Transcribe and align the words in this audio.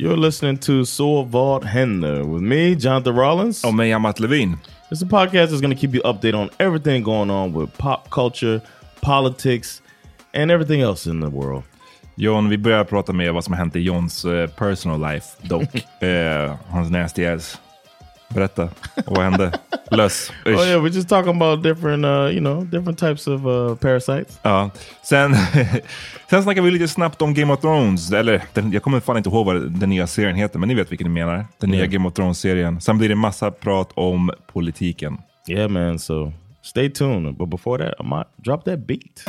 You're 0.00 0.16
listening 0.16 0.56
to 0.58 0.84
Så 0.84 1.22
vad 1.22 1.64
händer 1.64 2.22
with 2.22 2.42
me, 2.42 2.74
Jonathan 2.74 3.16
Rollins. 3.16 3.64
Och 3.64 3.74
mig, 3.74 3.92
Amat 3.92 4.20
Levin. 4.20 4.52
A 4.52 4.94
podcast 5.10 5.52
that's 5.52 5.60
going 5.60 5.76
to 5.76 5.80
keep 5.80 5.94
you 5.94 6.02
updated 6.02 6.34
on 6.34 6.50
everything 6.58 7.02
going 7.02 7.30
on 7.30 7.52
with 7.52 7.78
pop 7.78 8.10
culture, 8.10 8.60
politics, 9.00 9.82
and 10.34 10.50
everything 10.50 10.80
else 10.80 11.10
in 11.10 11.20
the 11.20 11.28
world. 11.28 11.62
John, 12.16 12.48
vi 12.48 12.58
börjar 12.58 12.84
prata 12.84 13.12
med 13.12 13.34
vad 13.34 13.44
som 13.44 13.52
har 13.52 13.58
hänt 13.58 13.76
i 13.76 13.80
Johns 13.80 14.24
eh, 14.24 14.50
personal 14.50 15.12
life 15.12 15.26
dock. 15.42 15.68
Eh, 16.02 16.54
hans 16.70 16.90
nasty 16.90 17.26
ass. 17.26 17.60
Berätta, 18.34 18.68
vad 19.06 19.24
hände? 19.24 19.52
Lös. 19.90 20.32
Usch. 20.46 20.58
Oh 20.58 20.66
yeah, 20.66 20.84
we're 20.84 20.94
just 20.94 21.08
talking 21.08 21.42
about 21.42 21.62
different, 21.62 22.04
uh, 22.04 22.30
you 22.34 22.40
know, 22.40 22.64
different 22.64 22.98
types 22.98 23.26
of 23.26 23.46
uh, 23.46 23.74
parasites. 23.74 24.38
Ja. 24.42 24.70
Sen, 25.02 25.34
sen 26.30 26.42
snackar 26.42 26.62
vi 26.62 26.70
lite 26.70 26.88
snabbt 26.88 27.22
om 27.22 27.34
Game 27.34 27.52
of 27.52 27.60
Thrones. 27.60 28.12
Eller, 28.12 28.42
den, 28.52 28.72
jag 28.72 28.82
kommer 28.82 29.00
fan 29.00 29.16
inte 29.16 29.28
ihåg 29.30 29.46
vad 29.46 29.70
den 29.70 29.90
nya 29.90 30.06
serien 30.06 30.36
heter, 30.36 30.58
men 30.58 30.68
ni 30.68 30.74
vet 30.74 30.92
vilken 30.92 31.06
ni 31.06 31.14
menar. 31.14 31.46
Den 31.58 31.70
nya 31.70 31.80
Yeah. 31.80 31.90
Game 31.92 32.08
of 32.08 32.14
Thrones-serien. 32.14 32.80
Sen 32.80 32.98
blir 32.98 33.08
det 33.08 33.14
massa 33.14 33.50
prat 33.50 33.90
om 33.94 34.30
politiken. 34.52 35.18
Yeah, 35.48 35.68
man. 35.70 35.98
So 35.98 36.32
stay 36.62 36.90
tuned. 36.90 37.36
But 37.36 37.48
before 37.48 37.78
that, 37.78 37.94
I 38.00 38.08
might 38.08 38.26
drop 38.36 38.64
that 38.64 38.86
beat. 38.86 39.24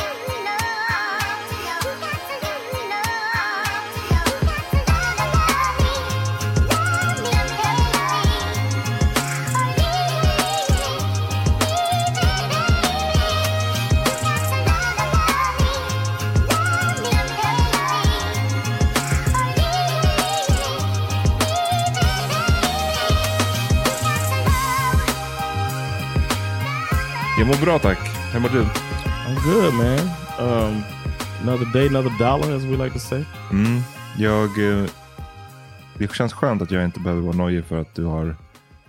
Jag 27.42 27.48
mår 27.48 27.66
bra 27.66 27.80
tack. 27.80 27.98
Hur 28.34 28.40
mår 28.40 28.50
du? 28.50 28.62
I'm 28.64 29.36
good, 29.44 29.74
man. 29.74 30.00
Um, 30.40 30.84
another 31.42 31.66
day, 31.74 31.88
another 31.88 32.12
dollar, 32.20 32.56
as 32.56 32.64
we 32.66 32.78
like 32.78 32.94
to 32.94 33.00
say. 33.00 33.24
Mm, 33.52 33.80
jag... 34.18 34.50
eh, 34.82 34.86
Det 35.98 36.14
känns 36.14 36.34
skönt 36.34 36.62
att 36.62 36.72
jag 36.72 36.86
inte 36.86 37.00
behöver 37.00 37.22
vara 37.22 37.36
nojig 37.36 37.66
för 37.66 37.82
att 37.82 37.96
du 37.96 38.04
har 38.06 38.36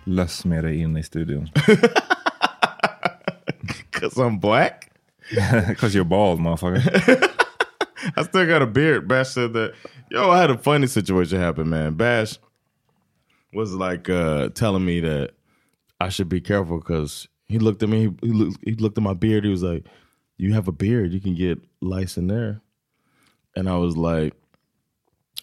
löss 0.05 0.45
med 0.45 0.65
dig 0.65 0.79
in 0.81 0.97
i 0.97 1.03
studion. 1.03 1.49
Cause 3.91 4.21
I'm 4.23 4.41
black. 4.41 4.91
Because 5.69 5.99
you're 5.99 6.05
bald 6.09 6.41
motherfucker. 6.41 6.83
I 8.21 8.25
still 8.25 8.47
got 8.47 8.63
a 8.63 8.67
beard. 8.67 9.09
Bash 9.09 9.29
said 9.29 9.53
that. 9.53 9.71
Yo, 10.11 10.31
I 10.33 10.37
had 10.37 10.51
a 10.51 10.59
funny 10.59 10.89
situation 10.89 11.41
happen, 11.41 11.69
man. 11.69 11.95
Bash 11.97 12.39
was 13.53 13.73
like 13.75 14.09
uh, 14.13 14.49
telling 14.55 14.85
me 14.85 15.01
that 15.01 15.31
I 16.01 16.09
should 16.11 16.29
be 16.29 16.41
careful 16.41 16.79
because 16.79 17.29
he 17.49 17.59
looked 17.59 17.83
at 17.83 17.89
me. 17.89 18.15
He, 18.23 18.29
he, 18.29 18.33
looked, 18.33 18.57
he 18.65 18.75
looked 18.75 18.99
at 18.99 19.05
my 19.05 19.15
beard. 19.15 19.45
He 19.45 19.51
was 19.51 19.63
like, 19.63 19.87
"You 20.37 20.55
have 20.55 20.69
a 20.69 20.73
beard. 20.73 21.13
You 21.13 21.21
can 21.21 21.35
get 21.35 21.59
lice 21.81 22.17
in 22.17 22.27
there." 22.27 22.61
And 23.55 23.69
I 23.69 23.77
was 23.77 23.97
like, 23.97 24.35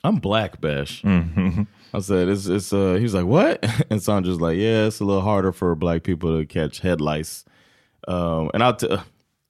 "I'm 0.03 0.17
black, 0.17 0.59
Bash." 0.61 1.03
I 1.93 1.99
said, 1.99 2.27
"It's 2.29 2.47
it's." 2.47 2.73
Uh, 2.73 2.95
he 2.95 3.03
was 3.03 3.13
like, 3.13 3.25
"What?" 3.25 3.65
And 3.89 4.01
Sandra's 4.01 4.41
like, 4.41 4.57
"Yeah, 4.57 4.85
it's 4.87 4.99
a 4.99 5.05
little 5.05 5.21
harder 5.21 5.51
for 5.51 5.75
black 5.75 6.03
people 6.03 6.37
to 6.37 6.45
catch 6.45 6.79
head 6.79 7.01
lice." 7.01 7.45
Um, 8.07 8.49
and 8.53 8.63
I'll 8.63 8.75
t- 8.75 8.97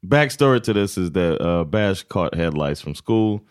backstory 0.05 0.61
to 0.63 0.73
this 0.73 0.97
is 0.97 1.11
that 1.11 1.41
uh, 1.41 1.63
Bash 1.63 2.03
caught 2.03 2.35
head 2.35 2.53
lice 2.55 2.81
from 2.81 2.95
school, 2.95 3.45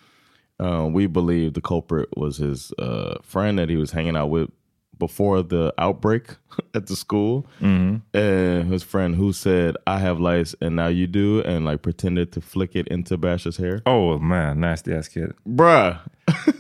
uh, 0.60 0.88
we 0.90 1.06
believe 1.06 1.54
the 1.54 1.60
culprit 1.60 2.08
was 2.16 2.38
his 2.38 2.72
uh, 2.78 3.18
friend 3.22 3.58
that 3.58 3.68
he 3.68 3.76
was 3.76 3.92
hanging 3.92 4.16
out 4.16 4.30
with 4.30 4.50
before 4.98 5.42
the 5.42 5.72
outbreak 5.78 6.36
at 6.74 6.86
the 6.86 6.96
school. 6.96 7.46
And 7.60 8.72
his 8.72 8.82
friend 8.82 9.14
who 9.14 9.32
said, 9.32 9.76
I 9.86 9.98
have 9.98 10.20
lice 10.20 10.54
and 10.60 10.76
now 10.76 10.88
you 10.88 11.06
do, 11.06 11.40
and 11.42 11.64
like 11.64 11.82
pretended 11.82 12.32
to 12.32 12.40
flick 12.40 12.74
it 12.76 12.88
into 12.88 13.16
Bash's 13.16 13.56
hair. 13.56 13.82
Oh 13.86 14.18
man, 14.18 14.60
nasty 14.60 14.92
ass 14.94 15.08
kid. 15.08 15.34
Bruh. 15.46 15.98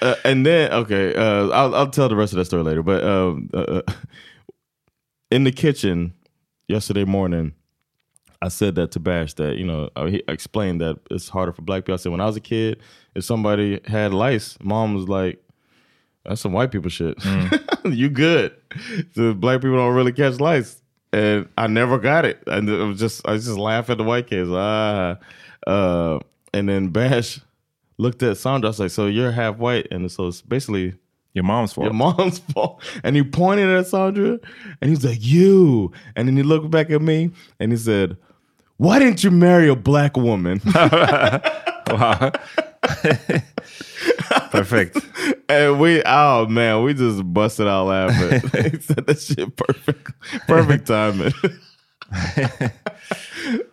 Uh, 0.00 0.14
and 0.24 0.46
then, 0.46 0.72
okay, 0.72 1.14
uh, 1.14 1.48
I'll, 1.48 1.74
I'll 1.74 1.90
tell 1.90 2.08
the 2.08 2.16
rest 2.16 2.32
of 2.32 2.36
that 2.38 2.44
story 2.44 2.62
later. 2.62 2.82
But 2.82 3.02
um, 3.02 3.50
uh, 3.52 3.82
in 5.30 5.44
the 5.44 5.52
kitchen 5.52 6.14
yesterday 6.68 7.04
morning, 7.04 7.52
I 8.40 8.48
said 8.48 8.74
that 8.76 8.92
to 8.92 9.00
Bash 9.00 9.34
that, 9.34 9.56
you 9.56 9.64
know, 9.64 9.90
uh, 9.96 10.06
he 10.06 10.22
explained 10.28 10.80
that 10.80 10.98
it's 11.10 11.28
harder 11.28 11.52
for 11.52 11.62
black 11.62 11.82
people. 11.82 11.94
I 11.94 11.96
said, 11.96 12.12
when 12.12 12.20
I 12.20 12.26
was 12.26 12.36
a 12.36 12.40
kid, 12.40 12.80
if 13.14 13.24
somebody 13.24 13.80
had 13.86 14.14
lice, 14.14 14.56
mom 14.62 14.94
was 14.94 15.08
like, 15.08 15.42
that's 16.26 16.40
some 16.40 16.52
white 16.52 16.70
people 16.72 16.90
shit. 16.90 17.16
you 17.84 18.08
good. 18.10 18.54
The 19.14 19.34
black 19.34 19.60
people 19.60 19.76
don't 19.76 19.94
really 19.94 20.12
catch 20.12 20.40
lice. 20.40 20.80
And 21.12 21.48
I 21.56 21.66
never 21.68 21.98
got 21.98 22.24
it. 22.24 22.42
And 22.46 22.68
it 22.68 22.76
was 22.84 22.98
just, 22.98 23.26
I 23.26 23.32
was 23.32 23.46
just 23.46 23.58
laugh 23.58 23.88
at 23.90 23.98
the 23.98 24.04
white 24.04 24.26
kids. 24.26 24.50
Ah. 24.52 25.16
Uh, 25.66 26.18
and 26.52 26.68
then 26.68 26.88
Bash 26.88 27.40
looked 27.98 28.22
at 28.22 28.36
Sandra. 28.36 28.68
I 28.68 28.70
was 28.70 28.80
like, 28.80 28.90
so 28.90 29.06
you're 29.06 29.30
half 29.30 29.56
white. 29.56 29.88
And 29.90 30.10
so 30.10 30.26
it's 30.26 30.42
basically 30.42 30.94
Your 31.32 31.44
mom's 31.44 31.72
fault. 31.72 31.84
your 31.86 31.94
mom's 31.94 32.38
fault. 32.52 32.82
And 33.04 33.14
he 33.16 33.22
pointed 33.22 33.68
at 33.70 33.86
Sandra 33.86 34.38
and 34.80 34.88
he 34.88 34.90
was 34.90 35.04
like, 35.04 35.18
You. 35.20 35.92
And 36.16 36.28
then 36.28 36.36
he 36.36 36.42
looked 36.42 36.70
back 36.70 36.90
at 36.90 37.00
me 37.00 37.30
and 37.60 37.72
he 37.72 37.78
said, 37.78 38.16
Why 38.76 38.98
didn't 38.98 39.22
you 39.24 39.30
marry 39.30 39.68
a 39.68 39.76
black 39.76 40.16
woman? 40.16 40.60
Wow. 41.88 42.32
Perfekt. 44.50 44.98
And 45.48 45.80
we, 45.80 46.02
oh 46.04 46.46
man, 46.46 46.82
we 46.82 46.94
just 46.94 47.22
busted 47.32 47.66
out 47.66 47.86
laughing. 47.86 48.40
he 48.70 48.80
said 48.80 49.06
that 49.06 49.20
shit 49.20 49.56
perfect. 49.56 50.12
Perfect 50.46 50.86
timing. 50.86 51.32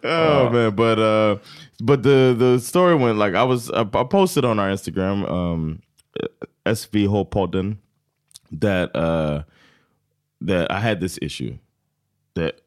oh 0.03 0.49
man, 0.49 0.75
but 0.75 0.99
uh 0.99 1.37
but 1.81 2.03
the 2.03 2.35
the 2.37 2.59
story 2.59 2.95
went 2.95 3.17
like 3.17 3.35
I 3.35 3.43
was 3.43 3.69
I, 3.71 3.81
I 3.81 4.03
posted 4.03 4.45
on 4.45 4.59
our 4.59 4.69
Instagram 4.69 5.29
um 5.29 5.81
SV 6.65 7.07
Hopodden 7.07 7.79
that 8.51 8.95
uh 8.95 9.43
that 10.41 10.71
I 10.71 10.79
had 10.79 10.99
this 10.99 11.19
issue 11.21 11.57
that 12.35 12.61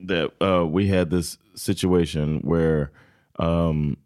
that 0.00 0.32
uh 0.42 0.66
we 0.66 0.88
had 0.88 1.10
this 1.10 1.38
situation 1.54 2.40
where 2.40 2.90
um 3.38 3.96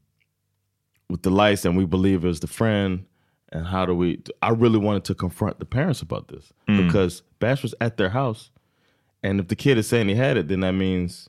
with 1.10 1.22
the 1.22 1.30
lice 1.30 1.64
and 1.64 1.76
we 1.76 1.84
believe 1.86 2.24
it 2.24 2.28
was 2.28 2.40
the 2.40 2.46
friend 2.46 3.04
and 3.52 3.66
how 3.66 3.86
do 3.86 3.94
we 3.94 4.08
I 4.42 4.50
really 4.50 4.78
wanted 4.78 5.04
to 5.04 5.14
confront 5.14 5.58
the 5.58 5.64
parents 5.66 6.02
about 6.02 6.28
this 6.28 6.52
because 6.66 7.22
Bash 7.40 7.62
was 7.62 7.74
at 7.80 7.96
their 7.96 8.10
house 8.10 8.50
and 9.22 9.40
if 9.40 9.48
the 9.48 9.56
kid 9.56 9.78
is 9.78 9.88
saying 9.88 10.08
he 10.08 10.14
had 10.28 10.36
it 10.36 10.48
then 10.48 10.60
that 10.60 10.74
means 10.74 11.28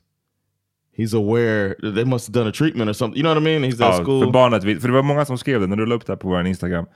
he's 0.96 1.14
aware 1.14 1.74
they 1.94 2.04
must 2.04 2.26
have 2.28 2.32
done 2.40 2.48
a 2.48 2.52
treatment 2.52 2.90
or 2.90 2.94
something 2.94 3.16
you 3.16 3.22
know 3.22 3.34
what 3.34 3.42
I 3.42 3.58
mean 3.58 3.64
he's 3.70 3.80
at 3.80 3.98
Ja, 3.98 4.04
school 4.04 4.24
för 4.24 4.30
barnet, 4.32 4.62
för 4.62 4.88
det 4.88 4.94
var 4.94 5.02
många 5.02 5.24
som 5.24 5.38
skrev 5.38 5.60
det 5.60 5.66
när 5.66 5.76
du 5.76 5.86
la 5.86 5.94
upp 5.94 6.06
det 6.06 6.12
här 6.12 6.16
på 6.18 6.28
vår 6.28 6.46
Instagram. 6.46 6.86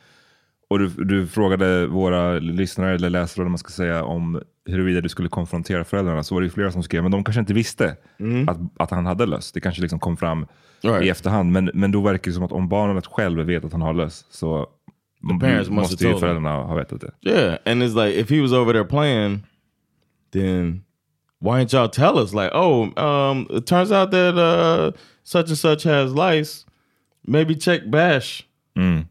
Och 0.69 0.79
du, 0.79 0.89
du 0.89 1.27
frågade 1.27 1.87
våra 1.87 2.39
lyssnare 2.39 2.95
eller 2.95 3.11
läsare, 3.11 3.43
eller 3.43 3.51
man 3.51 3.59
ska 3.59 3.71
säga, 3.71 4.05
om 4.05 4.43
huruvida 4.67 5.01
du 5.01 5.09
skulle 5.09 5.29
konfrontera 5.29 5.85
föräldrarna. 5.85 6.23
Så 6.23 6.35
var 6.35 6.43
det 6.43 6.51
flera 6.51 6.71
som 6.73 6.83
skrev, 6.83 7.03
men 7.03 7.13
de 7.13 7.25
kanske 7.25 7.41
inte 7.41 7.55
visste 7.55 7.97
att, 8.49 8.59
att 8.77 8.91
han 8.91 9.07
hade 9.07 9.27
löss. 9.27 9.53
Det 9.53 9.61
kanske 9.61 9.83
liksom 9.83 9.99
kom 9.99 10.17
fram 10.17 10.47
Right. 10.83 11.03
i 11.05 11.09
efterhand. 11.09 11.53
Men, 11.53 11.71
men 11.75 11.93
då 11.93 12.01
verkar 12.01 12.31
det 12.31 12.35
som 12.35 12.43
att 12.45 12.53
om 12.53 12.69
barnet 12.69 13.07
själv 13.07 13.47
vet 13.47 13.65
att 13.65 13.73
han 13.73 13.83
har 13.83 13.95
löss 13.95 14.27
så 14.31 14.67
parents 15.41 15.71
must 15.71 15.91
have 15.91 16.01
told 16.01 16.21
föräldrarna 16.23 16.67
ha 16.67 16.75
vetat 16.75 17.01
det. 17.01 17.13
Yeah, 17.21 17.59
and 17.67 17.83
it's 17.83 17.95
like 17.95 18.15
if 18.15 18.31
he 18.31 18.41
was 18.41 18.53
over 18.53 18.73
there 18.73 18.85
playing, 18.85 19.43
then 20.31 20.85
why 21.41 21.59
didn't 21.59 21.73
y'all 21.73 21.89
tell 21.89 22.19
us? 22.19 22.33
Like, 22.33 22.51
oh, 22.55 22.93
um, 22.97 23.47
it 23.51 23.67
turns 23.67 23.93
out 23.93 24.11
that 24.11 24.37
uh, 24.39 24.93
such 25.23 25.49
and 25.49 25.59
such 25.59 25.85
has 25.85 26.13
lice. 26.15 26.65
Maybe 27.27 27.55
check 27.57 27.91
Bash 27.91 28.47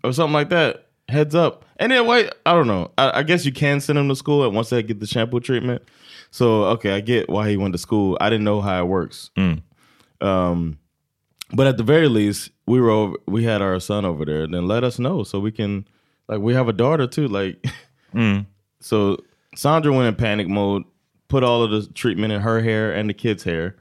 or 0.03 0.13
something 0.13 0.33
like 0.33 0.49
that. 0.49 0.87
Heads 1.09 1.35
up. 1.35 1.65
And 1.77 1.91
then 1.91 2.07
wait, 2.07 2.29
I 2.45 2.53
don't 2.53 2.67
know. 2.67 2.91
I, 2.97 3.19
I 3.19 3.23
guess 3.23 3.45
you 3.45 3.51
can 3.51 3.79
send 3.81 3.99
him 3.99 4.07
to 4.09 4.15
school 4.15 4.49
once 4.51 4.69
they 4.69 4.83
get 4.83 4.99
the 4.99 5.07
shampoo 5.07 5.39
treatment. 5.39 5.81
So 6.31 6.65
okay, 6.65 6.91
I 6.91 7.01
get 7.01 7.29
why 7.29 7.49
he 7.49 7.57
went 7.57 7.73
to 7.73 7.77
school. 7.77 8.17
I 8.21 8.29
didn't 8.29 8.45
know 8.45 8.61
how 8.61 8.83
it 8.83 8.87
works. 8.87 9.31
Um, 10.21 10.77
but 11.51 11.67
at 11.67 11.77
the 11.77 11.83
very 11.83 12.07
least, 12.07 12.51
we 12.65 12.79
were 12.81 12.89
over, 12.89 13.17
we 13.27 13.43
had 13.43 13.61
our 13.61 13.79
son 13.79 14.05
over 14.05 14.25
there. 14.25 14.47
Then 14.47 14.67
let 14.67 14.83
us 14.83 14.97
know 14.97 15.23
so 15.23 15.39
we 15.39 15.51
can 15.51 15.85
like 16.33 16.41
we 16.41 16.53
have 16.53 16.67
a 16.67 16.73
daughter 16.73 17.07
too. 17.07 17.27
Like, 17.27 17.65
so 18.79 19.17
Sandra 19.55 19.91
went 19.93 20.07
in 20.07 20.15
panic 20.15 20.47
mode, 20.47 20.83
put 21.27 21.43
all 21.43 21.63
of 21.63 21.71
the 21.71 21.91
treatment 21.93 22.33
in 22.33 22.41
her 22.41 22.61
hair 22.61 22.91
and 22.91 23.09
the 23.09 23.13
kid's 23.13 23.43
hair, 23.43 23.75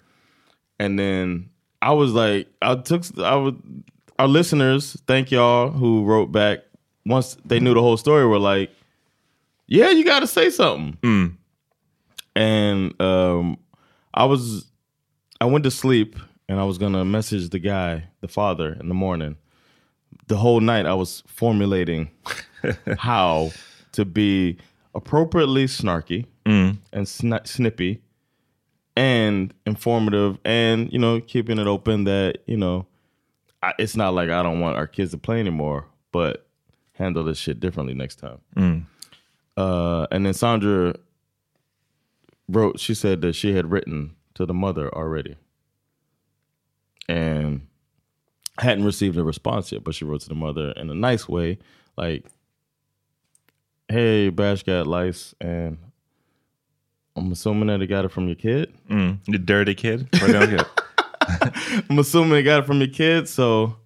and 0.79 0.99
then 0.99 1.51
I 1.81 1.93
was 1.93 2.13
like, 2.13 2.49
I 2.61 2.77
took 2.77 3.03
I 3.19 3.35
would 3.37 3.85
our 4.19 4.29
listeners, 4.29 4.97
thank 5.07 5.31
y'all 5.31 5.71
who 5.71 6.05
wrote 6.05 6.31
back 6.31 6.61
once 7.05 7.37
they 7.45 7.59
knew 7.59 7.75
the 7.75 7.81
whole 7.81 7.97
story. 7.97 8.27
Were 8.27 8.39
like, 8.39 8.71
yeah, 9.67 9.91
you 9.91 10.05
got 10.05 10.21
to 10.21 10.27
say 10.27 10.51
something. 10.51 10.99
And 12.35 13.01
um, 13.01 13.59
I 14.15 14.25
was 14.25 14.67
I 15.41 15.47
went 15.47 15.65
to 15.65 15.71
sleep 15.71 16.17
and 16.49 16.61
I 16.61 16.65
was 16.65 16.79
gonna 16.79 17.05
message 17.05 17.51
the 17.51 17.59
guy, 17.59 18.05
the 18.21 18.29
father, 18.29 18.77
in 18.79 18.89
the 18.89 18.95
morning. 18.95 19.37
The 20.29 20.37
whole 20.37 20.61
night 20.61 20.87
I 20.87 20.95
was 20.95 21.23
formulating 21.27 22.11
how 22.99 23.51
to 23.93 24.05
be 24.05 24.57
appropriately 24.95 25.67
snarky 25.67 26.27
and 26.93 27.07
sni- 27.07 27.47
snippy 27.47 28.01
and 28.97 29.55
informative 29.65 30.39
and 30.45 30.93
you 30.93 30.99
know 30.99 31.21
keeping 31.21 31.59
it 31.59 31.67
open 31.67 32.05
that 32.05 32.39
you 32.47 32.57
know 32.57 32.87
I, 33.63 33.73
it's 33.79 33.97
not 33.97 34.13
like 34.15 34.29
I 34.29 34.43
don't 34.43 34.61
want 34.61 34.77
our 34.77 34.87
kids 34.87 35.13
to 35.13 35.19
play 35.19 35.39
anymore, 35.41 35.87
but 36.11 36.47
handle 36.95 37.23
this 37.25 37.39
shit 37.39 37.61
differently 37.61 37.95
next 37.95 38.17
time. 38.17 38.41
Uh, 39.57 40.07
and 40.11 40.27
then 40.27 40.35
Sandra 40.35 40.95
wrote. 42.49 42.81
She 42.81 42.95
said 42.95 43.21
that 43.23 43.35
she 43.35 43.55
had 43.55 43.71
written 43.71 44.17
to 44.35 44.47
the 44.47 44.55
mother 44.55 44.93
already, 44.95 45.37
and 47.09 47.67
hadn't 48.59 48.85
received 48.85 49.17
a 49.17 49.25
response 49.25 49.73
yet. 49.73 49.85
But 49.85 49.95
she 49.95 50.05
wrote 50.05 50.21
to 50.23 50.29
the 50.29 50.35
mother 50.35 50.73
in 50.73 50.91
a 50.91 50.95
nice 50.95 51.29
way, 51.29 51.59
like, 51.97 52.27
"Hey, 53.89 54.31
Bash 54.31 54.63
got 54.63 54.87
lice, 54.87 55.35
and 55.41 55.79
I'm 57.17 57.33
assuming 57.33 57.69
that 57.69 57.81
he 57.81 57.87
got 57.87 58.05
it 58.05 58.11
from 58.11 58.27
your 58.27 58.37
kid." 58.37 58.73
Mm. 58.89 59.19
You 59.27 59.39
dirty 59.39 59.75
kid. 59.75 60.09
Var? 60.15 60.67
I'm 61.91 61.99
assuming 61.99 62.31
they 62.31 62.43
got 62.43 62.61
it 62.61 62.67
from 62.67 62.79
your 62.79 62.89
kid, 62.89 63.29
so 63.29 63.77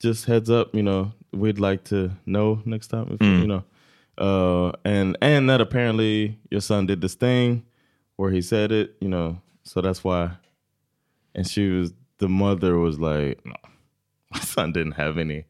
just 0.00 0.24
heads 0.24 0.50
up, 0.50 0.74
you 0.74 0.82
know, 0.82 1.12
we'd 1.32 1.60
like 1.60 1.84
to 1.84 2.10
know 2.26 2.62
next 2.64 2.88
time, 2.88 3.08
if, 3.12 3.22
you 3.22 3.46
know. 3.46 3.64
Uh, 4.18 4.72
and 4.84 5.16
and 5.22 5.48
that 5.48 5.60
apparently 5.60 6.38
your 6.50 6.60
son 6.60 6.86
did 6.86 7.00
this 7.00 7.14
thing 7.14 7.64
where 8.16 8.30
he 8.30 8.42
said 8.42 8.72
it, 8.72 8.96
you 9.00 9.08
know, 9.08 9.40
so 9.62 9.80
that's 9.80 10.04
why. 10.04 10.30
And 11.34 11.46
she 11.46 11.68
was, 11.70 11.92
the 12.18 12.28
mother 12.28 12.76
was 12.76 12.98
like, 12.98 13.40
no, 13.46 13.54
my 14.34 14.40
son 14.40 14.72
didn't 14.72 14.92
have 14.96 15.20
any. 15.20 15.44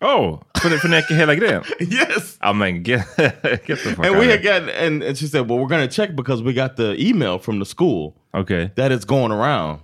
Oh, 0.00 0.42
för- 0.62 0.78
förneka 0.78 1.14
hela 1.14 1.34
grejen? 1.34 1.62
yes. 1.80 2.38
Ja 2.42 2.52
men 2.52 2.82
get, 2.82 3.06
get 3.16 3.66
the 3.66 3.76
fuck 3.76 3.98
And 4.06 4.14
out 4.14 4.18
we 4.18 4.26
of 4.26 4.30
had 4.30 4.42
gotten, 4.42 4.68
and, 4.68 5.02
and 5.02 5.16
she 5.18 5.26
said, 5.26 5.48
well, 5.48 5.58
we're 5.58 5.68
going 5.68 5.88
to 5.88 5.94
check 5.94 6.14
because 6.14 6.42
we 6.42 6.52
got 6.52 6.76
the 6.76 6.94
email 6.98 7.38
from 7.38 7.58
the 7.58 7.64
school. 7.64 8.14
Okay. 8.34 8.70
that 8.76 8.92
it's 8.92 9.06
going 9.06 9.32
around. 9.32 9.80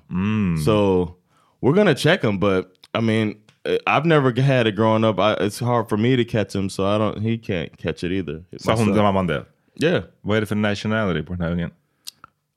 So 0.65 1.17
we're 1.63 1.73
gonna 1.75 1.95
check 1.95 2.23
him, 2.23 2.39
but 2.39 2.77
I 2.93 3.01
mean, 3.01 3.37
uh, 3.65 3.77
I've 3.87 4.05
never 4.05 4.31
had 4.39 4.67
it 4.67 4.77
growing 4.77 5.05
up. 5.05 5.19
I, 5.19 5.33
it's 5.47 5.59
hard 5.61 5.89
for 5.89 5.97
me 5.97 6.17
to 6.17 6.25
catch 6.27 6.55
him, 6.55 6.69
so 6.69 6.85
I 6.85 6.99
don't. 6.99 7.23
He 7.23 7.39
can't 7.39 7.75
catch 7.79 8.05
it 8.05 8.13
either. 8.13 8.43
Sa 8.59 8.73
hon 8.77 8.87
My 8.89 8.93
till 8.93 8.95
son. 8.97 9.05
mamman 9.05 9.27
det? 9.29 9.45
Yeah, 9.81 10.03
Vad 10.23 10.37
är 10.37 10.41
det 10.41 10.47
för 10.47 10.55
nationality 10.57 11.23
på 11.23 11.33
den 11.35 11.41
här 11.43 11.53
ungen? 11.53 11.71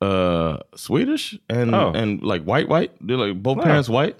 uh, 0.04 0.58
Swedish 0.76 1.36
and 1.50 1.74
Oh. 1.74 1.94
and 1.96 2.22
like 2.22 2.44
white, 2.46 2.68
white. 2.68 2.92
They're 3.02 3.18
like 3.28 3.42
both 3.42 3.64
parents 3.64 3.88
white. 3.90 4.16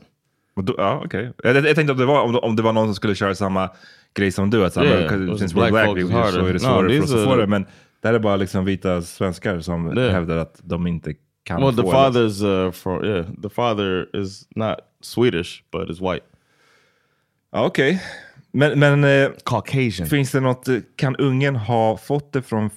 Då- 0.62 0.76
Ja, 0.78 1.02
okej. 1.06 1.34
Jag, 1.44 1.56
jag 1.56 1.76
tänkte 1.76 1.92
om 1.92 1.98
det, 2.00 2.06
var, 2.06 2.22
om, 2.22 2.36
om 2.36 2.56
det 2.56 2.62
var 2.62 2.74
någon 2.74 2.88
som 2.88 2.96
skulle 2.96 3.16
köra 3.16 3.36
samma 3.36 3.70
grej 4.16 4.32
som 4.32 4.50
du. 4.50 4.66
Att 4.66 4.74
så 4.74 4.84
Yeah, 4.84 5.18
men, 5.18 5.38
since 5.38 5.56
black 5.56 5.72
black 5.72 5.86
people, 5.86 6.14
harder. 6.16 6.32
så 6.32 6.40
är 6.46 6.48
det 6.48 6.54
No, 6.54 6.60
svårare 6.60 6.90
för 6.98 7.04
oss 7.04 7.14
att 7.14 7.24
få 7.24 7.36
det. 7.36 7.48
Men 7.48 7.66
det 8.02 8.08
här 8.08 8.14
är 8.16 8.20
bara 8.20 8.36
liksom 8.36 8.66
vita 8.66 9.02
svenskar 9.02 9.60
som 9.60 9.98
Yeah. 9.98 10.12
hävdar 10.12 10.38
att 10.38 10.60
de 10.64 10.88
inte 10.88 11.14
kan 11.44 11.62
Well, 11.62 11.76
få 11.76 11.82
the 11.82 11.88
father's 11.90 12.66
uh, 12.66 12.72
for 12.72 13.06
yeah, 13.06 13.26
the 13.44 13.50
father 13.50 14.16
is 14.16 14.48
not 14.56 14.76
Swedish, 15.02 15.64
but 15.72 15.90
is 15.90 16.02
white, 16.02 16.26
Ja, 17.52 17.66
Okej. 17.66 18.02
Men, 18.52 18.80
men 18.80 19.04
eh, 19.04 19.30
Caucasian. 19.46 20.08
finns 20.10 20.32
det 20.32 20.40
något, 20.40 20.68
eh, 20.68 20.78
kan 20.96 21.16
ungen 21.16 21.56
ha 21.56 21.98
fått 21.98 22.34
det 22.34 22.42
från, 22.42 22.70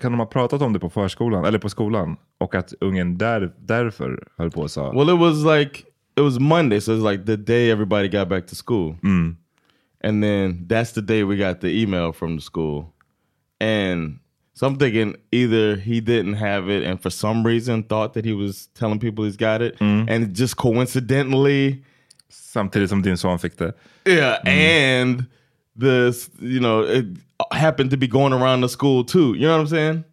kan 0.00 0.12
de 0.12 0.18
ha 0.18 0.26
pratat 0.26 0.62
om 0.62 0.72
det 0.72 0.78
på 0.78 0.90
förskolan 0.90 1.44
eller 1.44 1.58
på 1.58 1.68
skolan? 1.68 2.16
Och 2.38 2.54
att 2.54 2.74
ungen 2.80 3.18
där, 3.18 3.52
därför 3.58 4.24
höll 4.36 4.50
på 4.50 4.60
och 4.60 4.70
sa, 4.70 4.92
Well, 4.92 5.08
it 5.14 5.20
was 5.20 5.56
like 5.58 5.80
it 6.18 6.22
was 6.22 6.40
Monday, 6.40 6.80
so 6.80 6.92
it 6.92 6.96
was 6.96 7.04
like 7.04 7.24
the 7.26 7.36
day 7.36 7.70
everybody 7.70 8.08
got 8.08 8.28
back 8.28 8.46
to 8.48 8.54
school. 8.54 8.96
Mm. 9.02 9.36
And 10.00 10.22
then 10.22 10.64
that's 10.66 10.92
the 10.92 11.02
day 11.02 11.22
we 11.24 11.36
got 11.36 11.60
the 11.60 11.68
email 11.68 12.12
from 12.12 12.36
the 12.36 12.42
school. 12.42 12.92
And 13.60 14.18
so 14.54 14.66
I'm 14.66 14.76
thinking 14.76 15.16
either 15.30 15.76
he 15.76 16.00
didn't 16.00 16.34
have 16.34 16.68
it 16.68 16.82
and 16.82 17.00
for 17.00 17.10
some 17.10 17.46
reason 17.46 17.84
thought 17.84 18.14
that 18.14 18.24
he 18.24 18.32
was 18.32 18.66
telling 18.74 18.98
people 18.98 19.24
he's 19.24 19.36
got 19.36 19.62
it. 19.62 19.78
Mm. 19.78 20.10
And 20.10 20.34
just 20.34 20.56
coincidentally, 20.56 21.82
Samtidigt 22.30 22.90
som 22.90 23.02
din 23.02 23.16
son 23.16 23.38
fick 23.38 23.56
det. 23.56 23.74
yeah, 24.04 24.38
and 24.44 25.26
this, 25.76 26.28
you 26.40 26.60
know, 26.60 26.82
it 26.82 27.06
happened 27.52 27.90
to 27.90 27.96
be 27.96 28.06
going 28.06 28.32
around 28.32 28.60
the 28.60 28.68
school 28.68 29.04
too. 29.04 29.34
You 29.34 29.46
know 29.46 29.56
what 29.56 29.60
I'm 29.60 29.66
saying? 29.68 30.04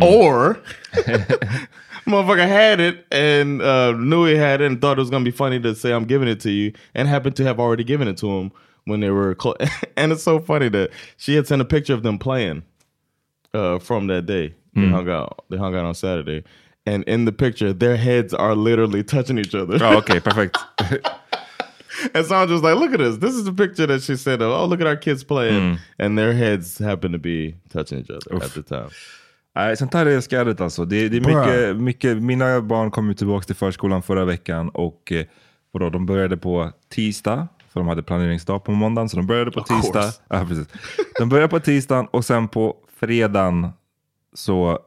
Or 0.00 0.58
motherfucker 2.06 2.46
had 2.46 2.80
it 2.80 3.06
and 3.10 3.62
uh, 3.62 3.92
knew 3.92 4.24
he 4.26 4.36
had 4.36 4.60
it 4.60 4.66
and 4.66 4.80
thought 4.80 4.98
it 4.98 5.00
was 5.00 5.10
gonna 5.10 5.24
be 5.24 5.30
funny 5.30 5.60
to 5.60 5.74
say 5.74 5.92
I'm 5.92 6.04
giving 6.04 6.28
it 6.28 6.40
to 6.40 6.50
you, 6.50 6.72
and 6.94 7.08
happened 7.08 7.36
to 7.36 7.44
have 7.44 7.58
already 7.60 7.84
given 7.84 8.08
it 8.08 8.16
to 8.18 8.30
him 8.30 8.52
when 8.84 9.00
they 9.00 9.10
were. 9.10 9.36
Cl- 9.40 9.56
and 9.96 10.12
it's 10.12 10.22
so 10.22 10.38
funny 10.38 10.68
that 10.70 10.90
she 11.16 11.34
had 11.34 11.46
sent 11.46 11.62
a 11.62 11.64
picture 11.64 11.94
of 11.94 12.02
them 12.02 12.18
playing 12.18 12.62
uh, 13.52 13.78
from 13.78 14.06
that 14.08 14.26
day. 14.26 14.54
They 14.74 14.88
hung 14.88 15.08
out. 15.08 15.44
They 15.50 15.56
hung 15.56 15.76
out 15.76 15.84
on 15.84 15.94
Saturday, 15.94 16.42
and 16.84 17.04
in 17.04 17.26
the 17.26 17.32
picture, 17.32 17.72
their 17.72 17.96
heads 17.96 18.34
are 18.34 18.56
literally 18.56 19.04
touching 19.04 19.38
each 19.38 19.54
other. 19.54 19.76
Ja, 19.76 20.00
okej, 20.00 20.20
perfekt. 20.22 20.58
And 22.12 22.26
so 22.26 22.34
I'm 22.34 22.48
just 22.48 22.64
like, 22.64 22.76
look 22.76 22.92
at 22.92 22.98
this. 22.98 23.18
This 23.18 23.34
is 23.34 23.44
the 23.44 23.52
picture 23.52 23.86
that 23.86 24.02
she 24.02 24.16
said, 24.16 24.42
oh, 24.42 24.64
look 24.66 24.80
at 24.80 24.86
our 24.88 24.96
kids 24.96 25.22
playing. 25.22 25.78
And 25.98 26.18
their 26.18 26.32
heads 26.32 26.76
happen 26.78 27.12
to 27.12 27.18
be 27.18 27.54
touching 27.70 27.98
each 28.00 28.10
other 28.10 28.34
at 28.42 28.50
the 28.52 28.62
time. 28.62 28.90
Nej, 29.54 29.76
sånt 29.76 29.94
här 29.94 30.06
är 30.06 30.20
skräddigt 30.20 30.60
alltså. 30.60 30.84
Det, 30.84 31.08
det 31.08 31.16
är 31.16 31.20
mycket, 31.20 31.76
mycket, 31.76 32.22
mina 32.22 32.60
barn 32.60 32.90
kom 32.90 33.08
ju 33.08 33.14
tillbaka 33.14 33.44
till 33.44 33.54
förskolan 33.54 34.02
förra 34.02 34.24
veckan 34.24 34.68
och 34.68 35.12
eh, 35.12 35.26
vadå, 35.72 35.90
de 35.90 36.06
började 36.06 36.36
på 36.36 36.70
tisdag. 36.88 37.48
För 37.72 37.80
de 37.80 37.88
hade 37.88 38.02
planeringsdag 38.02 38.64
på 38.64 38.72
måndagen, 38.72 39.08
så 39.08 39.16
de 39.16 39.26
började 39.26 39.50
på 39.50 39.60
Of 39.60 39.66
tisdag. 39.68 40.12
Ja, 40.28 40.46
precis. 40.48 40.68
De 41.18 41.28
började 41.28 41.48
på 41.48 41.60
tisdagen 41.60 42.06
och 42.10 42.24
sen 42.24 42.48
på 42.48 42.76
fredagen 43.00 43.68
så, 44.34 44.78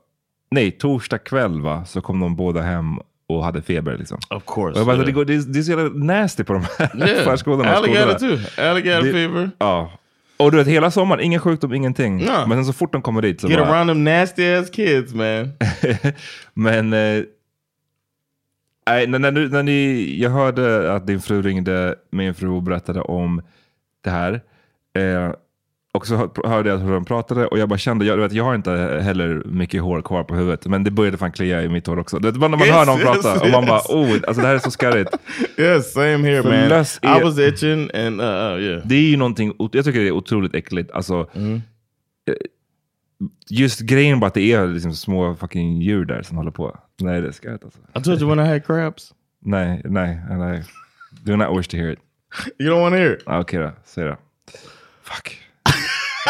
nej, 0.51 0.71
torsdag 0.71 1.17
kväll 1.17 1.61
va, 1.61 1.85
så 1.85 2.01
kom 2.01 2.19
de 2.19 2.35
båda 2.35 2.61
hem 2.61 2.99
och 3.27 3.43
hade 3.43 3.61
feber. 3.61 3.97
Liksom. 3.97 4.17
Of 4.29 4.43
course. 4.45 4.85
Bara, 4.85 4.95
yeah. 4.95 5.05
det, 5.05 5.11
går, 5.11 5.25
det, 5.25 5.33
är, 5.33 5.53
det 5.53 5.59
är 5.59 5.63
så 5.63 5.71
jävla 5.71 5.89
nasty 5.89 6.43
på 6.43 6.53
de 6.53 6.63
här 6.79 7.07
Yeah. 7.07 7.23
förskolorna. 7.31 7.69
Alligator 7.69 8.13
too. 8.13 8.65
Alligator 8.69 9.11
fever. 9.11 9.51
Ja. 9.57 9.91
Och 10.37 10.51
du 10.51 10.57
vet, 10.57 10.67
hela 10.67 10.91
sommaren, 10.91 11.23
ingen 11.23 11.39
sjukdom, 11.39 11.73
ingenting. 11.73 12.19
Ja. 12.19 12.47
Men 12.47 12.57
sen 12.57 12.65
så 12.65 12.73
fort 12.73 12.93
de 12.93 13.01
kommer 13.01 13.21
dit 13.21 13.41
så 13.41 13.47
Get 13.47 13.59
bara... 13.59 13.69
around 13.69 13.89
them 13.89 14.03
nasty 14.03 14.53
ass 14.53 14.69
kids, 14.69 15.13
man. 15.13 15.51
Men... 16.53 16.93
Eh, 16.93 17.23
nej, 18.87 19.07
när, 19.07 19.19
när, 19.19 19.31
när 19.31 19.63
ni, 19.63 20.15
jag 20.21 20.29
hörde 20.29 20.93
att 20.93 21.07
din 21.07 21.21
fru 21.21 21.41
ringde 21.41 21.95
min 22.11 22.33
fru 22.33 22.49
och 22.49 22.63
berättade 22.63 23.01
om 23.01 23.41
det 24.03 24.09
här. 24.09 24.41
Eh, 24.97 25.31
och 25.97 26.07
så 26.07 26.15
hör- 26.15 26.47
hörde 26.47 26.69
jag 26.69 26.77
hur 26.77 26.91
de 26.91 27.05
pratade 27.05 27.47
och 27.47 27.57
jag 27.59 27.69
bara 27.69 27.77
kände, 27.77 28.05
jag, 28.05 28.17
vet, 28.17 28.31
jag 28.33 28.43
har 28.43 28.55
inte 28.55 28.71
heller 29.03 29.43
mycket 29.45 29.81
hår 29.81 30.01
kvar 30.01 30.23
på 30.23 30.35
huvudet, 30.35 30.65
men 30.65 30.83
det 30.83 30.91
började 30.91 31.17
fan 31.17 31.31
klia 31.31 31.63
i 31.63 31.69
mitt 31.69 31.87
hår 31.87 31.99
också. 31.99 32.19
Det, 32.19 32.31
bara 32.31 32.47
när 32.47 32.57
man 32.57 32.67
Yes, 32.67 32.75
hör 32.75 32.85
någon 32.85 32.99
yes, 32.99 33.05
prata 33.23 33.41
och 33.45 33.49
man 33.51 33.65
bara, 33.65 33.77
yes. 33.77 33.89
oh, 33.89 34.11
alltså 34.27 34.41
det 34.41 34.47
här 34.47 34.55
är 34.55 34.59
så 34.59 34.71
skarrigt. 34.71 35.11
yes, 35.57 35.93
same 35.93 36.17
here, 36.17 36.43
För 36.43 36.49
man. 36.59 36.69
löss 36.69 36.99
I 37.03 37.05
är- 37.07 37.23
was 37.23 37.39
itching 37.39 37.89
and 37.93 38.21
uh, 38.21 38.27
uh, 38.27 38.61
yeah. 38.63 38.81
Det 38.87 38.95
är 38.95 39.09
ju 39.09 39.17
någonting, 39.17 39.53
jag 39.71 39.85
tycker 39.85 39.99
det 39.99 40.07
är 40.07 40.11
otroligt 40.11 40.55
äckligt. 40.55 40.91
Alltså, 40.91 41.29
Mm. 41.35 41.53
eh, 42.29 42.33
Just 43.49 43.79
grejen 43.79 44.19
bara 44.19 44.27
att 44.27 44.33
det 44.33 44.53
är 44.53 44.67
liksom 44.67 44.93
små 44.93 45.35
fucking 45.35 45.81
djur 45.81 46.05
där 46.05 46.21
som 46.21 46.37
håller 46.37 46.51
på. 46.51 46.79
Nej, 46.99 47.21
det 47.21 47.27
är 47.27 47.31
skarpt 47.31 47.63
alltså. 47.63 47.79
I 47.99 48.01
told 48.03 48.21
you 48.21 48.35
when 48.35 48.45
I 48.45 48.49
had 48.49 48.65
crabs. 48.65 49.13
Nej, 49.41 49.81
nej, 49.85 50.19
nej. 50.29 50.63
Do 51.23 51.35
not 51.35 51.59
wish 51.59 51.67
to 51.67 51.77
hear 51.77 51.91
it. 51.91 51.99
You 52.59 52.69
don't 52.73 52.81
want 52.81 52.93
to 52.93 52.97
hear 52.97 53.13
it. 53.13 53.23
Ah, 53.25 53.39
Okej 53.39 53.59
då, 53.59 53.71
säg 53.85 54.03
det. 54.03 54.17
Fuck. 55.03 55.41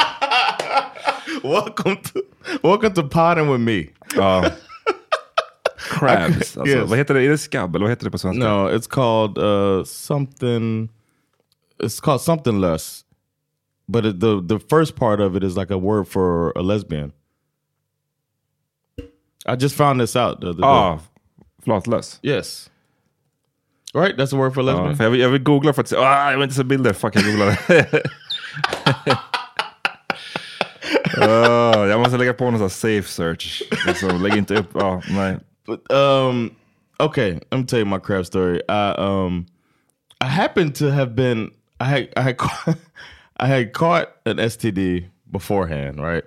welcome 1.44 1.98
to 1.98 2.22
welcome 2.64 2.94
to 2.94 3.04
potting 3.04 3.52
with 3.52 3.60
me. 3.62 3.88
Ja. 4.16 4.46
Crabs. 5.78 6.58
Alltså, 6.58 6.68
Yes. 6.68 6.90
Vad 6.90 6.98
heter 6.98 7.14
det? 7.14 7.22
Är 7.24 7.30
det 7.30 7.38
skabb 7.38 7.76
eller 7.76 7.84
vad 7.86 7.92
heter 7.92 8.06
det 8.06 8.12
på 8.12 8.18
svenska? 8.18 8.44
No, 8.44 8.70
it's 8.70 8.90
called 8.90 9.38
uh, 9.38 9.84
something. 9.84 10.90
It's 11.84 12.00
called 12.04 12.22
something 12.22 12.62
less, 12.62 13.04
but 13.88 14.06
it, 14.06 14.20
the 14.20 14.42
the 14.48 14.60
first 14.70 14.96
part 14.96 15.20
of 15.20 15.36
it 15.36 15.44
is 15.44 15.56
like 15.58 15.74
a 15.74 15.78
word 15.78 16.08
for 16.08 16.58
a 16.58 16.62
lesbian. 16.62 17.12
I 19.46 19.56
just 19.60 19.76
found 19.76 20.02
this 20.02 20.16
out 20.16 20.42
the 20.42 20.48
other 20.48 20.62
day. 20.62 20.68
Ah, 20.68 21.00
flatlös. 21.66 22.20
Yes. 22.24 22.70
Right, 23.94 24.18
that's 24.18 24.34
a 24.34 24.38
word 24.38 24.54
for 24.54 24.64
lesbian. 24.64 24.90
Ja, 24.90 24.96
för 24.96 25.04
jag, 25.04 25.12
vill, 25.12 25.22
jag 25.22 25.30
vill 25.30 25.44
googla 25.44 25.74
för 25.74 25.82
att 25.82 25.88
se. 25.88 25.96
Ah, 25.96 26.32
jag 26.32 26.38
vill 26.38 26.44
inte 26.44 26.56
se 26.56 26.64
bilder. 26.64 26.94
Fuck, 26.94 27.16
jag. 27.16 27.24
Ah, 31.22 31.86
jag 31.86 32.00
måste 32.00 32.18
lägga 32.18 32.34
på 32.34 32.52
någon 32.52 32.60
sån 32.60 32.70
safe 32.70 33.08
search. 33.10 33.64
Liksom, 33.88 34.24
lägg 34.24 34.38
inte 34.38 34.56
upp. 34.56 34.76
Ah, 34.76 35.02
nej. 35.10 35.38
But 35.66 35.92
um, 35.92 36.56
okay, 37.00 37.34
let 37.52 37.60
me 37.60 37.66
tell 37.66 37.80
you 37.80 37.86
my 37.86 38.00
crab 38.00 38.26
story. 38.26 38.62
I 38.70 38.94
um, 38.98 39.46
I 40.22 40.26
happened 40.26 40.76
to 40.76 40.90
have 40.90 41.16
been 41.16 41.52
I 41.80 41.84
had 41.84 42.08
I 42.16 42.22
had 42.22 42.38
caught, 42.38 42.78
I 43.38 43.48
had 43.48 43.74
caught 43.74 44.08
an 44.26 44.38
STD 44.38 45.10
beforehand, 45.32 46.02
right? 46.02 46.24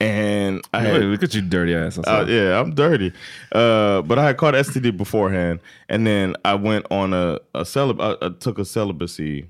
And 0.00 0.60
I 0.74 0.80
had, 0.80 1.02
look 1.02 1.22
at 1.22 1.32
you 1.32 1.42
dirty 1.42 1.76
ass. 1.76 1.96
Uh, 1.96 2.26
yeah, 2.28 2.58
I'm 2.58 2.74
dirty. 2.74 3.12
Uh, 3.52 4.02
but 4.02 4.18
I 4.18 4.26
had 4.26 4.36
caught 4.36 4.54
STD 4.54 4.96
beforehand, 4.96 5.60
and 5.88 6.04
then 6.04 6.34
I 6.44 6.54
went 6.54 6.86
on 6.90 7.14
a 7.14 7.38
a 7.54 7.62
celib. 7.62 8.00
I, 8.00 8.26
I 8.26 8.30
took 8.30 8.58
a 8.58 8.64
celibacy 8.64 9.46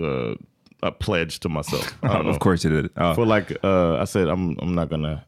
uh, 0.00 0.34
a 0.82 0.92
pledge 0.92 1.40
to 1.40 1.48
myself. 1.48 1.96
I 2.02 2.14
don't 2.14 2.24
know. 2.24 2.30
of 2.30 2.38
course 2.38 2.64
you 2.64 2.70
did. 2.70 2.90
Ja. 2.96 3.14
For 3.14 3.26
like, 3.26 3.56
uh, 3.64 3.96
I 3.96 4.04
said, 4.04 4.28
I'm 4.28 4.56
I'm 4.60 4.74
not 4.74 4.90
gonna. 4.90 5.24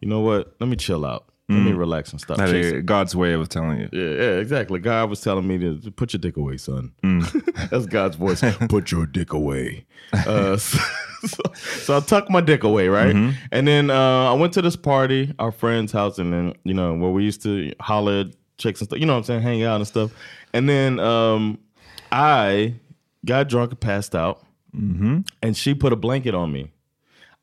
You 0.00 0.08
know 0.08 0.20
what? 0.20 0.54
Let 0.60 0.68
me 0.68 0.76
chill 0.76 1.04
out. 1.04 1.26
Let 1.48 1.58
me 1.58 1.72
relax 1.72 2.10
and 2.10 2.20
stop. 2.20 2.38
God's 2.86 3.14
way 3.14 3.34
of 3.34 3.46
telling 3.50 3.78
you. 3.78 3.88
Yeah, 3.92 4.10
yeah, 4.10 4.38
exactly. 4.38 4.80
God 4.80 5.10
was 5.10 5.20
telling 5.20 5.46
me 5.46 5.58
to 5.58 5.90
put 5.90 6.14
your 6.14 6.18
dick 6.18 6.38
away, 6.38 6.56
son. 6.56 6.92
That's 7.70 7.84
God's 7.84 8.16
voice. 8.16 8.42
put 8.70 8.90
your 8.90 9.04
dick 9.04 9.34
away. 9.34 9.84
Uh, 10.14 10.56
so, 10.56 10.78
so, 11.26 11.42
so 11.54 11.96
I 11.98 12.00
tucked 12.00 12.30
my 12.30 12.40
dick 12.40 12.64
away, 12.64 12.88
right? 12.88 13.14
And 13.52 13.68
then 13.68 13.90
uh, 13.90 14.30
I 14.30 14.32
went 14.32 14.54
to 14.54 14.62
this 14.62 14.74
party, 14.74 15.34
our 15.38 15.52
friend's 15.52 15.92
house, 15.92 16.18
and 16.18 16.32
then 16.32 16.54
you 16.64 16.72
know 16.72 16.94
where 16.94 17.10
we 17.10 17.24
used 17.24 17.42
to 17.42 17.74
holler 17.78 18.20
at 18.20 18.26
chicks 18.56 18.80
and 18.80 18.88
stuff. 18.88 18.98
You 18.98 19.04
know 19.04 19.12
what 19.12 19.18
I'm 19.18 19.24
saying, 19.24 19.42
hang 19.42 19.62
out 19.64 19.76
and 19.76 19.86
stuff. 19.86 20.12
And 20.54 20.66
then 20.66 20.98
um, 20.98 21.58
I 22.10 22.74
got 23.24 23.48
drunk 23.48 23.72
and 23.72 23.80
passed 23.80 24.14
out, 24.14 24.43
and 24.74 25.56
she 25.56 25.74
put 25.74 25.92
a 25.92 25.96
blanket 25.96 26.34
on 26.34 26.52
me. 26.52 26.70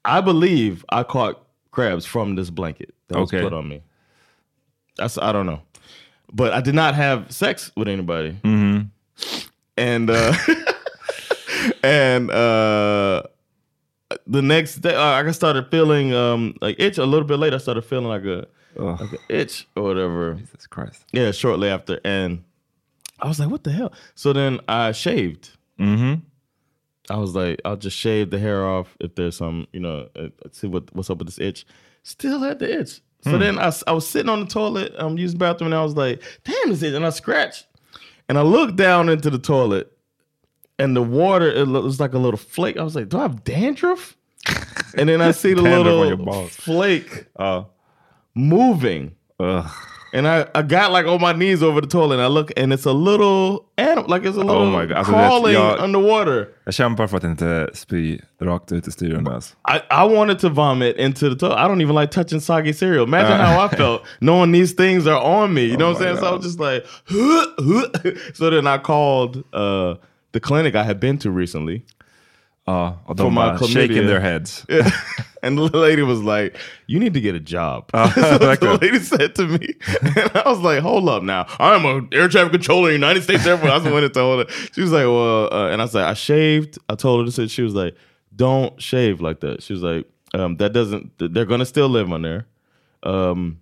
I 0.03 0.19
believe 0.21 0.83
I 0.89 1.03
caught 1.03 1.45
crabs 1.71 2.05
from 2.05 2.35
this 2.35 2.49
blanket 2.49 2.93
that 3.07 3.17
was 3.17 3.29
Okay. 3.33 3.41
put 3.41 3.53
on 3.53 3.67
me. 3.69 3.81
That's 4.97 5.17
I 5.17 5.31
don't 5.31 5.45
know, 5.45 5.61
but 6.33 6.53
I 6.53 6.59
did 6.61 6.75
not 6.75 6.95
have 6.95 7.31
sex 7.31 7.71
with 7.77 7.87
anybody. 7.87 8.37
And 9.77 10.09
uh, 10.09 10.33
and 11.83 12.29
uh, 12.31 13.23
the 14.27 14.41
next 14.41 14.75
day, 14.77 14.93
uh, 14.95 15.01
I 15.01 15.31
started 15.31 15.67
feeling 15.71 16.13
um, 16.13 16.55
like 16.61 16.75
itch. 16.79 16.97
A 16.97 17.05
little 17.05 17.27
bit 17.27 17.37
later, 17.37 17.55
I 17.55 17.59
started 17.59 17.83
feeling 17.83 18.07
like 18.07 18.25
a 18.25 18.47
like 18.75 19.11
an 19.13 19.17
itch 19.29 19.67
or 19.75 19.83
whatever. 19.83 20.33
Jesus 20.35 20.67
Christ. 20.67 21.05
Yeah, 21.13 21.31
shortly 21.31 21.69
after, 21.69 21.99
and 22.03 22.43
I 23.21 23.27
was 23.27 23.39
like, 23.39 23.49
"What 23.49 23.63
the 23.63 23.71
hell?" 23.71 23.93
So 24.15 24.33
then 24.33 24.59
I 24.67 24.91
shaved. 24.91 25.51
Mm-hmm. 25.79 26.21
I 27.11 27.17
was 27.17 27.35
like, 27.35 27.61
I'll 27.65 27.75
just 27.77 27.97
shave 27.97 28.29
the 28.29 28.39
hair 28.39 28.65
off 28.65 28.95
if 28.99 29.15
there's 29.15 29.37
some, 29.37 29.67
you 29.73 29.79
know, 29.79 30.07
uh, 30.15 30.29
see 30.51 30.67
what 30.67 30.93
what's 30.95 31.09
up 31.09 31.17
with 31.19 31.27
this 31.27 31.39
itch. 31.39 31.65
Still 32.03 32.39
had 32.39 32.59
the 32.59 32.79
itch. 32.79 33.01
So 33.23 33.37
then 33.37 33.59
I 33.59 33.67
was 33.91 34.07
sitting 34.07 34.29
on 34.29 34.39
the 34.39 34.47
toilet, 34.47 34.93
I'm 34.97 35.15
using 35.19 35.37
the 35.37 35.45
bathroom, 35.45 35.71
and 35.71 35.79
I 35.79 35.83
was 35.83 35.95
like, 35.95 36.23
damn, 36.43 36.69
this 36.69 36.81
itch. 36.81 36.95
And 36.95 37.05
I 37.05 37.11
scratched. 37.11 37.67
And 38.27 38.35
I 38.35 38.41
looked 38.41 38.77
down 38.77 39.09
into 39.09 39.29
the 39.29 39.37
toilet, 39.37 39.95
and 40.79 40.95
the 40.95 41.03
water, 41.03 41.47
it 41.47 41.67
was 41.67 41.99
like 41.99 42.13
a 42.13 42.17
little 42.17 42.39
flake. 42.39 42.77
I 42.77 42.83
was 42.83 42.95
like, 42.95 43.09
do 43.09 43.19
I 43.19 43.23
have 43.23 43.43
dandruff? 43.43 44.17
And 44.97 45.07
then 45.07 45.21
I 45.21 45.31
see 45.31 45.53
the 45.53 45.61
Dandruff 45.61 45.93
on 45.93 46.07
your 46.07 46.17
little 46.17 46.47
flake 46.47 47.27
Ja. 47.39 47.65
moving. 48.33 49.15
Ugh. 49.39 49.71
And 50.13 50.27
I, 50.27 50.45
I 50.53 50.61
got 50.61 50.91
like 50.91 51.05
on 51.07 51.21
my 51.21 51.31
knees 51.31 51.63
over 51.63 51.79
the 51.79 51.87
toilet, 51.87 52.15
and 52.15 52.23
I 52.23 52.27
look, 52.27 52.51
and 52.57 52.73
it's 52.73 52.85
a 52.85 52.91
little 52.91 53.65
animal, 53.77 54.09
like 54.09 54.25
it's 54.25 54.35
a 54.35 54.41
little 54.41 54.63
Oh 54.63 54.69
my 54.69 54.85
God. 54.85 54.97
Alltså, 54.97 55.13
crawling 55.13 55.53
jag- 55.53 55.79
underwater. 55.79 56.47
Jag 56.65 56.73
kämpar 56.73 57.07
för 57.07 57.17
att 57.17 57.23
inte 57.23 57.69
spy 57.73 58.19
rakt 58.41 58.71
ut 58.71 59.01
i. 59.01 59.15
Alltså. 59.15 59.55
I, 59.67 59.79
I 59.89 60.15
wanted 60.15 60.39
to 60.39 60.49
vomit 60.49 60.97
into 60.97 61.29
the 61.29 61.35
toilet. 61.35 61.57
I 61.57 61.67
don't 61.67 61.81
even 61.81 61.95
like 61.95 62.11
touching 62.11 62.41
soggy 62.41 62.73
cereal. 62.73 63.03
Imagine 63.03 63.39
how 63.39 63.65
I 63.65 63.69
felt 63.69 64.01
knowing 64.19 64.51
these 64.51 64.73
things 64.75 65.07
are 65.07 65.41
on 65.41 65.53
me. 65.53 65.61
You 65.61 65.77
know 65.77 65.91
what 65.93 66.01
I'm 66.01 66.03
saying? 66.03 66.17
So 66.17 66.27
I 66.27 66.31
was 66.35 66.43
just 66.45 66.59
like, 66.59 66.85
so 68.35 68.49
then 68.49 68.67
I 68.67 68.77
called 68.77 69.43
uh, 69.53 69.95
the 70.33 70.39
clinic 70.39 70.75
I 70.75 70.83
had 70.83 70.99
been 70.99 71.17
to 71.19 71.31
recently. 71.31 71.83
Ja, 72.67 72.99
och 73.05 73.17
For 73.17 73.31
my 73.31 73.39
chlamydia. 73.57 73.73
shaking 73.73 74.07
their 74.07 74.19
heads. 74.19 74.65
And 75.43 75.57
the 75.57 75.63
lady 75.75 76.03
was 76.03 76.21
like, 76.21 76.55
"You 76.85 76.99
need 76.99 77.15
to 77.15 77.19
get 77.21 77.33
a 77.33 77.39
job." 77.39 77.89
What 77.93 78.41
like 78.41 78.59
the 78.59 78.77
lady 78.79 78.99
said 78.99 79.33
to 79.35 79.47
me, 79.47 79.73
and 80.15 80.31
I 80.35 80.43
was 80.45 80.59
like, 80.59 80.81
"Hold 80.83 81.09
up, 81.09 81.23
now 81.23 81.47
I'm 81.59 81.83
a 81.85 82.07
air 82.15 82.29
traffic 82.29 82.51
controller 82.51 82.89
in 82.91 83.01
the 83.01 83.07
United 83.07 83.23
States 83.23 83.47
Air 83.47 83.57
Force." 83.57 83.71
I 83.71 83.77
was 83.77 83.91
wanted 83.91 84.13
to 84.13 84.19
hold 84.19 84.45
her. 84.45 84.53
She 84.73 84.81
was 84.81 84.91
like, 84.91 85.05
"Well," 85.05 85.49
uh, 85.51 85.71
and 85.71 85.81
I 85.81 85.87
said, 85.87 86.03
"I 86.03 86.13
shaved." 86.13 86.77
I 86.89 86.95
told 86.95 87.21
her 87.21 87.25
to 87.25 87.31
say. 87.31 87.47
She 87.47 87.63
was 87.63 87.73
like, 87.73 87.95
"Don't 88.35 88.79
shave 88.79 89.19
like 89.19 89.39
that." 89.39 89.63
She 89.63 89.73
was 89.73 89.81
like, 89.81 90.05
um, 90.35 90.57
"That 90.57 90.73
doesn't. 90.73 91.11
They're 91.17 91.45
gonna 91.45 91.65
still 91.65 91.89
live 91.89 92.11
on 92.11 92.21
there." 92.21 92.45
Um, 93.01 93.61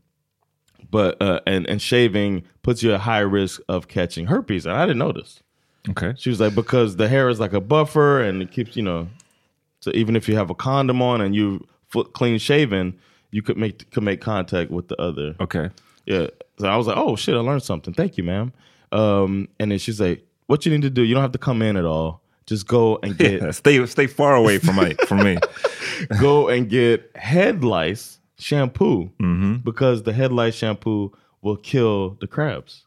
but 0.91 1.21
uh, 1.21 1.39
and 1.47 1.65
and 1.67 1.81
shaving 1.81 2.43
puts 2.61 2.83
you 2.83 2.93
at 2.93 2.99
high 2.99 3.19
risk 3.19 3.61
of 3.69 3.87
catching 3.87 4.27
herpes, 4.27 4.65
and 4.65 4.75
I 4.75 4.85
didn't 4.85 4.99
know 4.99 5.13
this. 5.13 5.41
Okej. 5.85 6.19
She 6.19 6.29
was 6.29 6.39
like, 6.39 6.55
because 6.55 6.95
the 6.97 7.07
hair 7.07 7.29
is 7.29 7.39
like 7.39 7.53
a 7.53 7.61
buffer 7.61 8.21
and 8.21 8.41
it 8.41 8.51
keeps, 8.51 8.75
you 8.75 8.83
know, 8.83 9.07
so 9.79 9.91
even 9.93 10.15
if 10.15 10.27
you 10.27 10.35
have 10.35 10.49
a 10.49 10.55
condom 10.55 11.01
on 11.01 11.21
and 11.21 11.33
you 11.33 11.65
foot 11.87 12.13
clean 12.13 12.37
shaven, 12.37 12.97
you 13.31 13.41
could 13.41 13.57
make 13.57 13.89
could 13.91 14.03
make 14.03 14.21
contact 14.21 14.71
with 14.71 14.87
the 14.87 15.01
other. 15.01 15.35
Okay. 15.39 15.69
Yeah. 16.05 16.27
So 16.59 16.67
I 16.67 16.75
was 16.75 16.87
like, 16.87 16.97
oh 16.97 17.15
shit, 17.15 17.35
I 17.35 17.39
learned 17.39 17.63
something. 17.63 17.93
Thank 17.93 18.17
you, 18.17 18.23
ma'am. 18.23 18.51
Um, 18.91 19.47
and 19.59 19.71
then 19.71 19.79
she's 19.79 20.01
like, 20.01 20.25
what 20.47 20.65
you 20.65 20.71
need 20.71 20.81
to 20.81 20.89
do, 20.89 21.03
you 21.03 21.13
don't 21.13 21.21
have 21.21 21.31
to 21.31 21.37
come 21.37 21.61
in 21.61 21.77
at 21.77 21.85
all. 21.85 22.21
Just 22.45 22.67
go 22.67 22.99
and 23.03 23.17
get 23.17 23.41
Yeah, 23.41 23.51
stay, 23.51 23.85
stay 23.85 24.07
far 24.07 24.35
away 24.35 24.57
from 24.57 24.77
me. 24.77 24.95
From 25.05 25.23
me. 25.23 25.37
go 26.19 26.49
and 26.49 26.67
get 26.67 27.15
head 27.15 27.63
lice 27.63 28.19
shampoo 28.39 29.11
because 29.63 30.03
the 30.03 30.13
head 30.13 30.31
lice 30.31 30.55
shampoo 30.55 31.11
will 31.41 31.57
kill 31.57 32.17
the 32.19 32.27
crabs. 32.27 32.85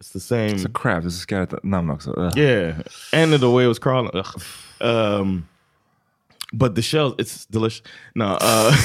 It's 0.00 0.12
the 0.12 0.20
same. 0.20 0.58
Så 0.58 0.68
crab, 0.72 1.02
det 1.02 1.08
är 1.08 1.10
så 1.10 1.18
skarpt 1.18 1.54
namn 1.62 1.90
också. 1.90 2.10
Ugh. 2.10 2.38
Yeah, 2.38 2.74
and 3.12 3.40
the 3.40 3.46
way 3.50 3.64
it 3.64 3.68
was 3.68 3.78
crawling. 3.78 4.10
Ugh. 4.14 4.34
Um, 4.80 5.44
but 6.52 6.74
the 6.74 6.82
shells, 6.82 7.14
it's 7.18 7.46
delicious. 7.50 7.82
No, 8.14 8.24
uh, 8.40 8.70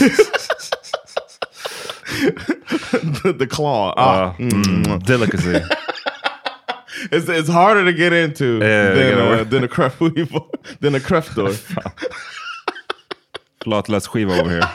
the, 3.24 3.34
the 3.40 3.48
claw. 3.48 3.94
Ah, 3.98 4.30
Uh, 4.30 4.34
mm, 4.38 5.04
delicacy. 5.06 5.56
it's 7.12 7.30
it's 7.30 7.50
harder 7.50 7.86
to 7.86 7.94
get 7.94 8.14
into 8.14 8.60
Yeah, 8.62 8.94
than, 8.94 9.18
uh, 9.40 9.44
than 9.50 9.64
a 9.64 9.68
craft 9.68 10.00
than 10.82 10.96
a 10.96 11.00
craft 11.00 11.36
door. 11.36 11.54
Flatlösskiva 13.64 14.40
over 14.40 14.50
here. 14.50 14.70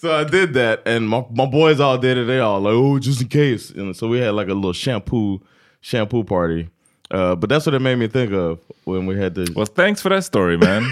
So, 0.00 0.12
I 0.12 0.24
did 0.24 0.54
that, 0.54 0.82
and 0.86 1.08
my, 1.08 1.24
my 1.30 1.46
boys 1.46 1.80
all 1.80 1.98
did 1.98 2.16
it. 2.18 2.26
They 2.26 2.38
all 2.40 2.60
like, 2.60 2.74
oh, 2.74 2.98
just 2.98 3.20
in 3.22 3.28
case. 3.28 3.70
And 3.70 3.94
so 3.96 4.08
we 4.08 4.18
had 4.20 4.34
like 4.34 4.48
a 4.50 4.54
little 4.54 4.72
shampoo 4.72 5.40
shampoo 5.80 6.24
party. 6.24 6.68
Uh, 7.10 7.34
but 7.36 7.48
that's 7.48 7.64
what 7.66 7.74
it 7.74 7.80
made 7.80 7.96
me 7.98 8.08
think 8.08 8.32
of 8.32 8.58
when 8.84 9.06
we 9.06 9.16
had 9.16 9.34
the 9.34 9.50
Well, 9.56 9.66
thanks 9.66 10.02
for 10.02 10.10
that 10.10 10.24
story 10.24 10.56
man. 10.58 10.82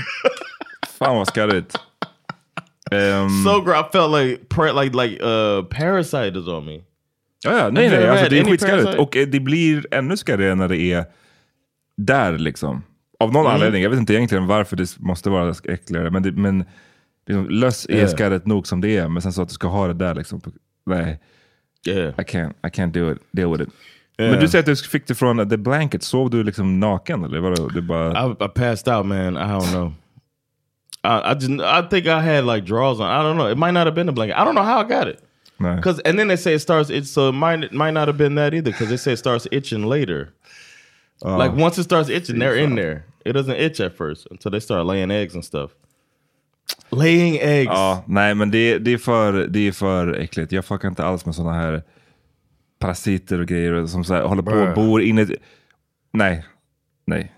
Fan 0.98 1.16
vad 1.16 1.26
skarrigt. 1.26 1.76
Um, 2.92 3.42
so 3.44 3.60
gr- 3.60 3.74
I 3.74 3.82
felt 3.92 4.10
like 4.12 4.40
like 4.74 4.94
like 4.94 5.20
uh 5.22 5.62
parasite 5.62 6.36
is 6.36 6.48
on 6.48 6.64
me. 6.66 6.82
ja, 7.44 7.58
ja, 7.58 7.70
nej, 7.70 7.88
nej, 7.90 8.08
alltså, 8.08 8.28
det 8.30 8.38
är 8.38 8.44
skitskarrigt. 8.44 8.98
Och 8.98 9.16
eh, 9.16 9.26
det 9.26 9.40
blir 9.40 9.86
ännu 9.90 10.16
skarrigare 10.16 10.54
när 10.54 10.68
det 10.68 10.78
är 10.78 11.04
där 11.96 12.38
liksom. 12.38 12.82
Av 13.20 13.32
någon 13.32 13.46
Mm. 13.46 13.54
anledning, 13.54 13.82
jag 13.82 13.90
vet 13.90 13.98
inte 13.98 14.14
egentligen 14.14 14.46
varför 14.46 14.76
det 14.76 14.96
måste 15.00 15.30
vara 15.30 15.54
äckligare. 15.64 16.10
Men, 16.10 16.22
det, 16.22 16.32
men 16.32 16.64
liksom, 17.26 17.48
löss 17.48 17.86
är 17.88 17.94
Yeah. 17.94 18.08
skarrigt 18.08 18.46
nog 18.46 18.66
som 18.66 18.80
det 18.80 18.96
är. 18.96 19.08
Men 19.08 19.22
sen 19.22 19.32
så 19.32 19.42
att 19.42 19.48
du 19.48 19.54
ska 19.54 19.68
ha 19.68 19.86
det 19.86 19.94
där 19.94 20.14
liksom. 20.14 20.40
Nej, 20.86 21.20
Yeah. 21.88 22.08
I 22.18 22.22
can't, 22.22 22.52
I 22.64 22.68
can't 22.68 22.92
do 22.92 23.12
it, 23.12 23.18
deal 23.32 23.52
with 23.52 23.62
it. 23.62 23.68
Yeah. 24.18 24.30
Men 24.32 24.40
du 24.40 24.48
säger 24.48 24.62
att 24.62 24.66
du 24.66 24.76
fick 24.76 25.06
det 25.06 25.14
från 25.14 25.48
The 25.48 25.56
Blanket. 25.56 26.02
Sov 26.02 26.30
du 26.30 26.42
liksom 26.42 26.80
naken 26.80 27.24
eller? 27.24 27.40
Vadå? 27.40 27.68
Du 27.68 27.80
bara... 27.82 28.26
I, 28.26 28.30
I 28.44 28.48
passed 28.48 28.94
out, 28.94 29.06
man. 29.06 29.36
I 29.36 29.40
don't 29.40 29.70
know. 29.72 29.92
I, 31.04 31.32
I 31.32 31.34
just 31.34 31.50
I 31.50 31.82
think 31.90 32.06
I 32.06 32.20
had 32.20 32.44
like 32.44 32.66
draws 32.66 33.00
on. 33.00 33.06
I 33.06 33.22
don't 33.22 33.36
know. 33.36 33.48
It 33.50 33.58
might 33.58 33.74
not 33.74 33.84
have 33.86 33.94
been 33.94 34.06
the 34.06 34.12
blanket. 34.12 34.36
I 34.36 34.44
don't 34.44 34.54
know 34.54 34.64
how 34.64 34.80
I 34.80 34.88
got 34.88 35.08
it. 35.08 35.22
Nej. 35.58 35.82
Cause 35.82 36.00
and 36.04 36.18
then 36.18 36.28
they 36.28 36.36
say 36.36 36.54
it 36.54 36.60
starts. 36.62 36.90
It 36.90 37.06
so 37.06 37.28
it 37.28 37.32
might 37.34 37.72
might 37.72 37.94
not 37.94 38.08
have 38.08 38.18
been 38.18 38.34
that 38.34 38.54
either. 38.54 38.72
Cause 38.72 38.88
they 38.88 38.96
say 38.96 39.12
it 39.12 39.18
starts 39.18 39.46
itching 39.52 39.86
later. 39.86 40.28
Like 41.22 41.52
once 41.54 41.78
it 41.78 41.84
starts 41.84 42.10
itching, 42.10 42.38
they're 42.38 42.56
in 42.56 42.74
there. 42.74 43.04
It 43.24 43.32
doesn't 43.32 43.56
itch 43.56 43.80
at 43.80 43.96
first 43.96 44.26
until 44.30 44.50
they 44.50 44.60
start 44.60 44.86
laying 44.86 45.10
eggs 45.10 45.34
and 45.34 45.44
stuff. 45.44 45.70
Laying 46.90 47.38
eggs. 47.40 47.70
Ja, 47.74 48.04
nej 48.06 48.34
men 48.34 48.50
det, 48.50 48.78
det, 48.78 48.92
är 48.92 48.98
för, 48.98 49.32
det 49.32 49.60
är 49.68 49.72
för 49.72 50.12
äckligt. 50.12 50.52
Jag 50.52 50.64
fuckar 50.64 50.88
inte 50.88 51.04
alls 51.04 51.26
med 51.26 51.34
såna 51.34 51.52
här 51.52 51.82
parasiter 52.78 53.40
och 53.40 53.46
grejer 53.46 53.86
som 53.86 54.04
så 54.04 54.14
här, 54.14 54.22
håller 54.22 54.42
på 54.42 54.50
och 54.50 54.74
bor 54.74 55.02
inne. 55.02 55.26
Nej, 56.12 56.44
nej. 57.06 57.32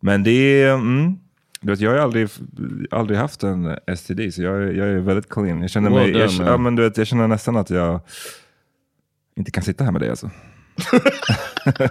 Men 0.00 0.22
det 0.22 0.30
är, 0.62 0.74
mm, 0.74 1.16
du 1.60 1.70
vet 1.72 1.80
jag 1.80 1.90
har 1.90 1.98
aldrig, 1.98 2.28
aldrig 2.90 3.18
haft 3.18 3.42
en 3.42 3.76
STD 3.96 4.30
så 4.34 4.42
jag, 4.42 4.62
är- 4.62 4.72
jag 4.72 4.88
är 4.88 4.98
väldigt 4.98 5.28
clean. 5.28 5.60
Jag 5.60 5.70
känner, 5.70 5.90
mig, 5.90 6.10
jag, 6.10 6.30
ja, 6.46 6.56
men 6.56 6.76
du 6.76 6.82
vet, 6.82 6.98
jag 6.98 7.06
känner 7.06 7.28
nästan 7.28 7.56
att 7.56 7.70
jag 7.70 8.00
inte 9.36 9.50
kan 9.50 9.62
sitta 9.64 9.84
här 9.84 9.92
med 9.92 10.00
dig 10.00 10.10
alltså. 10.10 10.30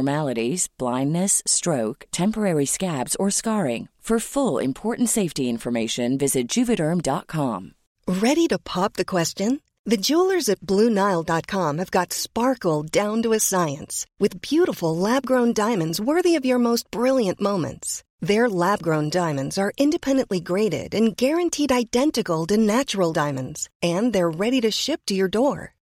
blindness, 0.77 1.41
stroke, 1.45 2.05
temporary 2.11 2.65
scabs, 2.65 3.15
or 3.17 3.29
scarring. 3.31 3.89
For 4.01 4.19
full 4.19 4.57
important 4.57 5.09
safety 5.09 5.47
information, 5.47 6.17
visit 6.17 6.47
juvederm.com. 6.47 7.75
Ready 8.07 8.47
to 8.47 8.57
pop 8.57 8.93
the 8.93 9.05
question? 9.05 9.61
The 9.85 9.97
jewelers 9.97 10.49
at 10.49 10.59
BlueNile.com 10.61 11.77
have 11.77 11.91
got 11.91 12.11
sparkle 12.13 12.81
down 12.81 13.21
to 13.21 13.33
a 13.33 13.39
science 13.39 14.07
with 14.19 14.41
beautiful 14.41 14.95
lab 14.95 15.25
grown 15.25 15.53
diamonds 15.53 16.01
worthy 16.01 16.35
of 16.35 16.45
your 16.45 16.57
most 16.57 16.89
brilliant 16.89 17.39
moments. 17.39 18.03
Their 18.21 18.49
lab 18.49 18.81
grown 18.81 19.09
diamonds 19.09 19.57
are 19.57 19.73
independently 19.77 20.39
graded 20.39 20.95
and 20.95 21.15
guaranteed 21.15 21.71
identical 21.71 22.47
to 22.47 22.57
natural 22.57 23.13
diamonds, 23.13 23.69
and 23.83 24.13
they're 24.13 24.29
ready 24.29 24.61
to 24.61 24.71
ship 24.71 25.01
to 25.07 25.15
your 25.15 25.27
door. 25.27 25.73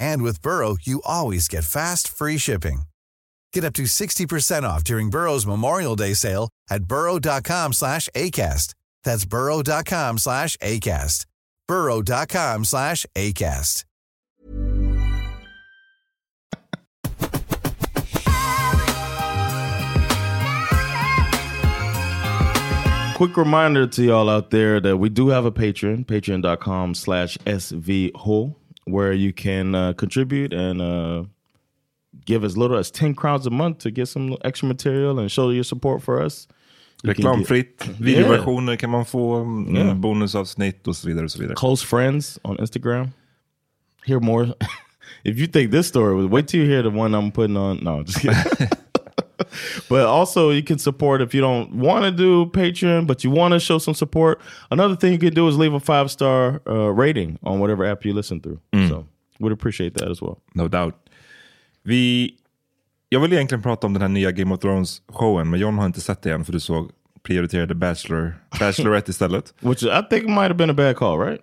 And 0.00 0.22
with 0.22 0.42
Burrow, 0.42 0.76
you 0.82 1.00
always 1.04 1.46
get 1.46 1.64
fast, 1.64 2.08
free 2.08 2.38
shipping. 2.38 2.82
Get 3.52 3.64
up 3.64 3.74
to 3.74 3.82
60% 3.82 4.64
off 4.64 4.82
during 4.82 5.10
Burrow's 5.10 5.46
Memorial 5.46 5.94
Day 5.94 6.14
sale 6.14 6.48
at 6.70 6.84
burrow.com 6.84 7.72
slash 7.72 8.08
ACAST. 8.16 8.74
That's 9.04 9.24
burrow.com 9.24 10.18
slash 10.18 10.56
ACAST. 10.56 11.26
burrow.com 11.68 12.64
slash 12.64 13.06
ACAST. 13.14 13.84
quick 23.20 23.36
reminder 23.36 23.86
to 23.86 24.02
y'all 24.02 24.30
out 24.30 24.50
there 24.50 24.80
that 24.80 24.96
we 24.96 25.10
do 25.10 25.28
have 25.28 25.44
a 25.44 25.52
Patreon, 25.52 26.06
patreon.com 26.06 26.94
slash 26.94 27.36
svho, 27.44 28.54
where 28.92 29.12
you 29.12 29.32
can 29.32 29.74
uh, 29.74 29.92
contribute 29.92 30.52
and 30.52 30.80
uh, 30.80 31.24
give 32.26 32.44
as 32.46 32.56
little 32.56 32.76
as 32.78 32.90
10 32.90 33.14
crowns 33.14 33.46
a 33.46 33.50
month 33.50 33.78
to 33.78 33.90
get 33.90 34.06
some 34.08 34.36
extra 34.44 34.68
material 34.68 35.18
and 35.18 35.30
show 35.30 35.50
your 35.50 35.64
support 35.64 36.02
for 36.02 36.20
us. 36.26 36.48
You 37.02 37.14
can 37.14 37.22
get- 37.24 37.32
Reklamfritt, 37.32 37.88
videoversioner 38.00 38.76
kan 38.76 38.90
man 38.90 39.04
få, 39.04 39.34
mm, 39.44 39.76
Yeah. 39.76 39.94
bonusavsnitt 39.94 40.86
och 40.88 40.96
så 40.96 41.08
vidare. 41.08 41.24
Och 41.24 41.30
så 41.30 41.38
vidare. 41.40 41.54
close 41.56 41.86
friends 41.86 42.38
on 42.42 42.56
Instagram. 42.58 43.08
Hear 44.06 44.20
more. 44.20 44.46
if 45.24 45.38
you 45.38 45.46
think 45.46 45.70
this 45.72 45.86
story 45.86 46.14
was, 46.14 46.26
wait 46.30 46.48
till 46.48 46.60
you 46.60 46.66
hear 46.70 46.82
the 46.82 46.98
one 46.98 47.14
I'm 47.14 47.30
putting 47.32 47.56
on. 47.56 47.78
No, 47.82 48.02
just 48.02 48.20
kidding. 48.20 48.68
but 49.88 50.06
also, 50.06 50.50
you 50.50 50.62
can 50.62 50.78
support 50.78 51.20
if 51.22 51.34
you 51.34 51.40
don't 51.40 51.72
want 51.74 52.04
to 52.04 52.10
do 52.10 52.46
Patreon, 52.46 53.06
but 53.06 53.24
you 53.24 53.30
want 53.30 53.52
to 53.54 53.58
show 53.60 53.78
some 53.78 53.94
support. 53.94 54.38
Another 54.70 54.96
thing 54.96 55.12
you 55.12 55.18
can 55.18 55.34
do 55.34 55.48
is 55.48 55.56
leave 55.56 55.74
a 55.76 55.80
five 55.80 56.08
star 56.10 56.60
uh, 56.66 56.92
rating 56.98 57.38
on 57.42 57.58
whatever 57.60 57.84
app 57.92 58.04
you 58.04 58.14
listen 58.14 58.40
through. 58.40 58.58
So, 58.88 59.06
would 59.40 59.52
appreciate 59.52 59.94
that 59.94 60.08
as 60.10 60.20
well. 60.22 60.36
No 60.54 60.68
doubt. 60.68 60.94
Vi, 61.82 62.34
jag 63.08 63.20
vill 63.20 63.32
egentligen 63.32 63.62
prata 63.62 63.86
om 63.86 63.92
den 63.92 64.02
här 64.02 64.08
nya 64.08 64.30
Game 64.30 64.54
of 64.54 64.60
Thrones-showen, 64.60 65.50
men 65.50 65.60
John 65.60 65.78
har 65.78 65.86
inte 65.86 66.00
sett 66.00 66.22
det 66.22 66.32
än 66.32 66.44
för 66.44 66.52
du 66.52 66.60
såg 66.60 66.90
prioriterade 67.22 67.74
Bachelor, 67.74 68.34
Bachelorette 68.60 69.10
istället. 69.10 69.54
Which 69.60 69.82
I 69.82 70.02
think 70.10 70.24
might 70.28 70.36
have 70.48 70.54
been 70.54 70.70
a 70.70 70.74
bad 70.74 70.96
call, 70.96 71.18
right? 71.18 71.40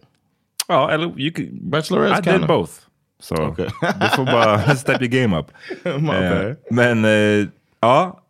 Ja, 0.67 0.91
eller 0.91 1.20
you 1.20 1.32
could, 1.32 1.50
Bachelorette 1.70 2.13
I 2.13 2.22
did 2.22 2.34
kinda- 2.34 2.48
both. 2.48 2.72
Så 3.20 3.36
Okay. 3.36 3.65
du 4.02 4.08
får 4.15 4.26
bara 4.26 4.76
step 4.76 5.02
your 5.02 5.22
game 5.22 5.38
up. 5.39 5.52
My 6.02 6.13
Eh, 6.15 6.56
men 6.72 7.06
eh, 7.06 7.48
ja, 7.80 8.24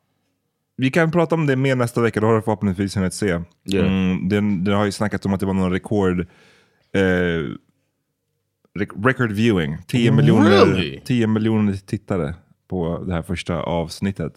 vi 0.77 0.91
kan 0.91 1.11
prata 1.11 1.35
om 1.35 1.45
det 1.45 1.55
mer 1.55 1.75
nästa 1.75 2.01
vecka. 2.01 2.19
Då 2.19 2.27
har 2.27 2.35
du 2.35 2.41
förhoppningsvis 2.41 2.97
hunnit 2.97 3.13
se. 3.13 3.27
Yeah. 3.27 3.87
Mm, 3.87 4.29
den, 4.29 4.63
det 4.63 4.75
har 4.75 4.85
ju 4.85 4.91
snackats 4.91 5.25
om 5.25 5.33
att 5.33 5.39
det 5.39 5.45
var 5.45 5.53
någon 5.53 5.71
rekord... 5.71 6.19
Eh, 6.93 7.43
rec- 8.79 9.03
record 9.05 9.31
viewing. 9.31 9.77
10 9.87 10.11
miljoner, 10.11 10.49
Really? 10.49 11.01
10 11.05 11.27
miljoner 11.27 11.73
tittare 11.73 12.35
på 12.67 13.03
det 13.07 13.13
här 13.13 13.21
första 13.21 13.61
avsnittet. 13.61 14.33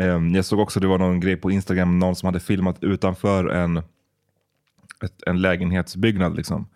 Ehm, 0.00 0.34
jag 0.34 0.44
såg 0.44 0.58
också 0.60 0.78
att 0.78 0.82
det 0.82 0.88
var 0.88 0.98
någon 0.98 1.20
grej 1.20 1.36
på 1.36 1.50
Instagram, 1.50 1.98
någon 1.98 2.16
som 2.16 2.26
hade 2.26 2.40
filmat 2.40 2.84
utanför 2.84 3.48
en, 3.48 3.76
ett, 5.04 5.22
en 5.26 5.40
lägenhetsbyggnad. 5.40 6.36
Liksom. 6.36 6.66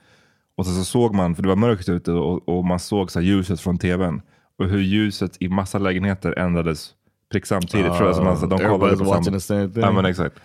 Och 0.57 0.67
så, 0.67 0.73
så 0.73 0.85
såg 0.85 1.15
man, 1.15 1.35
för 1.35 1.43
det 1.43 1.49
var 1.49 1.57
mörkt 1.57 1.89
ute, 1.89 2.13
och, 2.13 2.49
och 2.49 2.65
man 2.65 2.81
såg 2.81 3.11
så 3.11 3.21
ljuset 3.21 3.61
från 3.61 3.79
tvn. 3.79 4.23
Och 4.59 4.69
hur 4.69 4.81
ljuset 4.81 5.37
i 5.41 5.49
massa 5.49 5.79
lägenheter 5.79 6.39
ändrades 6.39 6.95
prick 7.35 7.47
samtidigt. 7.47 7.87
Ah, 7.93 7.97
tror 7.97 8.09
jag, 8.09 8.17
så 8.17 8.23
man, 8.23 8.39
så 8.39 8.47
de 8.47 8.59
kollade 8.59 8.75
everybody's 8.95 8.99
på 8.99 9.05
watching 9.05 9.41
samma- 9.41 9.69
the. 9.75 9.81
Ja, 9.81 9.93
men 9.93 10.05
exakt. 10.05 10.37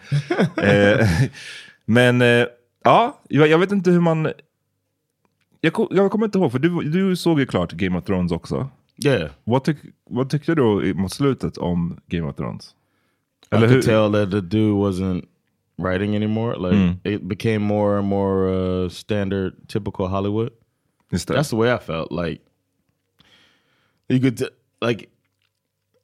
eh, 0.58 1.08
men 1.86 2.22
eh, 2.22 2.46
ja, 2.84 3.20
jag, 3.30 3.48
jag 3.48 3.58
vet 3.60 3.72
inte 3.72 3.92
hur 3.92 4.00
man... 4.00 4.32
Jag, 5.62 5.88
jag 5.92 6.12
kommer 6.12 6.26
inte 6.26 6.38
ihåg, 6.38 6.52
för 6.52 6.60
du, 6.60 6.84
du 6.90 7.16
såg 7.16 7.40
ju 7.40 7.46
klart 7.46 7.72
Game 7.72 7.98
of 7.98 8.04
Thrones 8.06 8.32
också. 8.32 8.70
Yeah. 9.06 9.30
Vad, 9.44 9.64
tyck, 9.64 9.78
vad 10.10 10.30
tyckte 10.30 10.56
du 10.56 10.86
i- 10.86 10.94
mot 10.94 11.14
slutet 11.14 11.58
om 11.58 12.00
Game 12.08 12.28
of 12.28 12.36
Thrones? 12.36 12.76
I 13.52 13.56
Eller 13.56 13.68
could 13.68 13.76
hur- 13.86 14.10
tell 14.10 14.12
that 14.14 14.32
the 14.32 14.42
dude 14.58 14.74
wasn't 14.74 15.26
writing 15.78 16.16
anymore. 16.16 16.56
Like 16.58 16.76
Mm. 16.84 16.96
it 17.04 17.22
became 17.24 17.60
more 17.60 17.98
and 17.98 18.08
more 18.08 18.50
uh, 18.84 18.90
standard, 18.90 19.54
typical 19.68 20.08
Hollywood. 20.08 20.50
That's 21.12 21.50
the 21.50 21.56
way 21.56 21.76
I 21.76 21.78
felt. 21.78 22.12
Like 22.12 22.42
you 24.10 24.20
could 24.20 24.40
like 24.82 25.10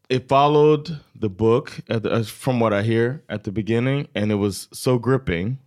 it 0.09 0.27
followed 0.27 0.99
the 1.15 1.29
book 1.29 1.79
at 1.89 2.03
the, 2.03 2.23
from 2.23 2.59
what 2.59 2.73
I 2.73 2.81
hear 2.83 3.23
at 3.29 3.43
the 3.43 3.51
beginning, 3.51 4.07
and 4.15 4.31
it 4.31 4.35
was 4.35 4.67
so 4.71 4.97
gripping. 4.97 5.59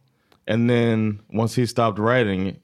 And 0.47 0.69
then 0.69 1.21
once 1.31 1.55
he 1.55 1.67
stopped 1.67 1.99
writing, 1.99 2.59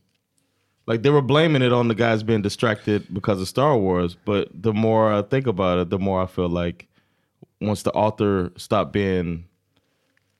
like 0.86 1.02
they 1.02 1.10
were 1.10 1.22
blaming 1.22 1.62
it 1.62 1.72
on 1.72 1.88
the 1.88 1.94
guys 1.94 2.22
being 2.22 2.42
distracted 2.42 3.12
because 3.12 3.40
of 3.40 3.48
Star 3.48 3.76
Wars. 3.76 4.16
But 4.24 4.48
the 4.54 4.72
more 4.72 5.12
I 5.12 5.22
think 5.22 5.46
about 5.46 5.78
it, 5.78 5.90
the 5.90 5.98
more 5.98 6.22
I 6.22 6.26
feel 6.26 6.48
like 6.48 6.88
once 7.60 7.82
the 7.82 7.92
author 7.92 8.52
stopped 8.56 8.92
being 8.92 9.44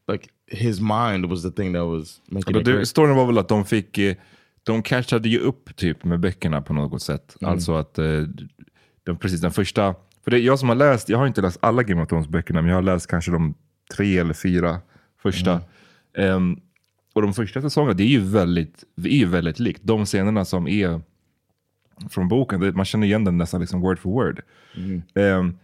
like 0.08 0.30
his 0.46 0.80
mind 0.80 1.30
was 1.30 1.42
the 1.42 1.50
thing 1.50 1.72
that 1.72 1.86
was 1.86 2.20
making 2.30 2.56
it 2.56 2.64
det, 2.64 2.86
storyn 2.86 3.16
var 3.16 3.26
väl 3.26 3.38
att 3.38 3.48
de 3.48 3.64
fick, 3.64 3.98
eh, 3.98 4.16
de 4.62 4.82
catchade 4.82 5.28
ju 5.28 5.38
upp 5.38 5.76
typ 5.76 6.04
med 6.04 6.20
böckerna 6.20 6.62
på 6.62 6.72
något 6.72 7.02
sätt. 7.02 7.36
Mm. 7.40 7.52
Alltså 7.52 7.74
att 7.74 7.98
eh, 7.98 8.22
de, 9.04 9.18
precis 9.18 9.40
den 9.40 9.50
första, 9.50 9.94
för 10.24 10.30
det 10.30 10.36
är 10.36 10.40
jag 10.40 10.58
som 10.58 10.68
har 10.68 10.76
läst, 10.76 11.08
jag 11.08 11.18
har 11.18 11.26
inte 11.26 11.40
läst 11.40 11.58
alla 11.60 11.82
Game 11.82 12.02
of 12.02 12.08
Thrones 12.08 12.28
böckerna, 12.28 12.62
men 12.62 12.68
jag 12.68 12.76
har 12.76 12.82
läst 12.82 13.06
kanske 13.06 13.30
de 13.30 13.54
tre 13.96 14.18
eller 14.18 14.34
fyra 14.34 14.80
första. 15.22 15.60
Mm. 16.16 16.36
Ehm, 16.36 16.60
och 17.12 17.22
de 17.22 17.34
första 17.34 17.62
säsongerna, 17.62 17.94
det 17.94 18.02
är 18.02 18.08
ju 18.08 18.20
väldigt, 18.20 18.84
det 18.96 19.08
är 19.08 19.18
ju 19.18 19.26
väldigt 19.26 19.58
likt. 19.58 19.80
De 19.82 20.06
scenerna 20.06 20.44
som 20.44 20.68
är 20.68 21.00
från 22.10 22.28
boken, 22.28 22.76
man 22.76 22.84
känner 22.84 23.06
igen 23.06 23.24
den 23.24 23.38
nästan 23.38 23.60
liksom 23.60 23.80
word 23.80 23.98
for 23.98 24.10
word. 24.10 24.40
Mm. 24.76 25.02
Ehm, 25.14 25.58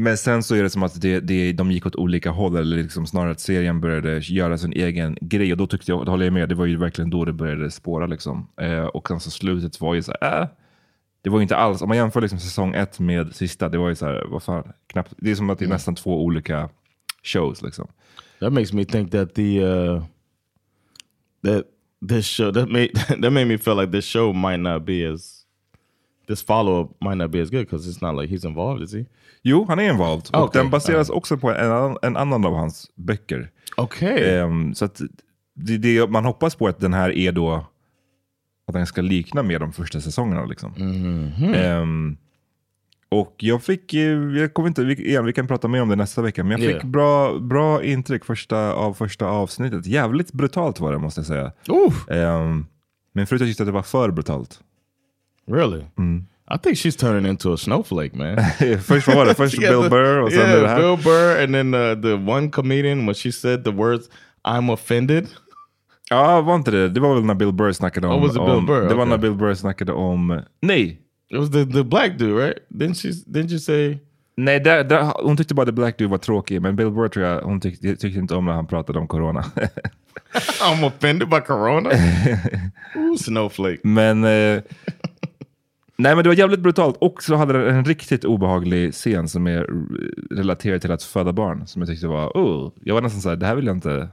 men 0.00 0.16
sen 0.16 0.42
så 0.42 0.54
är 0.54 0.62
det 0.62 0.70
som 0.70 0.82
att 0.82 1.00
det, 1.00 1.20
det, 1.20 1.52
de 1.52 1.70
gick 1.70 1.86
åt 1.86 1.96
olika 1.96 2.30
håll, 2.30 2.56
eller 2.56 2.76
liksom 2.76 3.06
snarare 3.06 3.30
att 3.30 3.40
serien 3.40 3.80
började 3.80 4.18
göra 4.18 4.58
sin 4.58 4.72
egen 4.72 5.18
grej. 5.20 5.52
Och 5.52 5.58
då 5.58 5.66
tyckte 5.66 5.92
jag, 5.92 6.06
det 6.06 6.10
håller 6.10 6.24
jag 6.24 6.32
med, 6.32 6.48
det 6.48 6.54
var 6.54 6.66
ju 6.66 6.76
verkligen 6.76 7.10
då 7.10 7.24
det 7.24 7.32
började 7.32 7.70
spåra. 7.70 8.06
Liksom. 8.06 8.48
Eh, 8.60 8.84
och 8.84 9.08
sen 9.08 9.20
så 9.20 9.30
slutet 9.30 9.80
var 9.80 9.94
ju 9.94 10.02
så 10.02 10.12
här, 10.20 10.42
äh, 10.42 10.48
det 11.22 11.30
var 11.30 11.38
ju 11.38 11.42
inte 11.42 11.56
alls, 11.56 11.82
om 11.82 11.88
man 11.88 11.96
jämför 11.96 12.20
liksom 12.20 12.38
säsong 12.38 12.74
ett 12.74 13.00
med 13.00 13.34
sista, 13.34 13.68
det 13.68 13.78
var 13.78 13.88
ju 13.88 13.94
så 13.94 14.06
här, 14.06 14.24
vad 14.28 14.42
fan, 14.42 14.72
knappt, 14.86 15.12
det 15.16 15.30
är 15.30 15.34
som 15.34 15.50
att 15.50 15.58
det 15.58 15.64
är 15.64 15.68
nästan 15.68 15.94
två 15.94 16.24
olika 16.24 16.68
shows. 17.22 17.62
Liksom. 17.62 17.88
That 18.40 18.52
makes 18.52 18.72
me 18.72 18.84
think 18.84 19.12
that 19.12 19.34
the 19.34 19.60
uh 19.60 20.02
that 21.42 21.64
this 22.08 22.26
show 22.26 22.52
that 22.52 22.68
made 22.68 22.88
that 23.08 23.32
made 23.32 23.44
me 23.44 23.58
feel 23.58 23.76
like 23.76 23.92
this 23.92 24.04
show 24.04 24.34
might 24.34 24.60
not 24.60 24.84
be 24.84 25.12
as 25.12 25.40
this 26.28 26.42
follow 26.42 26.80
up 26.80 26.90
might 27.00 27.16
not 27.16 27.30
be 27.30 27.42
as 27.42 27.50
good 27.50 27.66
because 27.66 27.90
it's 27.90 28.00
not 28.00 28.22
like 28.22 28.34
he's 28.34 28.44
involved, 28.44 28.82
is 28.82 28.92
he? 28.92 29.06
Jo, 29.42 29.64
han 29.68 29.78
är 29.78 29.90
involved. 29.90 30.30
Och 30.32 30.44
Okej, 30.44 30.62
den 30.62 30.70
baseras 30.70 31.08
ja. 31.08 31.14
också 31.14 31.36
på 31.36 31.50
en, 31.50 31.72
annan- 31.72 31.98
en 32.02 32.16
annan 32.16 32.44
av 32.44 32.54
hans 32.54 32.90
böcker. 32.94 33.50
Okay. 33.76 34.34
Ehm, 34.34 34.74
så 34.74 34.84
att 34.84 35.00
det, 35.54 35.78
det, 35.78 36.10
man 36.10 36.24
hoppas 36.24 36.54
på 36.54 36.68
att 36.68 36.80
den 36.80 36.94
här 36.94 37.10
är 37.10 37.32
då 37.32 37.66
att 38.70 38.74
den 38.80 38.86
ska 38.86 39.00
likna 39.02 39.42
med 39.42 39.60
de 39.60 39.72
första 39.72 40.00
säsongerna. 40.00 40.44
Liksom. 40.44 40.72
Mhm. 40.76 41.54
Ehm, 41.54 42.16
och 43.08 43.34
jag 43.38 43.62
fick, 43.62 43.94
jag 43.94 44.54
kommer 44.54 44.68
inte, 44.68 44.82
igen, 44.82 45.24
vi 45.24 45.32
kan 45.32 45.46
prata 45.46 45.68
mer 45.68 45.82
om 45.82 45.88
det 45.88 45.96
nästa 45.96 46.22
vecka, 46.22 46.44
men 46.44 46.50
jag 46.50 46.60
fick 46.60 46.70
Yeah. 46.70 46.86
bra, 46.86 47.38
bra 47.38 47.84
intryck 47.84 48.24
första, 48.24 48.72
av 48.72 48.94
första 48.94 49.26
avsnittet. 49.26 49.86
Jävligt 49.86 50.32
brutalt 50.32 50.80
var 50.80 50.92
det 50.92 50.98
måste 50.98 51.20
jag 51.20 51.26
säga. 51.26 51.52
Um, 52.08 52.66
men 53.12 53.26
förut 53.26 53.40
tyckte 53.42 53.62
jag 53.62 53.64
att 53.64 53.68
det 53.68 53.72
var 53.72 53.82
för 53.82 54.10
brutalt. 54.10 54.60
Really? 55.50 55.80
I 56.54 56.58
think 56.62 56.76
she's 56.76 56.96
turning 57.00 57.30
into 57.30 57.52
a 57.54 57.56
snowflake, 57.56 58.16
man. 58.16 58.26
Vad 58.88 59.16
var 59.16 59.26
det? 59.26 59.34
Först 59.34 59.58
Yeah, 59.62 59.80
Bill 59.80 59.90
Burr 59.90 60.18
och 60.20 60.32
sen 60.32 60.40
yeah. 60.50 60.76
Bill 60.76 61.04
Burr, 61.04 61.44
and 61.44 61.54
then 61.54 61.74
uh, 61.74 62.02
the 62.02 62.14
one 62.32 62.50
comedian 62.50 63.06
when 63.06 63.14
she 63.14 63.32
said 63.32 63.64
the 63.64 63.70
words 63.70 64.08
"I'm 64.44 64.72
offended." 64.72 65.26
Ja, 66.10 66.40
var 66.40 66.54
inte 66.54 66.70
det? 66.70 66.88
Det 66.88 67.00
var 67.00 67.14
väl 67.14 67.24
när 67.24 67.34
Bill 67.34 67.52
Burr 67.52 67.72
snackade 67.72 68.06
om... 68.06 68.14
Oh, 68.14 68.20
was 68.20 68.30
it 68.36 68.42
Bill 68.42 68.50
om 68.50 68.66
Burr? 68.66 68.80
Det 68.80 68.94
var 68.94 68.94
Okay. 68.94 69.08
när 69.10 69.18
Bill 69.18 69.34
Burr 69.34 69.54
snackade 69.54 69.92
om... 69.92 70.42
Nej! 70.62 71.00
It 71.32 71.38
was 71.38 71.50
the 71.50 71.64
the 71.66 71.82
black 71.84 72.18
dude, 72.18 72.46
right? 72.46 72.56
Didn't 72.70 72.94
she? 72.94 73.08
Didn't 73.08 73.50
you 73.50 73.58
say? 73.58 73.98
Nej, 74.36 74.60
där, 74.60 74.84
där, 74.84 75.12
hon 75.22 75.36
tyckte 75.36 75.54
bara 75.54 75.66
The 75.66 75.72
Black 75.72 75.98
Dude 75.98 76.10
var 76.10 76.18
tråkig, 76.18 76.62
men 76.62 76.76
Bill 76.76 76.90
Burr 76.90 77.08
tror 77.08 77.26
jag, 77.26 77.40
hon 77.42 77.60
tyckte, 77.60 77.96
tyckte 77.96 78.18
inte 78.18 78.34
om 78.34 78.44
när 78.44 78.52
han 78.52 78.66
pratade 78.66 78.98
om 78.98 79.08
corona. 79.08 79.44
I'm 80.62 80.86
offended 80.86 81.28
by 81.28 81.40
Corona. 81.40 81.90
Ooh, 82.96 83.16
snowflake. 83.16 83.78
men... 83.82 84.24
Eh, 84.24 84.62
nej, 85.96 86.14
men 86.14 86.22
det 86.22 86.28
var 86.28 86.34
jävligt 86.36 86.60
brutalt. 86.60 86.96
Och 87.00 87.22
så 87.22 87.34
hade 87.36 87.52
den 87.52 87.76
en 87.76 87.84
riktigt 87.84 88.24
obehaglig 88.24 88.92
scen 88.94 89.28
som 89.28 89.46
är 89.46 89.66
relaterad 90.34 90.80
till 90.80 90.92
att 90.92 91.02
föda 91.02 91.32
barn, 91.32 91.66
som 91.66 91.82
jag 91.82 91.88
tyckte 91.88 92.06
var... 92.06 92.28
Oh, 92.28 92.72
jag 92.84 92.94
var 92.94 93.02
nästan 93.02 93.20
så 93.20 93.28
här, 93.28 93.36
det 93.36 93.46
här 93.46 93.54
vill 93.54 93.66
jag 93.66 93.76
inte... 93.76 94.08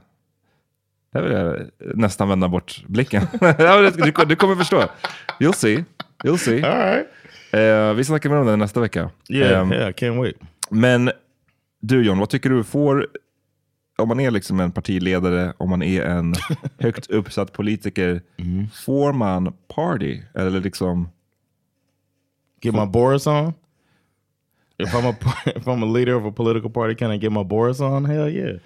Det 1.12 1.18
här 1.18 1.22
vill 1.24 1.32
jag 1.32 1.70
nästan 1.98 2.28
vända 2.28 2.48
bort 2.48 2.84
blicken. 2.86 3.22
Du, 3.96 4.24
du 4.26 4.36
kommer 4.36 4.54
förstå. 4.54 4.84
You'll 5.40 5.52
see. 5.52 5.84
You'll 6.24 6.36
see. 6.36 6.62
All 6.62 6.78
right. 6.78 7.06
Eh, 7.52 7.94
vi 7.94 8.04
snackar 8.04 8.30
mer 8.30 8.36
om 8.36 8.46
det 8.46 8.56
nästa 8.56 8.80
vecka. 8.80 9.10
Yeah, 9.28 9.60
Ehm, 9.62 9.72
yeah, 9.72 9.88
can't 9.92 10.20
wait. 10.20 10.36
Men 10.70 11.10
du 11.80 12.02
John, 12.04 12.18
vad 12.18 12.28
tycker 12.30 12.50
du 12.50 12.64
får, 12.64 13.06
om 13.98 14.08
man 14.08 14.20
är 14.20 14.30
liksom 14.30 14.60
en 14.60 14.72
partiledare, 14.72 15.52
om 15.56 15.70
man 15.70 15.82
är 15.82 16.02
en 16.02 16.34
högt 16.78 17.10
uppsatt 17.10 17.52
politiker, 17.52 18.22
får 18.84 19.12
man 19.12 19.52
party? 19.74 20.20
Eller 20.34 20.60
liksom, 20.60 21.08
Get 22.60 22.74
my 22.74 22.86
Boris 22.86 23.26
on. 23.26 23.52
If 24.78 24.94
I'm 24.94 25.10
a 25.10 25.14
if 25.56 25.66
I'm 25.66 25.82
a 25.82 25.92
leader 25.92 26.14
of 26.14 26.24
a 26.24 26.32
political 26.32 26.70
party, 26.70 26.94
can 26.94 27.12
I 27.12 27.18
get 27.18 27.32
my 27.32 27.44
Boris 27.44 27.80
on? 27.80 28.04
Hell 28.04 28.28
yeah. 28.28 28.56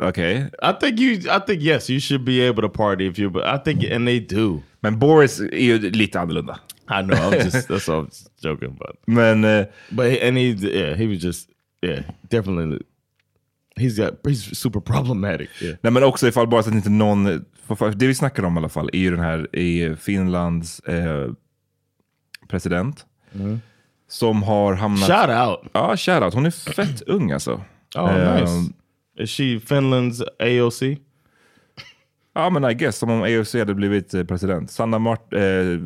Okej. 0.00 0.50
I 0.62 0.72
think 0.80 1.00
you. 1.00 1.12
I 1.36 1.40
think 1.46 1.62
yes, 1.62 1.90
you 1.90 2.00
should 2.00 2.24
be 2.24 2.48
able 2.48 2.62
to 2.62 2.68
party 2.68 3.06
if 3.06 3.18
you. 3.18 3.30
But 3.30 3.42
I 3.44 3.58
think 3.64 3.84
and 3.92 4.06
they 4.06 4.20
do. 4.20 4.62
Men 4.80 4.98
Boris 4.98 5.40
är 5.40 5.58
ju 5.64 5.78
lite 5.90 6.20
annorlunda. 6.20 6.58
I 6.90 7.02
know. 7.02 7.16
I'm 7.16 7.44
just 7.44 7.68
that's 7.68 7.88
all 7.92 8.00
I 8.00 8.04
was 8.04 8.30
joking 8.42 8.68
about. 8.68 8.96
Men 9.06 9.44
eh, 9.44 9.66
But 9.90 10.22
and 10.22 10.38
he 10.38 10.44
yeah 10.52 10.96
he 10.96 11.06
was 11.06 11.24
just 11.24 11.50
yeah 11.82 12.02
definitely 12.30 12.78
He's 13.76 13.96
got 13.96 14.14
he's 14.24 14.58
super 14.58 14.80
problematic. 14.80 15.48
Yeah. 15.62 15.76
Nej 15.82 15.92
men 15.92 16.04
också 16.04 16.28
ifall 16.28 16.48
bara 16.48 16.62
så 16.62 16.68
att 16.68 16.74
inte 16.74 16.90
någon, 16.90 17.24
det 17.96 18.06
vi 18.06 18.14
snackar 18.14 18.42
om 18.42 18.54
i 18.54 18.58
alla 18.58 18.68
fall 18.68 18.90
är 18.92 18.98
ju 18.98 19.10
den 19.10 19.20
här 19.20 19.56
i 19.56 19.96
Finlands 19.96 20.80
eh, 20.80 21.30
president. 22.48 23.06
Mm. 23.34 23.60
Som 24.08 24.42
har 24.42 24.74
hamnat... 24.74 25.08
Shout 25.08 25.48
out! 25.48 25.70
Ja, 25.72 25.96
shout 25.96 26.22
out. 26.22 26.34
Hon 26.34 26.46
är 26.46 26.50
fett 26.50 27.02
ung 27.02 27.30
alltså. 27.32 27.60
Oh, 27.96 28.16
Eh, 28.16 28.40
nice. 28.40 28.72
Is 29.18 29.30
she 29.30 29.58
Finland's 29.58 30.22
AOC? 30.38 30.98
Ja 32.34 32.50
men 32.50 32.64
I 32.70 32.74
guess, 32.74 32.96
som 32.98 33.10
om 33.10 33.22
AOC 33.22 33.54
hade 33.54 33.74
blivit 33.74 34.14
eh, 34.14 34.24
president. 34.24 34.70
Sanna 34.70 34.98
Mart, 34.98 35.32
eh, 35.32 35.40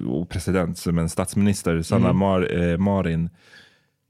oh, 0.07 0.25
president, 0.27 0.87
men 0.87 1.09
statsminister 1.09 1.83
Sanna 1.83 2.07
Mm. 2.09 2.17
Mar, 2.19 2.63
eh, 2.63 2.79
Marin. 2.79 3.31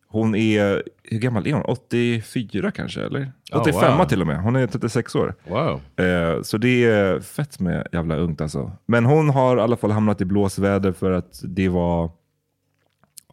Hon 0.08 0.34
är, 0.34 0.82
hur 1.02 1.18
gammal 1.18 1.46
är 1.46 1.52
hon? 1.52 1.62
84 1.64 2.70
kanske 2.70 3.02
eller? 3.02 3.32
Oh, 3.52 3.60
85 3.60 3.98
wow. 3.98 4.04
till 4.04 4.20
och 4.20 4.26
med. 4.26 4.42
Hon 4.42 4.56
är 4.56 4.66
36 4.66 5.14
år. 5.14 5.34
Wow. 5.48 5.80
Eh, 6.06 6.42
så 6.42 6.58
det 6.58 6.84
är 6.84 7.20
fett 7.20 7.60
med 7.60 7.88
jävla 7.92 8.16
ungt 8.16 8.40
alltså. 8.40 8.72
Men 8.86 9.04
hon 9.04 9.30
har 9.30 9.56
i 9.56 9.60
alla 9.60 9.76
fall 9.76 9.90
hamnat 9.90 10.20
i 10.20 10.24
blåsväder 10.24 10.92
för 10.92 11.10
att 11.12 11.40
det 11.44 11.68
var... 11.68 12.10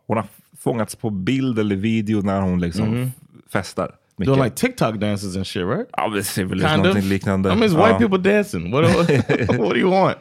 Hon 0.07 0.17
har 0.17 0.25
fångats 0.59 0.95
på 0.95 1.09
bild 1.09 1.59
eller 1.59 1.75
video 1.75 2.21
när 2.21 2.41
hon 2.41 2.61
liksom 2.61 2.87
Mhm. 2.89 3.11
festar. 3.51 3.95
Doing 4.25 4.43
like 4.43 4.55
TikTok 4.55 4.95
dances 4.99 5.35
and 5.35 5.47
shit, 5.47 5.63
right? 5.65 5.87
Ja, 5.97 6.09
det 6.09 6.37
är 6.37 6.43
väl 6.45 6.59
Kind 6.59 6.77
någonting 6.77 7.03
of. 7.03 7.09
liknande. 7.09 7.49
I 7.53 7.55
mean, 7.55 7.69
it's 7.71 7.75
white 7.77 8.03
Ja. 8.03 8.09
people 8.09 8.33
dancing. 8.33 8.71
What, 8.71 8.83
what, 8.95 9.09
what 9.59 9.69
do 9.69 9.77
you 9.77 9.91
want? 9.91 10.17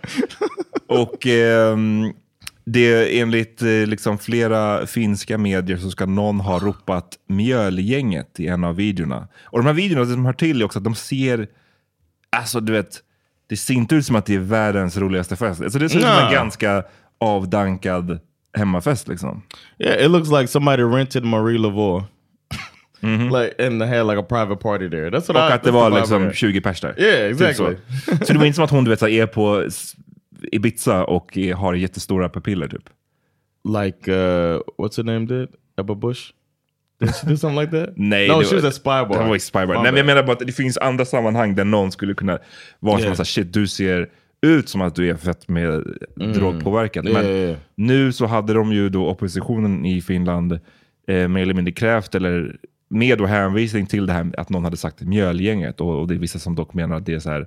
Och 0.89 1.27
ehm, 1.27 2.13
det 2.65 3.21
enligt 3.21 3.63
eh, 3.63 3.69
liksom 3.69 4.19
flera 4.19 4.87
finska 4.87 5.39
medier 5.39 5.77
så 5.77 5.91
ska 5.91 6.07
någon 6.07 6.41
ha 6.41 6.59
ropat 6.59 7.19
mjölgänget 7.29 8.41
i 8.41 8.47
en 8.47 8.65
av 8.65 8.77
videorna. 8.77 9.29
Och 9.45 9.59
de 9.59 9.67
här 9.67 9.73
videorna, 9.75 10.05
det 10.05 10.13
som 10.13 10.25
hör 10.27 10.33
till 10.33 10.61
är 10.61 10.65
också 10.65 10.79
att 10.79 10.85
de 10.85 10.95
ser, 10.95 11.47
alltså 12.37 12.61
du 12.61 12.73
vet, 12.73 13.01
det 13.49 13.57
ser 13.57 13.75
inte 13.75 13.95
ut 13.95 14.07
som 14.07 14.17
att 14.17 14.27
det 14.27 14.35
är 14.35 14.39
världens 14.39 14.97
roligaste 14.97 15.37
fest. 15.37 15.61
Alltså 15.63 15.79
det 15.79 15.89
ser 15.89 15.97
ut 15.99 16.05
som 16.05 16.25
en 16.27 16.33
ganska 16.33 16.85
avdankad 17.21 18.19
hemmafest 18.53 19.09
liksom. 19.09 19.43
Yeah, 19.79 20.05
it 20.05 20.11
looks 20.11 20.31
like 20.31 20.47
somebody 20.49 20.83
rented 20.83 21.25
Marie 21.25 21.59
Laveau. 21.59 22.05
Like 23.03 23.67
and 23.67 23.81
they 23.81 23.89
had 23.89 24.07
like 24.07 24.19
a 24.21 24.27
private 24.29 24.57
party 24.57 24.91
there. 24.91 25.11
That's 25.11 25.29
what 25.33 25.37
Och 25.37 25.51
I 25.51 25.53
att 25.53 25.63
det 25.63 25.71
var 25.71 25.91
the 25.91 25.97
liksom 25.97 26.23
I 26.23 26.27
got. 26.27 26.35
20 26.35 26.61
pers 26.61 26.81
där. 26.81 26.95
Yeah, 27.01 27.33
Typ 27.39 27.41
exactly. 27.49 27.77
så. 28.07 28.25
så 28.27 28.33
det 28.33 28.39
var 28.39 28.47
inte 28.47 28.57
som 28.57 28.65
att 28.65 28.71
hon 28.71 28.85
du 28.85 28.91
vet, 28.91 29.03
är 29.03 29.27
på 29.27 29.65
Ibiza 30.53 31.05
och 31.05 31.37
är- 31.39 31.55
har 31.55 31.75
jättestora 31.75 32.29
pupiller 32.29 32.69
typ. 32.69 32.85
Like 33.65 34.13
uh 34.13 34.61
what's 34.79 34.97
her 34.97 35.05
name 35.05 35.27
did? 35.27 35.49
Ebba 35.81 35.95
Bush? 35.95 36.21
Did 37.01 37.15
she 37.15 37.27
do 37.31 37.37
something 37.37 37.61
like 37.61 37.73
that? 37.87 37.91
Nej, 37.97 38.29
no, 38.29 38.39
det 38.39 38.45
she 38.45 38.55
var- 38.57 38.63
was 38.63 38.65
at 38.69 38.75
Spybar. 38.75 39.23
Det 39.23 39.29
var 39.29 39.37
i 39.37 39.41
Spybar. 39.41 39.67
My 39.67 39.75
Nej, 39.75 39.83
men 39.83 39.97
jag 39.97 40.07
menar 40.07 40.23
bara 40.23 40.33
att 40.33 40.47
det 40.47 40.53
finns 40.53 40.79
andra 40.79 41.05
sammanhang 41.05 41.55
där 41.55 41.65
någon 41.65 41.93
skulle 41.93 42.15
kunna 42.15 42.39
vara 42.81 42.95
som 42.99 43.01
Yeah. 43.03 43.11
att 43.11 43.17
så 43.17 43.23
här, 43.23 43.45
shit, 43.45 43.53
du 43.53 43.67
ser 43.67 44.09
ut 44.43 44.69
som 44.69 44.81
att 44.81 44.95
du 44.95 45.11
är 45.11 45.15
fett 45.15 45.49
med 45.49 45.85
drogpåverkad. 46.17 47.07
Mm. 47.09 47.13
Yeah, 47.17 47.27
Men 47.27 47.37
yeah, 47.37 47.49
yeah. 47.51 47.59
nu 47.75 48.13
så 48.13 48.27
hade 48.27 48.53
de 48.55 48.73
ju 48.73 48.89
då 48.89 49.09
oppositionen 49.09 49.87
i 49.87 50.01
Finland 50.01 50.53
eh, 51.09 51.29
mer 51.29 51.43
eller 51.43 51.55
mindre 51.55 51.73
krävt, 51.73 52.15
eller 52.15 52.57
med 52.89 53.19
då 53.19 53.27
hänvisning 53.27 53.87
till 53.87 54.07
det 54.07 54.13
här 54.13 54.35
att 54.39 54.49
någon 54.51 54.65
hade 54.65 54.77
sagt 54.77 55.01
mjölgänget. 55.01 55.81
Och, 55.81 56.01
och 56.01 56.09
det 56.09 56.15
är 56.15 56.19
vissa 56.19 56.39
som 56.39 56.55
dock 56.55 56.75
menar 56.75 56.97
att 56.97 57.07
det 57.07 57.15
är 57.15 57.19
så 57.19 57.31
här 57.31 57.47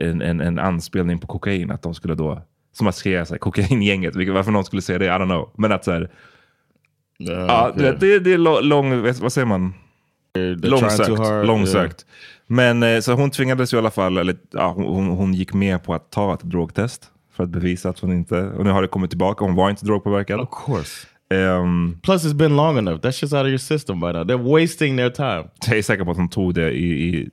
en, 0.00 0.22
en, 0.22 0.40
en 0.40 0.58
anspelning 0.58 1.18
på 1.18 1.26
kokain. 1.26 1.70
Att 1.70 1.82
de 1.82 1.94
skulle 1.94 2.14
då, 2.14 2.42
som 2.72 2.86
att 2.86 2.94
skriva 2.96 3.24
så 3.24 3.34
här, 3.34 3.38
kokaingänget, 3.38 4.16
vilket, 4.16 4.34
varför 4.34 4.50
någon 4.50 4.64
skulle 4.64 4.82
säga 4.82 4.98
det, 4.98 5.04
I 5.04 5.08
don't 5.08 5.24
know. 5.24 5.50
Men 5.56 5.72
att 5.72 5.84
så 5.84 5.92
här, 5.92 6.10
ja, 7.18 7.70
okay. 7.70 7.82
det, 7.82 7.96
det, 7.96 8.18
det 8.18 8.32
är 8.32 8.62
lång, 8.62 9.02
vad 9.02 9.32
säger 9.32 9.46
man? 9.46 9.74
Långsökt. 10.62 11.18
hard, 11.18 11.46
långsökt. 11.46 12.06
Men 12.46 12.82
eh, 12.82 13.00
så 13.00 13.12
hon 13.12 13.30
tvingades 13.30 13.72
ju 13.72 13.76
i 13.76 13.78
alla 13.78 13.90
fall, 13.90 14.18
eller 14.18 14.36
ja, 14.50 14.72
hon, 14.76 14.84
hon- 14.86 15.16
hon 15.16 15.34
gick 15.34 15.54
med 15.54 15.84
på 15.84 15.94
att 15.94 16.10
ta 16.10 16.34
ett 16.34 16.42
drogtest 16.42 17.10
för 17.36 17.44
att 17.44 17.50
bevisa 17.50 17.88
att 17.88 17.98
hon 17.98 18.12
inte, 18.12 18.42
och 18.42 18.64
nu 18.64 18.70
har 18.70 18.82
det 18.82 18.88
kommit 18.88 19.10
tillbaka, 19.10 19.44
hon 19.44 19.54
var 19.54 19.70
inte 19.70 19.84
drogpåverkad. 19.84 20.40
Of 20.40 20.48
course. 20.66 21.06
Ehm, 21.32 21.98
Plus 22.02 22.24
it's 22.24 22.34
been 22.34 22.56
long 22.56 22.78
enough. 22.78 23.00
That 23.00 23.14
shit's 23.14 23.32
out 23.32 23.44
of 23.44 23.48
your 23.48 23.58
system 23.58 24.00
by 24.00 24.12
now. 24.12 24.24
They're 24.24 24.52
wasting 24.52 24.96
their 24.96 25.10
time. 25.10 25.48
jag 25.66 25.78
är 25.78 25.82
säker 25.82 26.04
på 26.04 26.10
att 26.10 26.16
hon 26.16 26.28
tog 26.28 26.54
det 26.54 26.70
i, 26.70 27.08
i, 27.08 27.28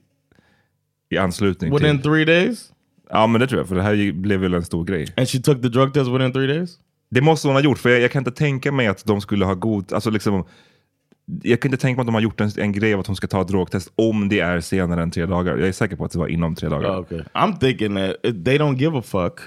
i 1.10 1.18
anslutning 1.18 1.74
Within 1.74 1.96
till... 1.96 2.10
three 2.10 2.24
days? 2.24 2.72
Ja 3.10 3.26
men 3.26 3.40
det 3.40 3.46
tror 3.46 3.60
jag, 3.60 3.68
för 3.68 3.74
det 3.76 3.82
här 3.82 4.12
blev 4.12 4.40
väl 4.40 4.54
en 4.54 4.64
stor 4.64 4.84
grej. 4.84 5.06
And 5.16 5.28
she 5.28 5.38
took 5.38 5.62
the 5.62 5.68
drug 5.68 5.94
test 5.94 6.10
within 6.10 6.32
three 6.32 6.46
days? 6.46 6.78
Det 7.10 7.20
måste 7.20 7.48
hon 7.48 7.54
ha 7.54 7.62
gjort, 7.62 7.78
för 7.78 7.90
jag, 7.90 8.00
jag 8.00 8.10
kan 8.10 8.20
inte 8.20 8.30
tänka 8.30 8.72
mig 8.72 8.86
att 8.86 9.04
de 9.04 9.20
skulle 9.20 9.44
ha 9.44 9.54
god... 9.54 9.92
Alltså 9.92 10.10
liksom, 10.10 10.44
jag 11.42 11.60
kan 11.60 11.68
inte 11.68 11.82
tänka 11.82 11.96
mig 11.96 12.02
att 12.02 12.06
de 12.06 12.14
har 12.14 12.22
gjort 12.22 12.40
en, 12.40 12.50
en 12.56 12.72
grej 12.72 12.94
av 12.94 13.00
att 13.00 13.06
hon 13.06 13.16
ska 13.16 13.26
ta 13.26 13.40
ett 13.40 13.48
drogtest 13.48 13.92
om 13.94 14.28
det 14.28 14.40
är 14.40 14.60
senare 14.60 15.02
än 15.02 15.10
tre 15.10 15.26
dagar. 15.26 15.56
Jag 15.56 15.68
är 15.68 15.72
säker 15.72 15.96
på 15.96 16.04
att 16.04 16.12
det 16.12 16.18
var 16.18 16.28
inom 16.28 16.54
tre 16.54 16.68
dagar. 16.68 16.90
Oh, 16.90 16.98
okay. 16.98 17.20
I'm 17.34 17.58
thinking 17.58 17.96
that 17.96 18.22
they 18.22 18.58
don't 18.58 18.76
give 18.76 18.98
a 18.98 19.02
fuck 19.02 19.40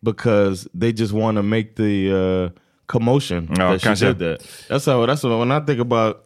because 0.00 0.68
they 0.80 0.90
just 0.90 1.12
want 1.12 1.38
to 1.38 1.42
make 1.42 1.68
the 1.76 2.12
uh, 2.12 2.50
commotion 2.86 3.48
Ja, 3.58 3.76
that 3.76 3.80
she 3.98 4.06
did 4.06 4.18
that. 4.18 4.38
That's 4.68 4.86
how. 4.86 5.06
That's 5.06 5.22
what, 5.24 5.38
when 5.38 5.52
I 5.52 5.60
think 5.66 5.80
about 5.80 6.16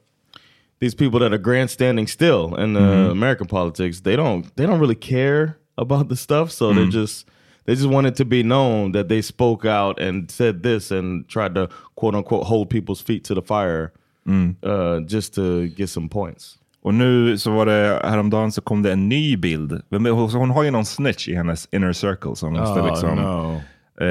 these 0.81 0.95
people 0.97 1.19
that 1.21 1.33
are 1.33 1.39
grandstanding 1.43 2.07
still 2.09 2.55
in 2.59 2.77
uh, 2.77 2.81
Mhm. 2.81 3.11
American 3.11 3.47
politics. 3.47 4.01
They 4.01 4.17
don't. 4.17 4.45
They 4.57 4.67
don't 4.67 4.81
really 4.81 5.01
care 5.01 5.57
about 5.77 6.09
the 6.09 6.17
stuff. 6.17 6.51
So 6.51 6.73
Mm. 6.73 6.77
they 6.77 6.87
just. 7.01 7.27
They 7.67 7.75
just 7.75 7.89
want 7.89 8.07
it 8.07 8.17
to 8.17 8.25
be 8.25 8.43
known 8.43 8.93
that 8.93 9.09
they 9.09 9.23
spoke 9.23 9.69
out 9.69 10.01
and 10.01 10.31
said 10.31 10.63
this 10.63 10.91
and 10.91 11.29
tried 11.29 11.55
to 11.55 11.69
quote 11.95 12.17
unquote 12.17 12.47
hold 12.47 12.71
people's 12.71 13.03
feet 13.05 13.25
to 13.25 13.35
the 13.35 13.43
fire, 13.43 13.91
Mm. 14.27 14.55
uh, 14.63 15.07
just 15.07 15.35
to 15.35 15.67
get 15.77 15.91
some 15.91 16.09
points. 16.09 16.55
Och 16.83 16.95
nu 16.95 17.39
så 17.39 17.51
var 17.51 17.67
det 17.67 18.01
häromdagen 18.05 18.53
så 18.53 18.61
kom 18.61 18.83
det 18.83 18.93
en 18.93 19.09
ny 19.09 19.37
bild. 19.37 19.83
Men 19.89 20.07
Hon, 20.07 20.31
hon 20.31 20.51
har 20.51 20.63
ju 20.63 20.71
någon 20.71 20.85
snitch 20.85 21.29
i 21.29 21.35
hennes 21.35 21.69
inner 21.73 21.93
circle 21.93 22.37
som 22.37 22.53
måste 22.53 22.81
Oh, 22.81 22.87
liksom... 22.87 23.17
no. 23.17 23.61
Eh, 24.01 24.09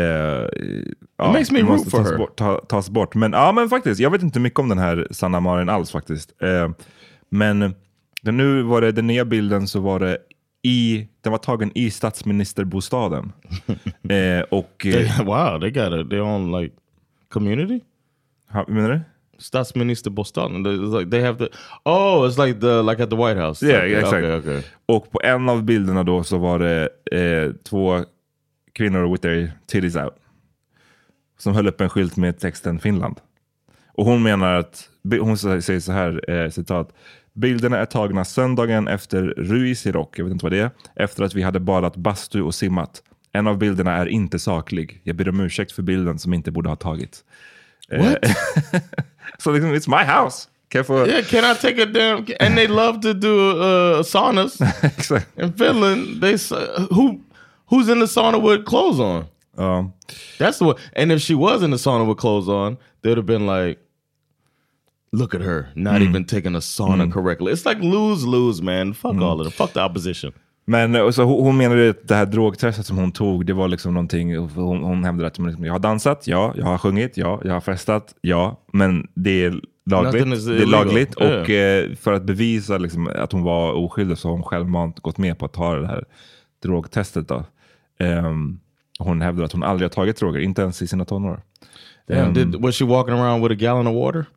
ja, 1.17 1.27
It 1.27 1.33
makes 1.33 1.51
me 1.51 1.61
root 1.61 1.89
for 1.89 1.97
tas 1.97 2.11
her. 2.11 2.17
Bort, 2.17 2.35
ta, 2.35 2.61
tas 2.69 2.89
bort. 2.89 3.15
Men 3.15 3.31
ja, 3.31 3.51
men 3.51 3.69
faktiskt. 3.69 3.99
Jag 4.01 4.09
vet 4.09 4.21
inte 4.21 4.39
mycket 4.39 4.59
om 4.59 4.69
den 4.69 4.77
här 4.77 5.07
Sanna 5.11 5.39
Marin 5.39 5.69
alls 5.69 5.91
faktiskt. 5.91 6.41
Eh, 6.41 6.69
men 7.29 7.75
den, 8.21 8.37
nu 8.37 8.61
var 8.61 8.81
det 8.81 8.91
den 8.91 9.07
nya 9.07 9.25
bilden 9.25 9.67
så 9.67 9.79
var 9.79 9.99
det 9.99 10.17
i, 10.63 11.07
den 11.21 11.31
var 11.31 11.39
tagen 11.39 11.71
i 11.75 11.91
statsministerbostaden. 11.91 13.31
eh, 14.09 14.45
och... 14.49 14.77
They, 14.81 15.05
eh, 15.05 15.23
wow, 15.23 15.59
they 15.59 15.71
got 15.71 15.93
a, 15.93 16.07
their 16.09 16.21
own 16.21 16.61
like 16.61 16.75
community. 17.29 17.79
ha- 18.49 18.65
menar 18.67 18.89
du? 18.89 19.01
Statsminister 19.39 20.09
Boston. 20.09 20.65
It's 20.65 20.99
like 20.99 21.11
they 21.11 21.21
have 21.21 21.37
the. 21.37 21.49
Oh, 21.85 22.27
it's 22.27 22.37
like 22.45 22.59
the 22.59 22.81
like 22.83 23.03
at 23.03 23.09
the 23.09 23.15
White 23.15 23.37
House. 23.37 23.65
Ja, 23.65 23.77
Okay, 23.77 23.95
exakt. 23.95 24.13
Okay, 24.13 24.33
okay. 24.33 24.61
Och 24.85 25.11
på 25.11 25.21
en 25.23 25.49
av 25.49 25.63
bilderna 25.63 26.03
då 26.03 26.23
så 26.23 26.37
var 26.37 26.59
det 26.59 26.89
eh, 27.11 27.51
två 27.63 28.03
kvinnor 28.77 29.11
with 29.11 29.21
their 29.21 29.51
titties 29.67 29.95
out. 29.95 30.13
Som 31.37 31.55
höll 31.55 31.67
upp 31.67 31.81
en 31.81 31.89
skylt 31.89 32.17
med 32.17 32.39
texten 32.39 32.79
Finland. 32.79 33.19
Och 33.93 34.05
hon 34.05 34.23
menar 34.23 34.53
att, 34.53 34.89
hon 35.03 35.37
säger 35.37 35.79
så 35.79 35.91
här, 35.91 36.31
eh, 36.31 36.49
citat. 36.49 36.93
Bilderna 37.33 37.77
är 37.77 37.85
tagna 37.85 38.25
söndagen 38.25 38.87
efter 38.87 39.23
Ruisirok, 39.23 40.19
jag 40.19 40.25
vet 40.25 40.31
inte 40.31 40.45
vad 40.45 40.51
det 40.51 40.59
är, 40.59 40.69
efter 40.95 41.23
att 41.23 41.35
vi 41.35 41.41
hade 41.41 41.59
badat 41.59 41.95
bastu 41.95 42.41
och 42.41 42.55
simmat. 42.55 43.03
En 43.31 43.47
av 43.47 43.57
bilderna 43.57 43.91
är 43.91 44.05
inte 44.05 44.39
saklig. 44.39 45.01
Jag 45.03 45.15
ber 45.15 45.29
om 45.29 45.39
ursäkt 45.39 45.71
för 45.71 45.83
bilden 45.83 46.19
som 46.19 46.33
inte 46.33 46.51
borde 46.51 46.69
ha 46.69 46.75
tagits. 46.75 47.23
What? 47.91 48.17
Så 49.37 49.51
liksom, 49.51 49.75
it's 49.75 49.89
my 49.89 50.13
house. 50.13 50.49
Kan 50.69 50.79
jag 50.79 50.87
få... 50.87 51.07
Yeah, 51.07 51.23
can 51.23 51.51
I 51.51 51.55
take 51.55 51.83
a 51.83 51.85
damn? 51.85 52.17
And 52.39 52.55
they 52.55 52.67
love 52.67 53.01
to 53.01 53.13
do 53.13 53.61
uh, 53.61 54.03
saunas 54.03 54.61
Exakt. 54.81 55.39
in 55.39 55.53
Finland. 55.53 56.21
They 56.21 56.37
who 56.89 57.19
who's 57.71 57.89
in 57.93 57.99
the 57.99 58.07
sauna 58.07 58.37
with 58.51 58.63
clothes 58.65 58.99
on? 58.99 59.25
Ja. 59.57 59.91
That's 60.39 60.57
the 60.59 60.65
one. 60.65 60.75
And 60.95 61.11
if 61.11 61.21
she 61.21 61.33
was 61.35 61.63
in 61.63 61.71
the 61.71 61.77
sauna 61.77 62.07
with 62.09 62.19
clothes 62.21 62.47
on, 62.47 62.77
they'd 63.03 63.17
have 63.17 63.27
been 63.27 63.45
like, 63.47 63.79
"Look 65.11 65.35
at 65.35 65.41
her, 65.41 65.65
not 65.75 65.93
Mm. 66.01 66.09
even 66.09 66.25
taking 66.25 66.55
a 66.55 66.59
sauna 66.61 67.11
correctly." 67.13 67.53
It's 67.53 67.65
like 67.69 67.81
lose 67.85 68.27
lose, 68.27 68.63
man. 68.63 68.93
Fuck 68.93 69.11
Mm. 69.13 69.23
all 69.23 69.39
of 69.41 69.45
them. 69.45 69.51
Fuck 69.51 69.73
the 69.73 69.79
opposition. 69.81 70.31
Men 70.69 70.95
och 70.95 71.15
så 71.15 71.23
hon, 71.23 71.57
menade 71.57 71.89
att 71.89 72.07
det 72.07 72.15
här 72.15 72.25
drogtestet 72.25 72.85
som 72.85 72.97
hon 72.97 73.11
tog, 73.11 73.45
det 73.45 73.53
var 73.53 73.67
liksom 73.67 73.93
någonting, 73.93 74.35
hon, 74.37 74.83
hon 74.83 75.03
hävdade 75.03 75.27
att 75.27 75.37
liksom, 75.37 75.65
jag 75.65 75.73
har 75.73 75.79
dansat, 75.79 76.27
ja, 76.27 76.53
jag 76.57 76.65
har 76.65 76.77
sjungit, 76.77 77.17
ja, 77.17 77.41
jag 77.43 77.53
har 77.53 77.61
festat, 77.61 78.15
ja, 78.21 78.59
men 78.73 79.07
det 79.15 79.43
är 79.45 79.61
lagligt. 79.85 80.45
Det 80.45 80.61
är 80.61 80.65
lagligt 80.65 81.21
Yeah. 81.21 81.41
och 81.41 81.49
eh, 81.49 81.95
för 81.95 82.13
att 82.13 82.23
bevisa 82.23 82.77
liksom, 82.77 83.07
att 83.15 83.31
hon 83.31 83.43
var 83.43 83.73
oskyldig 83.73 84.17
så 84.17 84.27
har 84.27 84.33
hon 84.33 84.43
självmant 84.43 84.99
gått 84.99 85.17
med 85.17 85.39
på 85.39 85.45
att 85.45 85.53
ta 85.53 85.75
det 85.75 85.87
här 85.87 86.03
drogtestet. 86.63 87.27
Då. 87.27 87.43
Ehm, 87.99 88.59
hon 88.99 89.21
hävdar 89.21 89.43
att 89.45 89.51
hon 89.51 89.63
aldrig 89.63 89.85
har 89.85 89.93
tagit 89.93 90.17
droger, 90.17 90.39
inte 90.39 90.61
ens 90.61 90.81
i 90.81 90.87
sina 90.87 91.05
tonår. 91.05 91.41
Damn, 92.07 92.17
Ehm, 92.19 92.33
did 92.33 92.55
was 92.63 92.75
she 92.75 92.85
walking 92.85 93.13
around 93.13 93.41
with 93.43 93.51
a 93.51 93.55
gallon 93.55 93.87
of 93.87 93.93
water? 93.93 94.25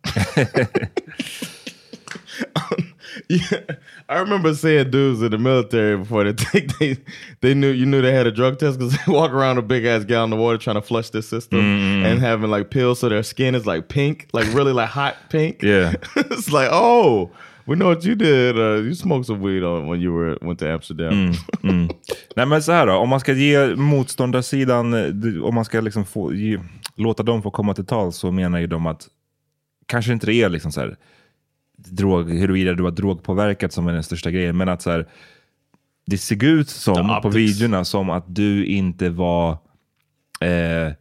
yeah, 3.28 3.60
I 4.08 4.18
remember 4.18 4.54
seeing 4.54 4.90
dudes 4.90 5.22
in 5.22 5.30
the 5.30 5.38
military 5.38 5.96
before 5.96 6.24
they 6.24 6.32
take 6.52 6.78
they 6.78 6.96
they 7.40 7.54
knew 7.54 7.68
you 7.70 7.86
knew 7.86 8.02
they 8.02 8.12
had 8.12 8.26
a 8.26 8.30
drug 8.32 8.58
test 8.58 8.78
because 8.78 8.92
they 8.96 9.12
walk 9.12 9.32
around 9.32 9.58
a 9.58 9.62
big 9.62 9.84
ass 9.84 10.04
gallon 10.04 10.32
of 10.32 10.38
water 10.38 10.58
trying 10.58 10.76
to 10.76 10.82
flush 10.82 11.10
their 11.10 11.22
system 11.22 11.60
Mm. 11.60 12.04
and 12.04 12.20
having 12.20 12.50
like 12.50 12.70
pills 12.70 12.98
so 13.00 13.08
their 13.08 13.22
skin 13.22 13.54
is 13.54 13.66
like 13.66 13.88
pink, 13.88 14.28
like 14.32 14.46
really 14.54 14.72
like 14.72 14.88
hot 14.88 15.16
pink. 15.28 15.62
Yeah. 15.62 15.94
it's 16.16 16.50
like 16.52 16.68
oh 16.72 17.30
We 17.64 17.74
know 17.74 17.88
what 17.94 18.04
you 18.04 18.14
did. 18.14 18.56
Uh, 18.56 18.62
you 18.62 18.94
smoked 18.94 19.26
some 19.26 19.40
weed 19.40 19.64
on 19.64 19.86
when 19.86 20.00
you 20.00 20.12
were 20.12 20.38
went 20.40 20.58
to 20.58 20.66
Amsterdam. 20.66 21.12
Mm, 21.12 21.34
mm. 21.62 21.88
Nej 22.36 22.46
men 22.46 22.62
så 22.62 22.72
här 22.72 22.86
då, 22.86 22.92
om 22.92 23.08
man 23.08 23.20
ska 23.20 23.32
ge 23.32 23.76
motståndarsidan, 23.76 24.94
eh, 24.94 25.44
om 25.44 25.54
man 25.54 25.64
ska 25.64 25.80
liksom 25.80 26.04
få, 26.04 26.34
ge, 26.34 26.58
låta 26.96 27.22
dem 27.22 27.42
få 27.42 27.50
komma 27.50 27.74
till 27.74 27.86
tal 27.86 28.12
så 28.12 28.30
menar 28.30 28.58
ju 28.58 28.66
de 28.66 28.86
att 28.86 29.08
kanske 29.86 30.12
inte 30.12 30.26
det 30.26 30.34
är 30.34 30.48
liksom 30.48 30.72
så 30.72 30.80
här, 30.80 30.96
drog, 31.76 32.30
huruvida 32.30 32.74
du 32.74 32.82
var 32.82 32.90
drogpåverkad 32.90 33.72
som 33.72 33.86
är 33.86 33.92
den 33.92 34.02
största 34.02 34.30
grejen, 34.30 34.56
men 34.56 34.68
att 34.68 34.82
så 34.82 34.90
här, 34.90 35.08
det 36.06 36.18
såg 36.18 36.42
ut 36.42 36.68
som 36.68 37.20
på 37.22 37.28
videorna 37.28 37.84
som 37.84 38.10
att 38.10 38.24
du 38.34 38.66
inte 38.66 39.10
var 39.10 39.50
eh, 40.40 40.92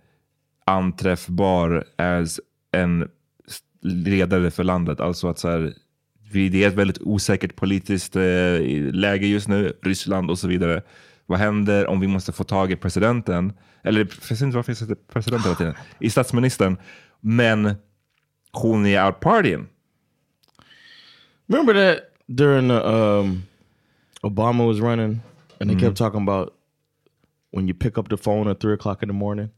anträffbar 0.65 1.83
as 1.97 2.39
en 2.71 3.07
ledare 3.81 4.51
för 4.51 4.63
landet. 4.63 4.99
Alltså 4.99 5.27
att 5.27 5.39
så 5.39 5.49
här, 5.49 5.73
det 6.31 6.63
är 6.63 6.67
ett 6.67 6.73
väldigt 6.73 6.97
osäkert 7.01 7.55
politiskt 7.55 8.15
eh, 8.15 8.21
läge 8.93 9.27
just 9.27 9.47
nu, 9.47 9.73
Ryssland 9.81 10.29
och 10.31 10.39
så 10.39 10.47
vidare. 10.47 10.81
Vad 11.25 11.39
händer 11.39 11.87
om 11.87 11.99
vi 11.99 12.07
måste 12.07 12.31
få 12.31 12.43
tag 12.43 12.71
i 12.71 12.75
presidenten? 12.75 13.53
Eller 13.83 14.05
president, 14.05 14.55
varför 14.55 14.71
heter 14.71 14.95
president 15.13 15.45
hela 15.45 15.55
tiden? 15.55 15.73
I 15.99 16.09
statsministern. 16.09 16.77
Men 17.21 17.75
hon 18.51 18.85
är 18.85 19.05
out 19.05 19.19
partying. 19.19 19.67
Remember 21.47 21.73
that 21.73 22.03
during 22.27 22.67
the 22.69 22.75
um, 22.75 23.43
Obama 24.21 24.65
was 24.67 24.79
running 24.79 25.19
and 25.59 25.69
they 25.69 25.75
Mhm. 25.75 25.79
kept 25.79 25.97
talking 25.97 26.21
about 26.21 26.49
when 27.51 27.67
you 27.69 27.73
pick 27.77 27.97
up 27.97 28.09
the 28.09 28.17
phone 28.17 28.51
at 28.51 28.59
three 28.59 28.73
o'clock 28.73 29.03
in 29.03 29.09
the 29.09 29.13
morning? 29.13 29.49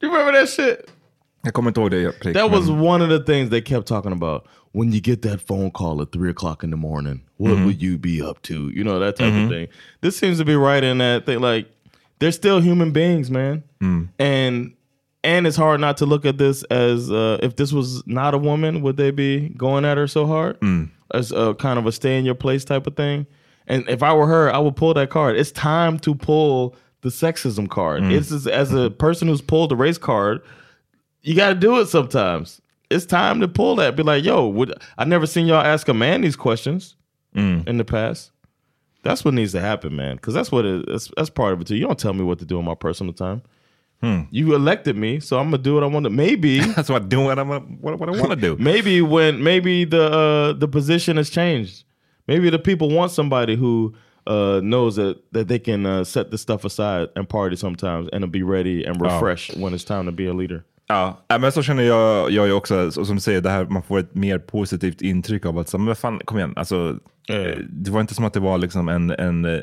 Do 0.00 0.06
you 0.06 0.12
remember 0.14 0.40
that 0.40 0.48
shit? 0.50 0.78
Jag 1.42 1.54
kommer 1.54 1.70
inte 1.70 1.80
ihåg 1.80 1.90
det. 1.90 2.20
prick, 2.20 2.36
That 2.36 2.50
was 2.50 2.68
one 2.68 3.04
of 3.04 3.10
the 3.10 3.32
things 3.32 3.50
they 3.50 3.62
kept 3.64 3.86
talking 3.86 4.12
about. 4.12 4.42
When 4.72 4.92
you 4.92 5.00
get 5.00 5.22
that 5.22 5.40
phone 5.40 5.70
call 5.72 6.00
at 6.00 6.12
three 6.12 6.30
o'clock 6.30 6.62
in 6.62 6.70
the 6.70 6.76
morning, 6.76 7.22
what 7.38 7.52
Mhm. 7.54 7.64
will 7.64 7.72
you 7.72 7.98
be 7.98 8.22
up 8.22 8.40
to? 8.42 8.68
You 8.68 8.84
know, 8.84 9.00
that 9.00 9.16
type 9.16 9.32
Mhm. 9.32 9.44
of 9.44 9.50
thing. 9.50 9.68
This 10.00 10.16
seems 10.16 10.38
to 10.38 10.44
be 10.44 10.54
right 10.54 10.82
in 10.84 10.98
that 10.98 11.26
thing. 11.26 11.40
Like, 11.40 11.66
they're 12.20 12.30
still 12.30 12.60
human 12.60 12.92
beings, 12.92 13.30
man. 13.30 13.62
Mm. 13.82 14.08
And 14.18 14.72
and 15.22 15.46
it's 15.46 15.56
hard 15.56 15.80
not 15.82 15.98
to 15.98 16.06
look 16.06 16.24
at 16.24 16.38
this 16.38 16.62
as 16.64 17.10
uh, 17.10 17.36
if 17.42 17.56
this 17.56 17.74
was 17.74 18.02
not 18.06 18.32
a 18.32 18.38
woman, 18.38 18.80
would 18.80 18.96
they 18.96 19.10
be 19.10 19.50
going 19.50 19.84
at 19.84 19.98
her 19.98 20.06
so 20.06 20.26
hard? 20.26 20.58
Mm. 20.60 20.88
As 21.12 21.30
a 21.30 21.52
kind 21.54 21.78
of 21.78 21.84
a 21.86 21.92
stay 21.92 22.18
in 22.18 22.24
your 22.24 22.34
place 22.34 22.64
type 22.64 22.86
of 22.86 22.96
thing. 22.96 23.26
And 23.66 23.84
if 23.88 24.02
I 24.02 24.14
were 24.14 24.26
her, 24.26 24.50
I 24.54 24.58
would 24.58 24.76
pull 24.76 24.94
that 24.94 25.10
card. 25.10 25.36
It's 25.36 25.52
time 25.52 25.98
to 26.00 26.14
pull 26.14 26.74
the 27.02 27.10
sexism 27.10 27.68
card. 27.68 28.02
Mm. 28.02 28.12
It's 28.12 28.32
as, 28.32 28.46
as 28.46 28.72
a 28.72 28.88
person 28.90 29.28
who's 29.28 29.42
pulled 29.42 29.70
the 29.72 29.76
race 29.76 29.98
card, 29.98 30.40
you 31.22 31.34
got 31.34 31.50
to 31.50 31.54
do 31.54 31.78
it 31.80 31.86
sometimes. 31.88 32.62
It's 32.90 33.06
time 33.06 33.40
to 33.40 33.48
pull 33.48 33.76
that. 33.76 33.94
Be 33.96 34.02
like, 34.02 34.24
yo, 34.24 34.48
would, 34.48 34.74
I 34.98 35.04
never 35.04 35.26
seen 35.26 35.46
y'all 35.46 35.64
ask 35.64 35.88
a 35.88 35.94
man 35.94 36.22
these 36.22 36.36
questions 36.36 36.96
Mm. 37.36 37.68
in 37.68 37.76
the 37.78 37.84
past. 37.84 38.32
That's 39.04 39.24
what 39.24 39.34
needs 39.34 39.52
to 39.52 39.60
happen, 39.60 39.94
man. 39.94 40.16
Because 40.16 40.34
that's 40.34 40.50
what 40.50 40.64
it, 40.66 40.84
that's 40.88 41.10
that's 41.16 41.30
part 41.30 41.52
of 41.52 41.60
it 41.60 41.68
too. 41.68 41.76
You 41.76 41.86
don't 41.86 41.98
tell 41.98 42.12
me 42.12 42.24
what 42.24 42.38
to 42.40 42.44
do 42.44 42.58
in 42.58 42.64
my 42.64 42.74
personal 42.74 43.12
time. 43.12 43.42
Hmm. 44.02 44.22
You 44.30 44.54
elected 44.54 44.96
me, 44.96 45.20
so 45.20 45.38
I'm 45.38 45.46
gonna 45.46 45.58
do 45.62 45.74
what 45.74 45.84
I 45.84 45.86
want 45.86 46.04
to. 46.04 46.10
Maybe 46.10 46.58
that's 46.74 46.88
what 46.88 47.02
I 47.02 47.04
do. 47.06 47.20
What 47.20 47.38
I 47.38 47.42
want. 47.42 47.80
What, 47.80 47.98
what 48.00 48.08
I 48.08 48.12
want 48.12 48.30
to 48.30 48.36
do. 48.36 48.56
maybe 48.58 49.00
when 49.00 49.42
maybe 49.42 49.84
the 49.84 50.02
uh, 50.10 50.52
the 50.54 50.66
position 50.68 51.16
has 51.18 51.30
changed. 51.30 51.84
Maybe 52.26 52.50
the 52.50 52.58
people 52.58 52.90
want 52.90 53.12
somebody 53.12 53.54
who 53.56 53.94
uh, 54.26 54.60
knows 54.64 54.96
that 54.96 55.22
that 55.32 55.46
they 55.48 55.58
can 55.60 55.86
uh, 55.86 56.02
set 56.04 56.30
this 56.32 56.40
stuff 56.42 56.64
aside 56.64 57.08
and 57.14 57.28
party 57.28 57.54
sometimes 57.56 58.08
and 58.12 58.30
be 58.32 58.42
ready 58.42 58.84
and 58.84 59.00
Ja. 59.00 59.14
refresh 59.14 59.54
when 59.56 59.72
it's 59.72 59.84
time 59.84 60.06
to 60.06 60.12
be 60.12 60.26
a 60.26 60.34
leader. 60.34 60.64
Ja, 61.28 61.38
men 61.38 61.52
så 61.52 61.62
känner 61.62 61.82
jag, 61.82 62.30
jag 62.30 62.46
ju 62.46 62.52
också, 62.52 62.90
så 62.90 63.04
som 63.04 63.14
du 63.16 63.20
säger, 63.20 63.40
det 63.40 63.50
här, 63.50 63.64
man 63.64 63.82
får 63.82 63.98
ett 63.98 64.14
mer 64.14 64.38
positivt 64.38 65.02
intryck 65.02 65.46
av 65.46 65.58
att, 65.58 65.68
så, 65.68 65.78
men 65.78 65.96
fan, 65.96 66.20
kom 66.24 66.38
igen, 66.38 66.52
alltså, 66.56 66.98
eh, 67.28 67.58
det 67.70 67.90
var 67.90 68.00
inte 68.00 68.14
som 68.14 68.24
att 68.24 68.32
det 68.32 68.40
var 68.40 68.58
liksom 68.58 68.88
en, 68.88 69.10
en 69.10 69.44
eh, 69.44 69.60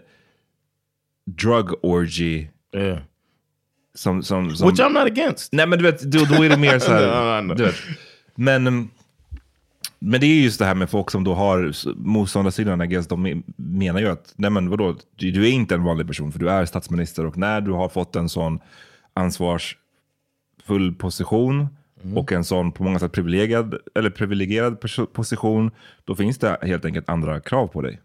drug 1.25 1.85
orgy. 1.85 2.47
Yeah. 2.75 2.99
Som, 3.95 4.23
som, 4.23 4.55
som, 4.55 4.69
Which 4.69 4.79
I'm 4.79 4.93
not 4.93 5.11
against. 5.11 5.53
Nej 5.53 5.67
men 5.67 5.79
du 5.79 5.85
vet, 5.85 6.01
då, 6.01 6.19
då 6.25 6.43
är 6.43 6.49
det 6.49 6.57
mer 6.57 6.79
så 6.79 6.91
här, 6.91 7.41
No, 7.41 7.41
no, 7.41 7.47
no. 7.47 7.53
du 7.53 7.63
vet. 7.63 7.75
Men, 8.35 8.67
mm, 8.67 8.89
men 9.99 10.21
det 10.21 10.27
är 10.27 10.41
just 10.41 10.59
det 10.59 10.65
här 10.65 10.75
med 10.75 10.89
folk 10.89 11.11
som 11.11 11.23
då 11.23 11.33
har 11.33 11.71
motståndarsidan, 11.95 12.81
I 12.81 12.87
guess, 12.87 13.07
de 13.07 13.27
me- 13.27 13.43
menar 13.55 13.99
ju 13.99 14.07
att, 14.07 14.33
nej 14.35 14.49
men 14.49 14.69
vadå, 14.69 14.95
du, 15.15 15.31
du 15.31 15.47
är 15.47 15.51
inte 15.51 15.75
en 15.75 15.83
vanlig 15.83 16.07
person 16.07 16.31
för 16.31 16.39
du 16.39 16.49
är 16.49 16.65
statsminister 16.65 17.25
och 17.25 17.37
när 17.37 17.61
du 17.61 17.71
har 17.71 17.89
fått 17.89 18.15
en 18.15 18.29
sån 18.29 18.59
ansvarsfull 20.67 20.95
position 20.95 21.67
Mm. 22.03 22.17
och 22.17 22.31
en 22.31 22.43
sån 22.43 22.71
på 22.71 22.83
många 22.83 22.99
sätt 22.99 23.11
privilegierad, 23.11 23.75
eller 23.95 24.09
privilegierad 24.09 24.77
position, 25.13 25.71
då 26.05 26.15
finns 26.15 26.37
det 26.37 26.57
helt 26.61 26.85
enkelt 26.85 27.09
andra 27.09 27.39
krav 27.39 27.67
på 27.67 27.81
dig. 27.81 27.99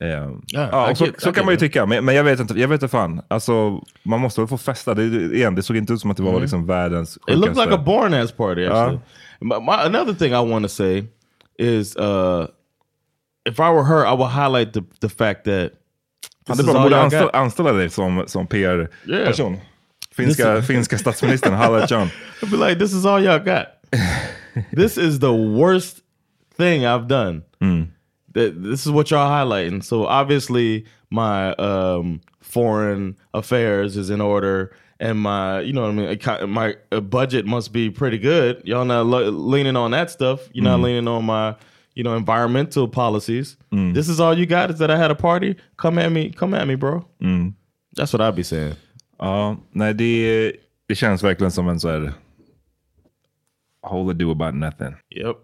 Eh, 0.00 0.30
ja, 0.46 0.90
och 0.90 0.98
så, 0.98 1.06
så 1.18 1.32
kan 1.32 1.44
man 1.44 1.54
ju 1.54 1.58
tycka, 1.60 1.86
men, 1.86 2.04
men 2.04 2.14
jag 2.14 2.24
vet 2.24 2.40
inte, 2.40 2.54
jag 2.54 2.68
vet 2.68 2.82
inte 2.82 2.88
fan. 2.88 3.20
Alltså, 3.28 3.80
man 4.02 4.20
måste 4.20 4.40
väl 4.40 4.48
få 4.48 4.58
festa. 4.58 4.94
Det, 4.94 5.10
det- 5.10 5.36
igen, 5.36 5.54
det 5.54 5.62
såg 5.62 5.76
inte 5.76 5.92
ut 5.92 6.00
som 6.00 6.10
att 6.10 6.16
det 6.16 6.22
var 6.22 6.30
Mm. 6.30 6.42
liksom 6.42 6.66
världens 6.66 7.16
It 7.16 7.22
looked 7.36 7.56
like 7.56 7.62
a 7.62 7.66
sjukaste- 7.66 7.84
born 7.84 8.14
ass 8.14 8.32
party 8.32 8.64
actually. 8.66 8.98
Ja. 9.40 9.48
But 9.48 9.62
my, 9.62 9.72
another 9.96 10.14
thing 10.14 10.32
I 10.32 10.50
want 10.52 10.64
to 10.64 10.68
say 10.68 11.04
is 11.58 11.96
uh, 11.96 12.46
if 13.50 13.58
I 13.58 13.62
were 13.72 13.84
her, 13.84 14.04
I 14.14 14.16
would 14.16 14.30
highlight 14.32 14.72
the 14.74 14.82
the 15.00 15.08
fact 15.08 15.44
that 15.44 15.70
this 16.46 16.58
är 16.58 16.62
is 16.62 16.64
bra, 16.66 16.72
de 16.74 16.82
borde 16.82 17.00
anställa, 17.02 17.30
anställa 17.30 17.72
dig 17.72 17.90
som, 17.90 18.24
som 18.26 18.46
PR-person. 18.46 19.56
Finska, 20.16 20.58
is- 20.58 20.66
finska 20.66 20.98
statsministern, 20.98 21.56
Halla 21.56 21.86
John. 21.86 22.10
I'd 22.42 22.50
be 22.50 22.56
like, 22.56 22.78
this 22.78 22.92
is 22.92 23.04
all 23.06 23.20
y'all 23.20 23.38
got. 23.38 23.74
this 24.72 24.96
is 24.98 25.18
the 25.18 25.32
worst 25.32 26.02
thing 26.54 26.86
I've 26.86 27.08
done. 27.08 27.42
Mm. 27.60 27.88
This 28.32 28.84
is 28.86 28.90
what 28.90 29.10
y'all 29.10 29.28
highlighting. 29.30 29.82
So 29.82 30.06
obviously 30.06 30.86
my 31.10 31.52
um, 31.54 32.20
foreign 32.40 33.16
affairs 33.32 33.96
is 33.96 34.10
in 34.10 34.20
order, 34.20 34.74
and 35.00 35.18
my 35.20 35.60
you 35.60 35.72
know 35.72 35.82
what 35.82 35.90
I 35.90 36.38
mean. 36.40 36.50
My 36.52 36.76
uh, 36.92 37.00
budget 37.00 37.46
must 37.46 37.72
be 37.72 37.90
pretty 37.90 38.18
good. 38.18 38.62
Y'all 38.64 38.84
not 38.84 39.02
leaning 39.06 39.76
on 39.76 39.90
that 39.92 40.10
stuff. 40.10 40.48
You're 40.52 40.64
not 40.64 40.80
Mm. 40.80 40.82
leaning 40.84 41.08
on 41.08 41.24
my 41.24 41.54
you 41.94 42.02
know 42.02 42.16
environmental 42.16 42.88
policies. 42.88 43.56
Mm. 43.72 43.94
This 43.94 44.08
is 44.08 44.18
all 44.20 44.36
you 44.36 44.46
got 44.46 44.70
is 44.70 44.78
that 44.78 44.90
I 44.90 44.96
had 44.96 45.10
a 45.12 45.14
party. 45.16 45.56
Come 45.76 45.98
at 45.98 46.10
me, 46.10 46.30
come 46.30 46.54
at 46.54 46.66
me, 46.66 46.74
bro. 46.74 47.06
Mm. 47.22 47.54
That's 47.94 48.12
what 48.12 48.20
I'd 48.20 48.34
be 48.34 48.42
saying. 48.42 48.74
Ja, 49.18 49.56
nej 49.70 49.94
det, 49.94 50.52
det 50.86 50.94
känns 50.94 51.24
verkligen 51.24 51.50
som 51.50 51.68
en 51.68 51.80
så 51.80 51.88
här 51.88 52.12
whole 53.90 54.14
do 54.14 54.30
about 54.30 54.54
nothing. 54.54 54.94
Yep. 55.10 55.36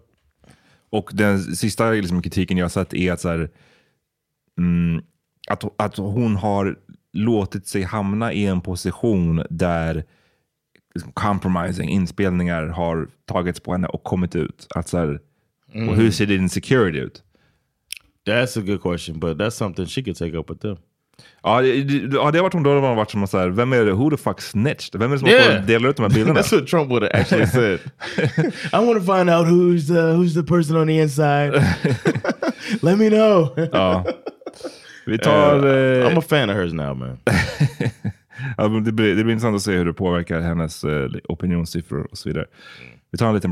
Och 0.89 1.09
den 1.13 1.39
sista 1.39 1.91
liksom, 1.91 2.21
kritiken 2.21 2.57
jag 2.57 2.65
har 2.65 2.69
sett 2.69 2.93
är 2.93 3.11
att, 3.11 3.21
så 3.21 3.29
här, 3.29 3.49
mm, 4.57 5.03
att, 5.47 5.81
att 5.81 5.97
hon 5.97 6.35
har 6.35 6.79
låtit 7.13 7.67
sig 7.67 7.81
hamna 7.81 8.33
i 8.33 8.45
en 8.45 8.61
position 8.61 9.43
där 9.49 10.03
compromising, 11.13 11.89
inspelningar 11.89 12.67
har 12.67 13.07
tagits 13.25 13.59
på 13.59 13.71
henne 13.71 13.87
och 13.87 14.03
kommit 14.03 14.35
ut. 14.35 14.67
Att, 14.75 14.87
så 14.87 14.97
här, 14.97 15.19
Mm. 15.73 15.89
Och 15.89 15.95
hur 15.95 16.11
ser 16.11 16.25
din 16.25 16.49
security 16.49 16.97
ut? 16.97 17.23
That's 18.25 18.59
a 18.59 18.63
good 18.65 18.81
question, 18.81 19.19
but 19.19 19.37
that's 19.37 19.49
something 19.49 19.85
she 19.85 20.03
could 20.03 20.17
take 20.17 20.37
up 20.37 20.49
with 20.49 20.61
them. 20.61 20.77
Ja, 21.43 21.61
det, 21.61 21.67
ja, 21.67 22.31
det 22.31 22.37
har 22.37 22.41
varit 22.43 22.55
om 22.55 22.63
då 22.63 22.69
har 22.73 22.81
man 22.81 22.95
varit 22.95 23.11
som 23.11 23.27
så 23.27 23.37
här, 23.37 23.49
vem 23.49 23.73
är 23.73 23.85
det, 23.85 23.91
who 23.91 24.09
the 24.09 24.17
fuck 24.17 24.41
snitched? 24.41 24.99
Vem 24.99 25.11
är 25.11 25.15
det 25.15 25.19
som 25.19 25.29
Yeah. 25.29 25.65
delar 25.65 25.89
ut 25.89 25.95
de 25.95 26.01
här 26.03 26.09
bilderna? 26.09 26.39
That's 26.41 26.55
what 26.55 26.67
Trump 26.67 26.89
would 26.89 27.03
have 27.03 27.21
actually 27.21 27.47
said. 27.47 27.79
I 28.73 28.85
want 28.85 29.05
to 29.05 29.13
find 29.17 29.29
out 29.29 29.47
who's 29.47 29.87
the 29.87 30.01
who's 30.15 30.33
the 30.33 30.43
person 30.43 30.77
on 30.77 30.87
the 30.87 31.01
inside. 31.01 31.51
Let 32.81 32.97
me 32.97 33.09
know. 33.09 33.49
Ja. 33.71 34.05
Vi 35.05 35.17
tar... 35.17 35.65
Uh, 35.65 36.07
I'm 36.07 36.17
a 36.17 36.21
fan 36.21 36.49
of 36.49 36.55
hers 36.55 36.73
now, 36.73 36.93
man. 36.97 37.17
ja, 38.57 38.67
det, 38.67 38.91
blir, 38.91 39.15
det 39.15 39.23
blir 39.23 39.33
intressant 39.33 39.55
att 39.55 39.61
se 39.61 39.71
hur 39.71 39.85
det 39.85 39.93
påverkar 39.93 40.39
hennes 40.39 40.83
eh, 40.83 41.09
opinionssiffror 41.29 42.07
och 42.11 42.17
så 42.17 42.29
vidare. 42.29 42.45
Vi 43.11 43.17
tar 43.17 43.27
en 43.27 43.33
liten... 43.35 43.51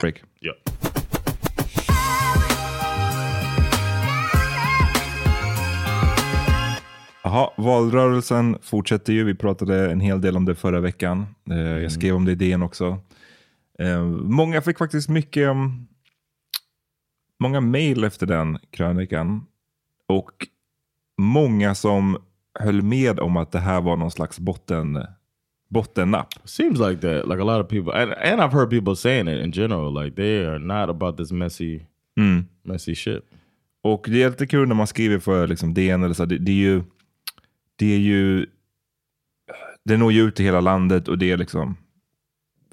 Break. 0.00 0.22
Ja. 0.40 0.52
Jaha, 7.22 7.50
valrörelsen 7.56 8.58
fortsätter 8.62 9.12
ju. 9.12 9.24
Vi 9.24 9.34
pratade 9.34 9.90
en 9.92 10.00
hel 10.00 10.20
del 10.20 10.36
om 10.36 10.44
det 10.44 10.54
förra 10.54 10.80
veckan. 10.80 11.26
Eh, 11.50 11.58
Jag 11.58 11.92
skrev 11.92 12.14
om 12.14 12.24
det 12.24 12.32
i 12.32 12.34
DN 12.34 12.62
också. 12.62 12.98
Eh, 13.78 14.02
många 14.22 14.60
fick 14.62 14.78
faktiskt 14.78 15.08
mycket, 15.08 15.48
um, 15.48 15.88
många 17.40 17.60
mejl 17.60 18.04
efter 18.04 18.26
den 18.26 18.58
krönikan. 18.70 19.46
Och 20.08 20.30
många 21.20 21.74
som 21.74 22.16
höll 22.60 22.82
med 22.82 23.20
om 23.20 23.36
att 23.36 23.52
det 23.52 23.58
här 23.58 23.80
var 23.80 23.96
någon 23.96 24.10
slags 24.10 24.38
botten, 24.38 25.06
bottennapp. 25.74 26.28
Seems 26.44 26.78
like 26.78 27.00
that. 27.00 27.28
Like 27.28 27.40
a 27.40 27.44
lot 27.44 27.60
of 27.60 27.68
people, 27.68 27.92
and, 28.02 28.12
and 28.12 28.40
I've 28.40 28.52
heard 28.52 28.70
people 28.70 28.96
saying 28.96 29.28
it 29.28 29.44
in 29.44 29.52
general. 29.52 30.04
Like 30.04 30.16
they 30.16 30.44
are 30.46 30.58
not 30.58 30.88
about 30.90 31.16
this 31.16 31.32
messy, 31.32 31.86
Mm. 32.16 32.46
messy 32.62 32.94
shit. 32.94 33.24
Och 33.82 34.06
det 34.08 34.22
är 34.22 34.30
lite 34.30 34.46
kul 34.46 34.68
när 34.68 34.74
man 34.74 34.86
skriver 34.86 35.18
för 35.18 35.46
liksom 35.46 35.74
DN 35.74 36.02
eller 36.04 36.14
så. 36.14 36.24
Det, 36.24 36.38
det 36.38 36.52
är 36.52 36.56
ju, 36.56 36.82
det 37.76 37.94
är 37.94 37.98
ju, 37.98 38.46
det 39.84 39.96
når 39.96 40.12
ju 40.12 40.22
ut 40.28 40.36
till 40.36 40.44
hela 40.44 40.60
landet 40.60 41.08
och 41.08 41.18
det 41.18 41.30
är 41.30 41.36
liksom 41.36 41.76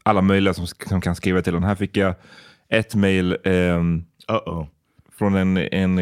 alla 0.04 0.22
möjliga 0.22 0.54
som, 0.54 0.68
som 0.68 1.02
kan 1.02 1.16
skriva 1.16 1.42
till 1.42 1.54
den. 1.54 1.64
Här 1.64 1.76
fick 1.76 1.98
jag 1.98 2.16
ett 2.70 2.96
mejl 2.96 3.38
ehm, 3.44 4.04
Uh-oh. 4.28 4.68
från 5.18 5.36
en, 5.36 5.58
en 5.58 6.00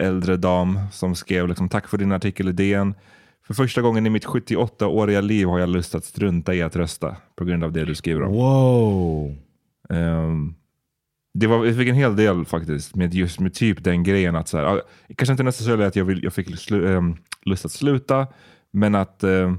äldre 0.00 0.36
dam 0.36 0.78
som 0.92 1.14
skrev 1.14 1.48
liksom, 1.48 1.68
tack 1.68 1.88
för 1.88 1.98
din 1.98 2.12
artikel 2.12 2.48
i 2.48 2.52
DN. 2.52 2.94
För 3.50 3.54
första 3.54 3.82
gången 3.82 4.06
i 4.06 4.10
mitt 4.10 4.26
78-åriga 4.26 5.20
liv 5.20 5.46
har 5.46 5.58
jag 5.58 5.68
lust 5.68 5.94
att 5.94 6.04
strunta 6.04 6.54
i 6.54 6.62
att 6.62 6.76
rösta 6.76 7.16
på 7.36 7.44
grund 7.44 7.64
av 7.64 7.72
det 7.72 7.84
du 7.84 7.94
skriver 7.94 8.22
om. 8.22 8.32
Whoa. 8.32 9.36
Ehm, 9.88 10.54
det 11.34 11.46
var, 11.46 11.64
jag 11.66 11.76
fick 11.76 11.88
en 11.88 11.94
hel 11.94 12.16
del 12.16 12.44
faktiskt 12.44 12.94
med 12.94 13.14
just 13.14 13.40
med 13.40 13.54
typ 13.54 13.84
den 13.84 14.02
grejen 14.02 14.36
att 14.36 14.48
så 14.48 14.58
här, 14.58 14.82
kanske 15.16 15.32
inte 15.32 15.42
necessarily 15.42 15.84
att 15.84 15.96
jag, 15.96 16.04
vill, 16.04 16.24
jag 16.24 16.32
fick 16.34 16.58
slu, 16.58 16.96
ehm, 16.96 17.16
lust 17.44 17.64
att 17.64 17.72
sluta, 17.72 18.26
men 18.70 18.94
att 18.94 19.24
ehm, 19.24 19.58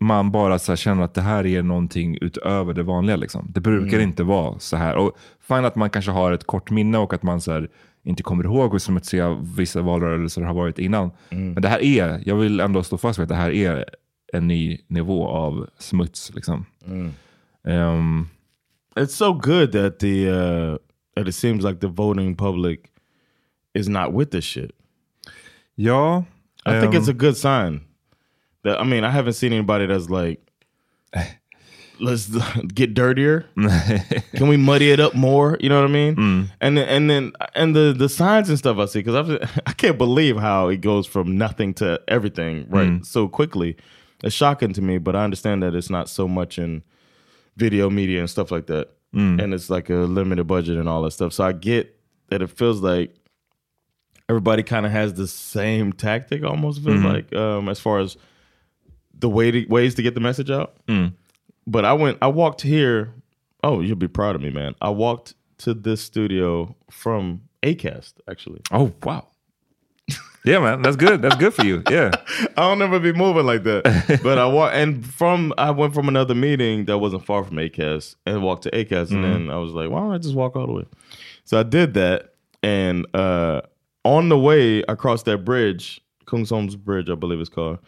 man 0.00 0.30
bara 0.32 0.58
så 0.58 0.76
känner 0.76 1.02
att 1.02 1.14
det 1.14 1.20
här 1.20 1.46
är 1.46 1.62
någonting 1.62 2.18
utöver 2.20 2.74
det 2.74 2.82
vanliga. 2.82 3.16
Liksom. 3.16 3.46
Det 3.54 3.60
brukar 3.60 3.96
Mm. 3.96 4.08
inte 4.08 4.22
vara 4.22 4.58
så 4.58 4.76
här. 4.76 4.96
Och 4.96 5.16
fine 5.40 5.64
att 5.64 5.76
man 5.76 5.90
kanske 5.90 6.10
har 6.10 6.32
ett 6.32 6.44
kort 6.44 6.70
minne 6.70 6.98
och 6.98 7.14
att 7.14 7.22
man 7.22 7.40
så 7.40 7.52
här, 7.52 7.68
inte 8.04 8.22
kommer 8.22 8.44
ihåg 8.44 8.72
hur 8.72 8.78
smutsiga 8.78 9.34
vissa 9.56 9.82
valrörelser 9.82 10.42
har 10.42 10.54
varit 10.54 10.78
innan. 10.78 11.10
Mm. 11.30 11.52
Men 11.52 11.62
det 11.62 11.68
här 11.68 11.82
är, 11.82 12.22
jag 12.26 12.36
vill 12.36 12.60
ändå 12.60 12.82
stå 12.82 12.98
fast 12.98 13.18
vid 13.18 13.22
att 13.22 13.28
det 13.28 13.34
här 13.34 13.50
är 13.50 13.84
en 14.32 14.48
ny 14.48 14.78
nivå 14.86 15.28
av 15.28 15.68
smuts. 15.78 16.34
Liksom. 16.34 16.66
Mm. 16.86 17.12
Ehm, 17.64 18.28
It's 18.94 19.06
so 19.16 19.32
good 19.32 19.72
that 19.72 19.98
the 19.98 20.28
uh 20.30 20.78
that 21.16 21.28
it 21.28 21.34
seems 21.34 21.64
like 21.64 21.80
the 21.80 21.88
voting 21.88 22.36
public 22.36 22.80
is 23.74 23.88
not 23.88 24.12
with 24.12 24.30
this 24.30 24.44
shit. 24.44 24.70
Ja. 25.74 26.24
I 26.66 26.80
think 26.80 26.94
um, 26.94 27.02
it's 27.02 27.08
a 27.08 27.14
good 27.14 27.36
sign. 27.36 27.80
That 28.64 28.80
I 28.80 28.84
mean, 28.84 29.04
I 29.04 29.10
haven't 29.10 29.32
seen 29.34 29.52
anybody 29.52 29.86
that's 29.86 30.08
like, 30.08 30.40
let's 32.00 32.26
get 32.74 32.94
dirtier. 32.94 33.46
Can 34.34 34.48
we 34.48 34.56
muddy 34.56 34.90
it 34.90 35.00
up 35.00 35.14
more? 35.14 35.56
You 35.60 35.68
know 35.68 35.80
what 35.80 35.88
I 35.88 35.92
mean? 35.92 36.50
And 36.60 36.76
then, 36.76 36.88
and 36.88 37.10
then 37.10 37.32
and 37.54 37.74
the 37.76 37.94
the 37.96 38.08
signs 38.08 38.48
and 38.48 38.58
stuff 38.58 38.78
I 38.78 38.86
see 38.86 39.00
because 39.02 39.28
I 39.30 39.48
I 39.66 39.72
can't 39.72 39.98
believe 39.98 40.36
how 40.36 40.68
it 40.68 40.80
goes 40.80 41.06
from 41.06 41.36
nothing 41.38 41.74
to 41.74 42.00
everything 42.08 42.66
right 42.70 43.04
so 43.04 43.28
quickly. 43.28 43.76
It's 44.24 44.34
shocking 44.34 44.72
to 44.74 44.82
me, 44.82 44.98
but 44.98 45.16
I 45.16 45.24
understand 45.24 45.62
that 45.64 45.74
it's 45.74 45.90
not 45.90 46.08
so 46.08 46.28
much 46.28 46.58
in 46.58 46.82
video 47.56 47.90
media 47.90 48.20
and 48.20 48.30
stuff 48.30 48.50
like 48.52 48.66
that, 48.66 48.88
and 49.12 49.52
it's 49.52 49.68
like 49.68 49.90
a 49.90 49.94
limited 49.94 50.44
budget 50.46 50.78
and 50.78 50.88
all 50.88 51.02
that 51.02 51.10
stuff. 51.10 51.32
So 51.32 51.44
I 51.44 51.52
get 51.52 51.98
that 52.28 52.40
it 52.40 52.50
feels 52.50 52.80
like 52.80 53.14
everybody 54.28 54.62
kind 54.62 54.86
of 54.86 54.92
has 54.92 55.14
the 55.14 55.26
same 55.26 55.92
tactic 55.92 56.44
almost 56.44 56.82
feels 56.82 57.00
Mhm. 57.00 57.12
like 57.12 57.34
um 57.34 57.68
as 57.68 57.78
far 57.80 57.98
as 57.98 58.16
the 59.18 59.28
way 59.28 59.50
to, 59.50 59.66
ways 59.66 59.94
to 59.96 60.02
get 60.02 60.14
the 60.14 60.20
message 60.20 60.50
out 60.50 60.74
Mm. 60.88 61.12
But 61.66 61.84
i 61.84 61.92
went 61.92 62.18
i 62.22 62.26
walked 62.26 62.60
here 62.62 63.12
oh 63.64 63.80
you'll 63.80 63.96
be 63.96 64.08
proud 64.08 64.34
of 64.34 64.42
me 64.42 64.50
man 64.50 64.74
i 64.80 64.88
walked 64.88 65.34
to 65.58 65.72
this 65.74 66.00
studio 66.00 66.74
from 66.90 67.42
acast 67.62 68.14
actually 68.28 68.60
Oh 68.70 68.92
wow. 69.02 69.26
Yeah 70.44 70.58
man, 70.58 70.82
that's 70.82 70.96
good. 70.96 71.22
That's 71.22 71.36
good 71.36 71.54
for 71.54 71.64
you. 71.64 71.84
Yeah. 71.88 72.10
i'll 72.56 72.74
never 72.74 72.98
be 72.98 73.12
moving 73.12 73.46
like 73.46 73.62
that 73.62 73.84
but 74.24 74.38
i 74.38 74.46
walked 74.46 74.74
and 74.74 75.06
from 75.06 75.54
i 75.56 75.70
went 75.70 75.94
from 75.94 76.08
another 76.08 76.34
meeting 76.34 76.84
that 76.86 76.98
wasn't 76.98 77.24
far 77.24 77.44
from 77.44 77.56
acast 77.58 78.16
and 78.26 78.42
walked 78.42 78.64
to 78.64 78.70
acast 78.72 79.10
Mhm. 79.10 79.12
and 79.14 79.24
then 79.24 79.50
i 79.50 79.56
was 79.56 79.72
like 79.72 79.88
why 79.88 80.00
don't 80.00 80.12
i 80.12 80.18
just 80.18 80.34
walk 80.34 80.56
all 80.56 80.66
the 80.66 80.72
way 80.72 80.84
so 81.44 81.60
i 81.60 81.62
did 81.62 81.94
that 81.94 82.34
and 82.64 83.06
uh 83.14 83.60
on 84.04 84.28
the 84.30 84.38
way 84.38 84.82
across 84.88 85.22
that 85.22 85.44
bridge 85.44 86.00
Kung 86.26 86.40
kungsholm's 86.44 86.74
bridge 86.74 87.08
i 87.08 87.14
believe 87.14 87.38
it's 87.38 87.48
called 87.48 87.78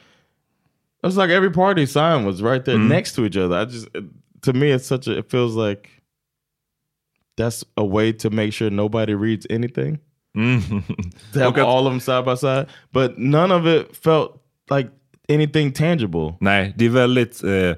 it 1.04 1.08
was 1.08 1.16
like 1.16 1.30
every 1.36 1.50
party 1.50 1.86
sign 1.86 2.24
was 2.26 2.40
right 2.42 2.64
there 2.64 2.78
Mhm. 2.78 2.88
next 2.88 3.14
to 3.16 3.24
each 3.24 3.36
other 3.36 3.56
i 3.62 3.64
just 3.66 3.88
to 4.42 4.52
me 4.52 4.66
it's 4.74 4.86
such 4.86 5.08
a 5.08 5.18
it 5.18 5.30
feels 5.30 5.54
like 5.56 5.88
that's 7.36 7.64
a 7.76 7.84
way 7.84 8.12
to 8.12 8.30
make 8.30 8.52
sure 8.52 8.70
nobody 8.70 9.14
reads 9.14 9.46
anything 9.50 9.98
Mm. 10.36 10.60
to 11.32 11.38
have 11.40 11.56
att- 11.56 11.66
all 11.66 11.86
of 11.86 11.92
them 11.92 12.00
side 12.00 12.24
by 12.24 12.34
side 12.36 12.66
but 12.92 13.18
none 13.18 13.52
of 13.54 13.66
it 13.66 13.96
felt 13.96 14.40
like 14.70 14.90
anything 15.28 15.72
tangible 15.72 16.36
Nej, 16.40 16.74
det 16.76 16.84
är 16.86 16.90
väldigt 16.90 17.44
eh, 17.44 17.74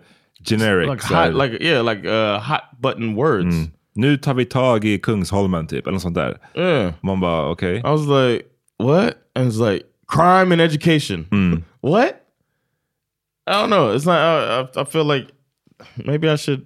generic. 0.48 0.88
like 0.90 1.02
hot 1.14 1.34
like 1.34 1.58
yeah 1.64 1.82
like 1.84 2.08
uh 2.08 2.38
hot 2.40 2.62
button 2.80 3.14
words 3.14 3.54
Mm. 3.54 3.70
Nu 3.98 4.16
tar 4.16 4.34
vi 4.34 4.44
tag 4.44 4.84
i 4.84 4.98
Kungsholmen 4.98 5.66
typ, 5.66 5.86
eller 5.86 5.92
något 5.92 6.02
sånt 6.02 6.14
där. 6.14 6.38
yeah 6.54 6.92
Man 7.02 7.20
bara 7.20 7.48
okej. 7.50 7.76
i 7.78 7.82
was 7.82 8.06
like 8.06 8.44
what 8.78 9.14
and 9.34 9.52
it's 9.52 9.72
like 9.72 9.84
crime 10.08 10.52
and 10.52 10.60
education 10.60 11.26
Mm. 11.30 11.62
what 11.82 12.12
i 13.46 13.52
don't 13.52 13.66
know 13.68 13.94
it's 13.96 14.06
not 14.06 14.16
I, 14.16 14.80
I, 14.80 14.84
feel 14.84 15.04
like 15.04 15.26
maybe 15.94 16.28
i 16.32 16.36
should 16.36 16.60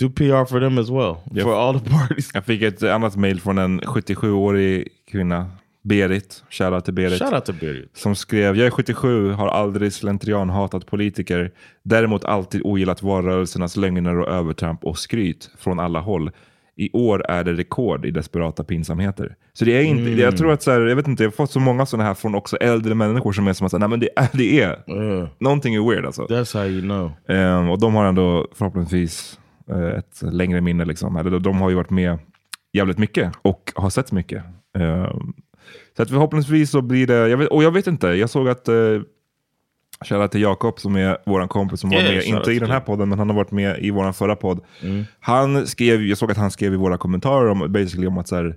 do 0.00 0.10
pr 0.10 0.44
for 0.46 0.60
them 0.60 0.78
as 0.78 0.90
well 0.90 1.16
Yep. 1.34 1.42
for 1.42 1.54
all 1.54 1.80
the 1.80 1.90
parties 1.90 2.30
Jag 2.34 2.44
fick 2.44 2.62
ett 2.62 2.82
annat 2.82 3.16
mail 3.16 3.40
från 3.40 3.58
en 3.58 3.80
77-årig 3.80 4.88
kvinna, 5.10 5.50
Berit, 5.82 6.44
shoutout 6.50 6.84
till 6.84 6.94
Berit. 6.94 7.18
shout 7.18 7.32
out 7.32 7.44
to 7.44 7.52
Berit. 7.52 7.96
Som 7.96 8.14
skrev, 8.16 8.56
jag 8.56 8.66
är 8.66 8.70
77, 8.70 9.30
har 9.32 9.48
aldrig 9.48 9.92
slentrian 9.92 10.50
hatat 10.50 10.86
politiker. 10.86 11.50
Däremot 11.82 12.24
alltid 12.24 12.60
ogillat 12.64 13.02
valrörelsernas 13.02 13.76
lögner 13.76 14.18
och 14.18 14.28
övertramp 14.28 14.84
och 14.84 14.98
skryt 14.98 15.50
från 15.58 15.80
alla 15.80 16.00
håll. 16.00 16.30
I 16.80 16.90
år 16.92 17.30
är 17.30 17.44
det 17.44 17.52
rekord 17.52 18.04
i 18.06 18.10
desperata 18.10 18.64
pinsamheter. 18.64 19.34
Så 19.52 19.64
det 19.64 19.72
är 19.78 19.82
inte, 19.82 20.02
Mm. 20.02 20.18
jag 20.18 20.36
tror 20.36 20.52
att 20.52 20.62
så 20.62 20.70
här, 20.70 20.80
jag 20.80 20.96
vet 20.96 21.08
inte, 21.08 21.22
jag 21.22 21.30
har 21.30 21.32
fått 21.34 21.50
så 21.50 21.60
många 21.60 21.86
sådana 21.86 22.04
här 22.08 22.14
från 22.14 22.34
också 22.34 22.56
äldre 22.56 22.94
människor 22.94 23.32
som 23.32 23.48
är 23.48 23.52
som 23.52 23.64
att 23.64 23.70
säga, 23.70 23.78
nej 23.78 23.88
men 23.88 24.00
det 24.00 24.08
är, 24.16 24.28
det 24.32 24.60
är. 24.60 24.82
Yeah. 24.88 25.28
Någonting 25.38 25.74
är 25.74 25.90
weird 25.90 26.06
alltså. 26.06 26.22
that's 26.26 26.54
how 26.58 26.66
you 26.66 26.80
know 26.80 27.12
Ehm, 27.28 27.70
och 27.70 27.78
de 27.80 27.94
har 27.94 28.04
ändå 28.04 28.48
förhoppningsvis 28.54 29.38
eh, 29.70 29.86
ett 29.98 30.22
längre 30.22 30.60
minne. 30.60 30.84
Liksom. 30.84 31.16
Eller 31.16 31.38
de- 31.38 31.60
har 31.60 31.70
ju 31.70 31.76
varit 31.76 31.90
med 31.90 32.18
jävligt 32.72 32.98
mycket 32.98 33.32
och 33.42 33.72
har 33.74 33.90
sett 33.90 34.12
mycket. 34.12 34.42
Ehm, 34.78 35.32
så 35.96 36.02
att 36.02 36.08
förhoppningsvis 36.08 36.70
så 36.70 36.82
blir 36.82 37.06
det, 37.06 37.28
jag 37.28 37.36
vet, 37.36 37.48
och 37.48 37.62
jag 37.64 37.70
vet 37.70 37.86
inte, 37.86 38.06
jag 38.08 38.30
såg 38.30 38.48
att 38.48 38.68
uh, 38.68 39.02
Shoutout 40.00 40.30
till 40.30 40.42
Jakob 40.42 40.80
som 40.80 40.96
är 40.96 41.18
vår 41.26 41.46
kompis 41.46 41.80
som 41.80 41.90
var 41.90 41.96
Yeah, 41.96 42.14
med, 42.14 42.24
inte 42.24 42.52
i 42.52 42.58
den 42.58 42.70
här 42.70 42.80
podden, 42.80 43.08
men 43.08 43.18
han 43.18 43.28
har 43.28 43.36
varit 43.36 43.50
med 43.50 43.78
i 43.78 43.90
vår 43.90 44.12
förra 44.12 44.36
podd. 44.36 44.60
Mm. 44.82 45.04
Han 45.20 45.66
skrev, 45.66 46.02
jag 46.02 46.18
såg 46.18 46.30
att 46.30 46.36
han 46.36 46.50
skrev 46.50 46.74
i 46.74 46.76
våra 46.76 46.98
kommentarer 46.98 47.48
om, 47.50 47.72
basically 47.72 48.06
om 48.06 48.18
att 48.18 48.28
så 48.28 48.36
här, 48.36 48.56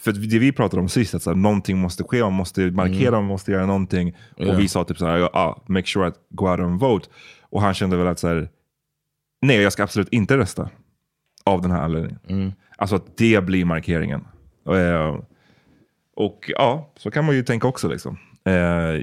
för 0.00 0.12
det 0.12 0.38
vi 0.38 0.52
pratade 0.52 0.82
om 0.82 0.88
sist, 0.88 1.14
att 1.14 1.22
så 1.22 1.30
här, 1.30 1.36
någonting 1.36 1.78
måste 1.78 2.04
ske, 2.04 2.20
man 2.20 2.32
måste 2.32 2.70
markera, 2.70 3.10
man 3.10 3.24
måste 3.24 3.52
göra 3.52 3.66
någonting. 3.66 4.16
Ja. 4.36 4.52
Och 4.52 4.60
vi 4.60 4.68
sa 4.68 4.84
typ 4.84 4.98
så 4.98 5.06
här, 5.06 5.16
ja, 5.18 5.62
make 5.66 5.86
sure 5.86 6.06
att 6.06 6.14
go 6.30 6.50
out 6.50 6.60
and 6.60 6.80
vote. 6.80 7.08
Och 7.42 7.62
han 7.62 7.74
kände 7.74 7.96
väl 7.96 8.06
att 8.06 8.18
så 8.18 8.28
här, 8.28 8.48
nej 9.42 9.60
jag 9.60 9.72
ska 9.72 9.82
absolut 9.82 10.08
inte 10.08 10.36
rösta. 10.36 10.70
Av 11.44 11.62
den 11.62 11.70
här 11.70 11.80
anledningen. 11.82 12.52
Alltså 12.76 12.96
att 12.96 13.16
det 13.16 13.44
blir 13.44 13.64
markeringen. 13.64 14.24
Och, 14.64 14.78
eh, 14.78 15.18
och 16.16 16.50
ja, 16.56 16.92
så 16.96 17.10
kan 17.10 17.24
man 17.24 17.34
ju 17.34 17.42
tänka 17.42 17.68
också 17.68 17.88
liksom. 17.88 18.18
Eh, 18.48 18.54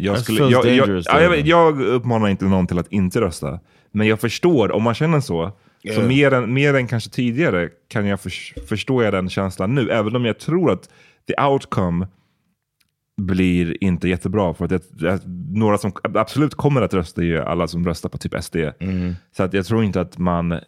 jag, 0.06 0.20
skulle, 0.20 0.40
jag, 0.40 0.66
jag, 0.66 1.04
jag, 1.06 1.40
jag 1.48 1.82
uppmanar 1.82 2.28
inte 2.28 2.46
någon 2.46 2.68
till 2.68 2.80
att 2.80 2.92
inte 2.92 3.22
rösta. 3.22 3.60
Men 3.92 4.08
jag 4.08 4.20
förstår, 4.20 4.72
om 4.72 4.84
man 4.84 4.94
känner 4.94 5.20
så, 5.20 5.48
så 5.48 5.56
Yeah. 5.90 6.08
mer 6.08 6.34
än, 6.34 6.54
mer 6.54 6.74
än 6.74 6.88
kanske 6.88 7.10
tidigare 7.10 7.70
kan 7.88 8.06
jag 8.06 8.20
förs- 8.20 8.54
förstår 8.70 9.04
jag 9.04 9.14
den 9.14 9.30
känslan 9.30 9.76
nu. 9.76 9.90
Även 9.92 10.16
om 10.16 10.26
jag 10.26 10.40
tror 10.40 10.72
att 10.72 10.90
the 11.28 11.42
outcome 11.44 12.08
blir 13.22 13.84
inte 13.84 14.08
jättebra. 14.10 14.54
För 14.54 14.66
att 14.66 14.70
det, 14.72 15.00
det, 15.00 15.20
några 15.54 15.78
som 15.78 15.92
absolut 16.14 16.56
kommer 16.56 16.82
att 16.82 16.94
rösta 16.94 17.22
är 17.22 17.26
ju 17.26 17.42
alla 17.42 17.68
som 17.68 17.86
röstar 17.88 18.10
på 18.10 18.18
typ 18.18 18.44
SD. 18.44 18.56
Så 19.38 19.44
att 19.44 19.54
jag 19.54 19.66
tror 19.66 19.84
inte 19.84 20.02
att, 20.02 20.18
man, 20.18 20.52
eh, 20.52 20.60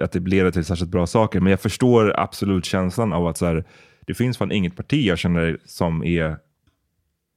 att 0.00 0.12
det 0.12 0.20
leder 0.28 0.50
till 0.50 0.64
särskilt 0.64 0.90
bra 0.90 1.06
saker. 1.06 1.40
Men 1.40 1.50
jag 1.50 1.60
förstår 1.60 2.14
absolut 2.20 2.64
känslan 2.64 3.12
av 3.12 3.26
att 3.26 3.38
så 3.38 3.46
här, 3.46 3.64
det 4.06 4.14
finns 4.14 4.38
fan 4.38 4.52
inget 4.52 4.76
parti 4.76 5.06
jag 5.06 5.18
känner 5.18 5.58
som 5.64 6.04
är 6.04 6.36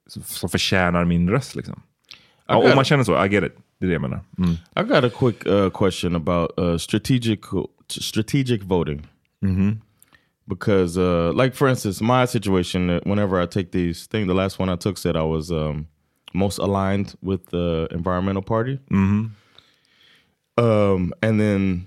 som 0.10 0.50
förtjänar 0.50 1.06
min 1.06 1.30
röst. 1.30 1.56
Liksom. 1.56 1.82
Om 2.46 2.76
man 2.76 2.86
känner 2.86 3.04
så, 3.04 3.26
I 3.26 3.30
get 3.30 3.44
it. 3.44 3.56
Det 3.80 3.86
är 3.86 3.88
det 3.88 3.94
jag 3.94 4.02
menar. 4.02 4.20
Mm. 4.38 4.52
I 4.52 4.84
got 4.84 5.04
a 5.04 5.10
quick 5.10 5.48
uh, 5.48 5.70
question 5.70 6.16
about 6.16 6.60
uh, 6.60 6.78
strategic 6.78 7.40
strategic 7.88 8.64
voting. 8.64 9.08
Because, 10.46 10.98
uh, 10.98 11.32
like 11.44 11.56
for 11.56 11.70
instance, 11.70 12.04
my 12.04 12.28
situation, 12.28 12.90
uh, 12.90 13.00
whenever 13.06 13.44
I 13.44 13.46
take 13.46 13.72
these 13.72 14.08
things, 14.08 14.28
the 14.28 14.34
last 14.34 14.60
one 14.60 14.74
I 14.74 14.76
took 14.76 14.98
said 14.98 15.16
I 15.16 15.24
was 15.24 15.52
um, 15.52 15.88
most 16.34 16.60
aligned 16.60 17.16
with 17.22 17.46
the 17.52 17.88
environmental 17.92 18.42
party. 18.42 18.80
Um, 20.58 21.14
and 21.22 21.40
then 21.40 21.86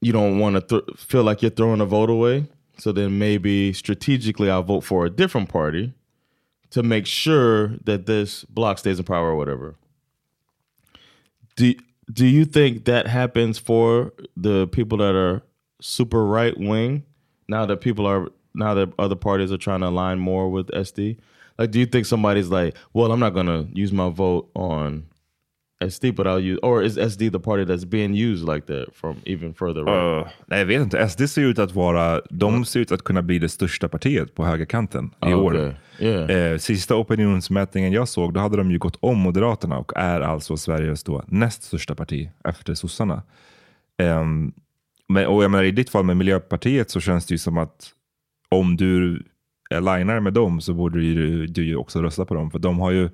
you 0.00 0.12
don't 0.12 0.38
want 0.38 0.68
to 0.68 0.82
feel 0.96 1.24
like 1.24 1.42
you're 1.42 1.54
throwing 1.54 1.80
a 1.80 1.86
vote 1.86 2.10
away. 2.10 2.46
So 2.78 2.92
then 2.92 3.18
maybe 3.18 3.72
strategically 3.72 4.50
I'll 4.50 4.62
vote 4.62 4.84
for 4.84 5.06
a 5.06 5.10
different 5.10 5.48
party 5.48 5.92
to 6.74 6.82
make 6.82 7.06
sure 7.06 7.68
that 7.84 8.06
this 8.06 8.42
block 8.46 8.80
stays 8.80 8.98
in 8.98 9.04
power 9.04 9.28
or 9.28 9.36
whatever. 9.36 9.76
Do 11.54 11.72
do 12.12 12.26
you 12.26 12.44
think 12.44 12.84
that 12.86 13.06
happens 13.06 13.58
for 13.58 14.12
the 14.36 14.66
people 14.66 14.98
that 14.98 15.14
are 15.14 15.42
super 15.80 16.26
right 16.26 16.58
wing 16.58 17.04
now 17.48 17.64
that 17.64 17.80
people 17.80 18.06
are 18.06 18.28
now 18.56 18.74
that 18.74 18.92
other 18.98 19.14
parties 19.14 19.52
are 19.52 19.56
trying 19.56 19.82
to 19.82 19.86
align 19.86 20.18
more 20.18 20.50
with 20.50 20.66
SD? 20.72 21.16
Like 21.58 21.70
do 21.70 21.78
you 21.78 21.86
think 21.86 22.06
somebody's 22.06 22.48
like, 22.48 22.76
well, 22.92 23.12
I'm 23.12 23.20
not 23.20 23.34
going 23.34 23.46
to 23.46 23.68
use 23.72 23.92
my 23.92 24.08
vote 24.08 24.50
on 24.56 25.06
SD 25.90 26.14
but 26.14 26.26
I'll 26.26 26.52
use 26.52 26.58
or 26.62 26.82
is 26.82 26.98
SD 27.12 27.32
the 27.32 27.38
party 27.38 27.64
that's 27.64 27.84
being 27.84 28.14
used 28.14 28.48
like 28.54 28.66
that 28.66 28.94
from 28.94 29.16
even 29.24 29.54
further 29.54 29.84
right? 29.84 30.24
Uh, 30.26 30.28
nej, 30.46 30.58
jag 30.58 30.66
vet 30.66 30.80
inte. 30.82 31.08
SD 31.08 31.30
ser 31.30 31.42
ut 31.42 31.58
att 31.58 31.74
vara, 31.74 32.20
de 32.30 32.64
ser 32.64 32.80
ut 32.80 32.92
att 32.92 33.04
kunna 33.04 33.22
bli 33.22 33.38
det 33.38 33.48
största 33.48 33.88
partiet 33.88 34.34
på 34.34 34.44
högerkanten 34.44 35.06
i 35.06 35.10
Ah, 35.18 35.36
år. 35.36 35.76
Yeah. 35.98 36.30
Eh, 36.30 36.58
sista 36.58 36.96
opinionsmätningen 36.96 37.92
jag 37.92 38.08
såg, 38.08 38.34
då 38.34 38.40
hade 38.40 38.56
de 38.56 38.70
ju 38.70 38.78
gått 38.78 38.96
om 39.00 39.18
Moderaterna 39.18 39.78
och 39.78 39.92
är 39.96 40.20
alltså 40.20 40.56
Sveriges 40.56 41.04
då 41.04 41.22
näst 41.26 41.62
största 41.62 41.94
parti 41.94 42.30
efter 42.44 42.74
sossarna. 42.74 43.22
Ehm, 43.98 44.52
men, 45.08 45.26
och 45.26 45.44
jag 45.44 45.50
menar, 45.50 45.64
I 45.64 45.70
ditt 45.70 45.90
fall 45.90 46.04
med 46.04 46.16
Miljöpartiet 46.16 46.90
så 46.90 47.00
känns 47.00 47.26
det 47.26 47.34
ju 47.34 47.38
som 47.38 47.58
att 47.58 47.90
om 48.48 48.76
du 48.76 49.22
alignar 49.74 50.20
med 50.20 50.32
dem 50.32 50.60
så 50.60 50.74
borde 50.74 51.02
ju, 51.02 51.46
du 51.46 51.64
ju 51.64 51.76
också 51.76 52.02
rösta 52.02 52.24
på 52.24 52.34
dem. 52.34 52.50
För 52.50 52.58
de 52.58 52.78
har 52.78 52.90
ju 52.90 53.10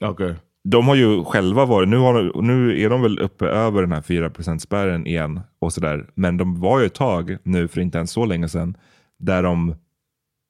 Okay. 0.00 0.34
De 0.64 0.88
har 0.88 0.94
ju 0.94 1.24
själva 1.24 1.64
varit, 1.64 1.88
nu, 1.88 1.96
har, 1.96 2.42
nu 2.42 2.82
är 2.82 2.90
de 2.90 3.02
väl 3.02 3.18
uppe 3.18 3.46
över 3.46 3.80
den 3.80 3.92
här 3.92 4.02
4 4.02 4.58
spärren 4.58 5.06
igen 5.06 5.40
och 5.58 5.72
sådär. 5.72 6.06
Men 6.14 6.36
de 6.36 6.60
var 6.60 6.80
ju 6.80 6.86
ett 6.86 6.94
tag 6.94 7.36
nu 7.42 7.68
för 7.68 7.80
inte 7.80 7.98
ens 7.98 8.10
så 8.10 8.24
länge 8.24 8.48
sedan 8.48 8.76
där 9.18 9.42
de, 9.42 9.74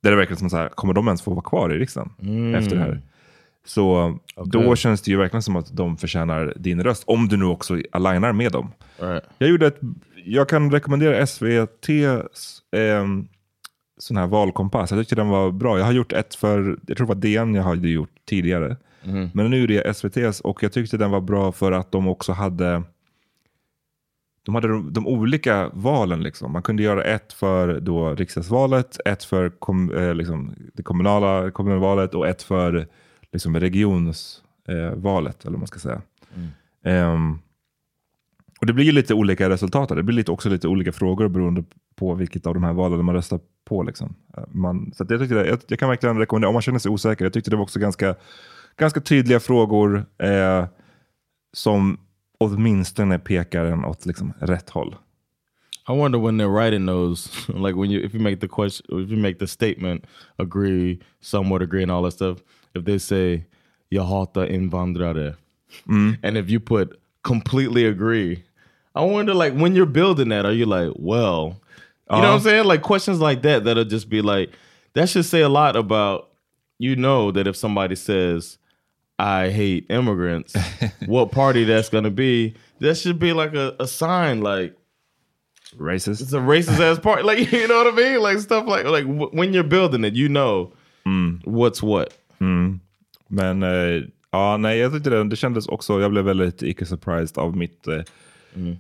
där 0.03 0.11
det 0.11 0.17
verkar 0.17 0.35
som 0.35 0.51
så 0.51 0.57
här, 0.57 0.69
kommer 0.69 0.95
de 0.95 1.09
ens 1.09 1.23
få 1.23 1.31
vara 1.31 1.43
kvar 1.43 1.75
i 1.75 1.79
riksdagen 1.79 2.55
efter 2.55 2.77
det 2.77 2.83
här? 2.83 3.03
Så 3.67 4.19
då 4.45 4.77
känns 4.77 5.03
det 5.03 5.11
ju 5.11 5.17
verkligen 5.17 5.43
som 5.43 5.57
att 5.57 5.77
de 5.77 5.97
förtjänar 5.97 6.53
din 6.57 6.83
röst, 6.83 7.05
om 7.07 7.29
du 7.29 7.37
nu 7.37 7.45
också 7.45 7.79
alignar 7.93 8.33
med 8.33 8.53
dem. 8.53 8.73
Right. 8.99 9.25
Jag, 9.39 9.51
gjorde 9.51 9.67
ett, 9.67 9.81
jag 10.25 10.49
kan 10.49 10.71
rekommendera 10.71 11.17
SVTs 11.17 12.63
eh, 12.77 13.07
sån 13.99 14.17
här 14.17 14.27
valkompass. 14.27 14.91
Jag 14.91 15.01
tyckte 15.01 15.15
den 15.15 15.29
var 15.29 15.51
bra. 15.51 15.79
Jag 15.79 15.85
har 15.85 15.93
gjort 15.93 16.13
ett 16.13 16.35
för, 16.35 16.79
jag 16.87 16.97
tror 16.97 17.07
det 17.07 17.15
var 17.15 17.21
DN 17.21 17.55
jag 17.55 17.63
hade 17.63 17.89
gjort 17.89 18.11
tidigare. 18.29 18.77
Men 19.33 19.51
nu 19.51 19.63
är 19.63 19.67
det 19.67 19.89
SVTs 19.89 20.41
och 20.41 20.63
jag 20.63 20.73
tyckte 20.73 20.97
den 20.97 21.11
var 21.11 21.21
bra 21.21 21.53
för 21.53 21.73
att 21.73 21.93
de 21.93 22.09
också 22.09 22.33
hade 22.33 22.83
de 24.43 24.55
hade 24.55 24.69
de, 24.69 24.93
de 24.93 25.07
olika 25.07 25.71
valen. 25.73 26.23
Liksom. 26.23 26.53
Man 26.53 26.63
kunde 26.63 26.83
göra 26.83 27.05
ett 27.05 27.33
för 27.33 27.81
då 27.81 28.15
riksdagsvalet, 28.15 28.99
ett 29.05 29.25
för 29.25 29.49
kom, 29.49 29.93
eh, 29.93 30.15
liksom, 30.15 30.55
det 30.75 30.83
kommunala 30.83 31.51
kommunalvalet 31.51 32.15
och 32.15 32.29
ett 32.29 32.43
för 32.43 32.87
liksom, 33.33 33.61
regionsvalet, 33.61 34.45
eh, 34.69 34.99
valet, 34.99 35.43
eller 35.43 35.53
vad 35.53 35.61
man 35.61 35.67
ska 35.67 35.79
säga. 35.79 36.03
Ehm, 36.85 37.39
och 38.61 38.67
Det 38.67 38.73
blir 38.73 38.93
lite 38.93 39.15
olika 39.15 39.49
resultat. 39.49 39.89
Det 39.89 40.03
blir 40.03 40.17
lite, 40.17 40.33
också 40.33 40.49
lite 40.49 40.69
olika 40.69 40.93
frågor 40.93 41.29
beroende 41.29 41.65
på 41.97 42.15
vilket 42.15 42.47
av 42.47 42.55
de 42.55 42.65
här 42.65 42.73
valen 42.73 43.05
man 43.05 43.15
röstar 43.15 43.41
på. 43.65 43.83
Liksom. 43.83 44.15
Eh, 44.37 44.45
Man, 44.49 44.93
så 44.95 45.07
jag, 45.09 45.21
tyckte 45.21 45.35
det, 45.35 45.47
jag, 45.47 45.59
jag 45.69 45.79
kan 45.79 45.89
verkligen 45.89 46.19
rekommendera, 46.19 46.49
om 46.49 46.55
man 46.55 46.63
känner 46.63 46.79
sig 46.79 46.91
osäker, 46.91 47.25
jag 47.25 47.33
tyckte 47.33 47.51
det 47.51 47.57
var 47.57 47.63
också 47.63 47.79
ganska, 47.79 48.15
ganska 48.77 49.01
tydliga 49.01 49.41
frågor 49.41 50.07
eh, 50.19 50.67
som 51.53 51.99
åtminstone 52.39 53.19
pekar 53.19 53.65
en 53.65 53.85
åt 53.85 54.07
liksom, 54.07 54.33
rätt 54.41 54.71
håll. 54.71 54.97
I 55.89 55.93
wonder 55.93 56.19
when 56.19 56.41
they're 56.41 56.49
writing 56.49 56.87
those, 56.87 57.29
like 57.49 57.77
when 57.77 57.91
you 57.91 58.01
if 58.01 58.15
you 58.15 58.21
make 58.21 58.41
the 58.41 58.49
question, 58.49 58.87
if 59.03 59.11
you 59.11 59.17
make 59.17 59.39
the 59.39 59.47
statement, 59.47 60.07
agree, 60.39 61.01
somewhat 61.21 61.63
agree, 61.63 61.83
and 61.83 61.93
all 61.93 62.03
that 62.03 62.15
stuff. 62.15 62.39
If 62.75 62.85
they 62.85 62.99
say 62.99 63.45
jag 63.89 64.05
hatar 64.05 64.47
invandrare, 64.47 65.37
and 66.23 66.37
if 66.37 66.49
you 66.49 66.61
put 66.61 66.99
completely 67.23 67.87
agree, 67.87 68.45
I 68.95 69.05
wonder 69.05 69.35
like 69.35 69.53
when 69.53 69.77
you're 69.77 69.93
building 69.93 70.31
that, 70.31 70.47
are 70.47 70.53
you 70.53 70.67
like, 70.67 70.93
well, 70.97 71.61
you 72.11 72.17
know 72.17 72.29
what 72.29 72.35
I'm 72.35 72.41
saying? 72.41 72.65
Like 72.65 72.83
questions 72.83 73.21
like 73.21 73.43
that 73.43 73.65
that'll 73.65 73.85
just 73.85 74.09
be 74.09 74.23
like 74.23 74.51
that 74.95 75.09
should 75.09 75.27
say 75.27 75.43
a 75.43 75.49
lot 75.49 75.77
about 75.77 76.31
you 76.79 76.97
know 76.97 77.31
that 77.31 77.47
if 77.47 77.57
somebody 77.57 77.97
says 77.97 78.59
I 79.19 79.51
hate 79.51 79.87
immigrants, 79.91 80.55
what 81.07 81.31
party 81.31 81.65
that's 81.65 81.89
gonna 81.89 82.11
be, 82.11 82.55
that 82.81 82.97
should 82.97 83.19
be 83.19 83.33
like 83.33 83.55
a, 83.55 83.75
a 83.79 83.87
sign 83.87 84.41
like 84.43 84.75
Racist. 85.79 86.21
it's 86.21 86.33
a 86.33 86.39
racist 86.41 86.81
ass 86.81 86.99
party. 86.99 87.23
Like 87.23 87.53
you 87.53 87.69
know 87.69 87.85
what 87.85 87.95
I 87.95 87.97
mean? 87.97 88.23
Like 88.23 88.39
stuff 88.41 88.67
like 88.67 88.85
like 88.87 89.07
when 89.33 89.53
you're 89.53 89.69
building 89.69 90.05
it, 90.05 90.15
you 90.15 90.29
know 90.29 90.73
what's 91.45 91.83
what. 91.83 92.13
Men 93.29 93.63
eh, 93.63 94.03
ja, 94.31 94.57
nej, 94.57 94.79
jag 94.79 94.93
tyckte 94.93 95.11
det, 95.11 95.25
det 95.25 95.37
kändes 95.37 95.67
också, 95.69 96.01
jag 96.01 96.11
blev 96.11 96.25
väldigt 96.25 96.63
icke 96.63 96.87
surprised 96.87 97.39
av, 97.39 97.57
mitt, 97.57 97.87
eh, 97.87 98.03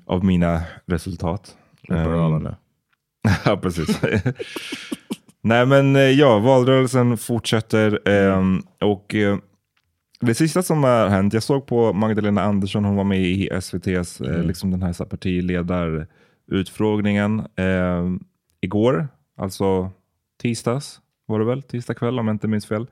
av 0.06 0.24
mina 0.24 0.62
resultat. 0.86 1.56
Ehm, 1.88 2.48
ja, 3.44 3.56
precis. 3.56 4.00
Nej, 5.40 5.66
men 5.66 5.96
eh, 5.96 6.02
ja, 6.02 6.38
valrörelsen 6.38 7.16
fortsätter. 7.16 8.08
ehm, 8.08 8.62
och 8.80 9.14
eh, 9.14 9.38
det 10.24 10.34
sista 10.34 10.62
som 10.62 10.84
har 10.84 11.08
hänt, 11.08 11.32
jag 11.32 11.42
såg 11.42 11.66
på 11.66 11.92
Magdalena 11.92 12.42
Andersson, 12.42 12.84
hon 12.84 12.96
var 12.96 13.04
med 13.04 13.22
i 13.22 13.48
SVTs, 13.48 14.20
eh, 14.20 14.42
liksom 14.42 14.70
den 14.70 14.82
här, 14.82 15.04
partiledarutfrågningen 15.04 17.40
eh, 17.56 18.10
igår, 18.60 19.08
alltså 19.36 19.90
tisdags 20.42 21.00
var 21.26 21.38
det 21.38 21.44
väl, 21.44 21.62
tisdag 21.62 21.94
kväll 21.94 22.18
om 22.18 22.26
jag 22.26 22.34
inte 22.34 22.48
minns 22.48 22.66
fel. 22.66 22.86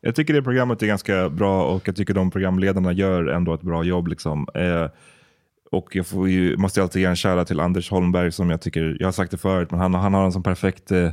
Jag 0.00 0.14
tycker 0.14 0.34
det 0.34 0.42
programmet 0.42 0.82
är 0.82 0.86
ganska 0.86 1.30
bra 1.30 1.64
och 1.64 1.88
jag 1.88 1.96
tycker 1.96 2.14
de 2.14 2.30
programledarna 2.30 2.92
gör 2.92 3.26
ändå 3.26 3.54
ett 3.54 3.62
bra 3.62 3.84
jobb. 3.84 4.08
Liksom. 4.08 4.46
Eh, 4.54 4.88
och 5.70 5.96
jag 5.96 6.06
får 6.06 6.28
ju, 6.28 6.56
måste 6.56 6.82
alltid 6.82 7.02
ge 7.02 7.08
en 7.08 7.16
shoutout 7.16 7.46
till 7.46 7.60
Anders 7.60 7.90
Holmberg 7.90 8.32
som 8.32 8.50
jag 8.50 8.60
tycker, 8.60 8.96
jag 9.00 9.06
har 9.06 9.12
sagt 9.12 9.30
det 9.30 9.36
förut, 9.36 9.70
men 9.70 9.80
han, 9.80 9.94
han 9.94 10.14
har 10.14 10.24
en 10.24 10.32
sån 10.32 10.42
perfekt 10.42 10.92
eh, 10.92 11.10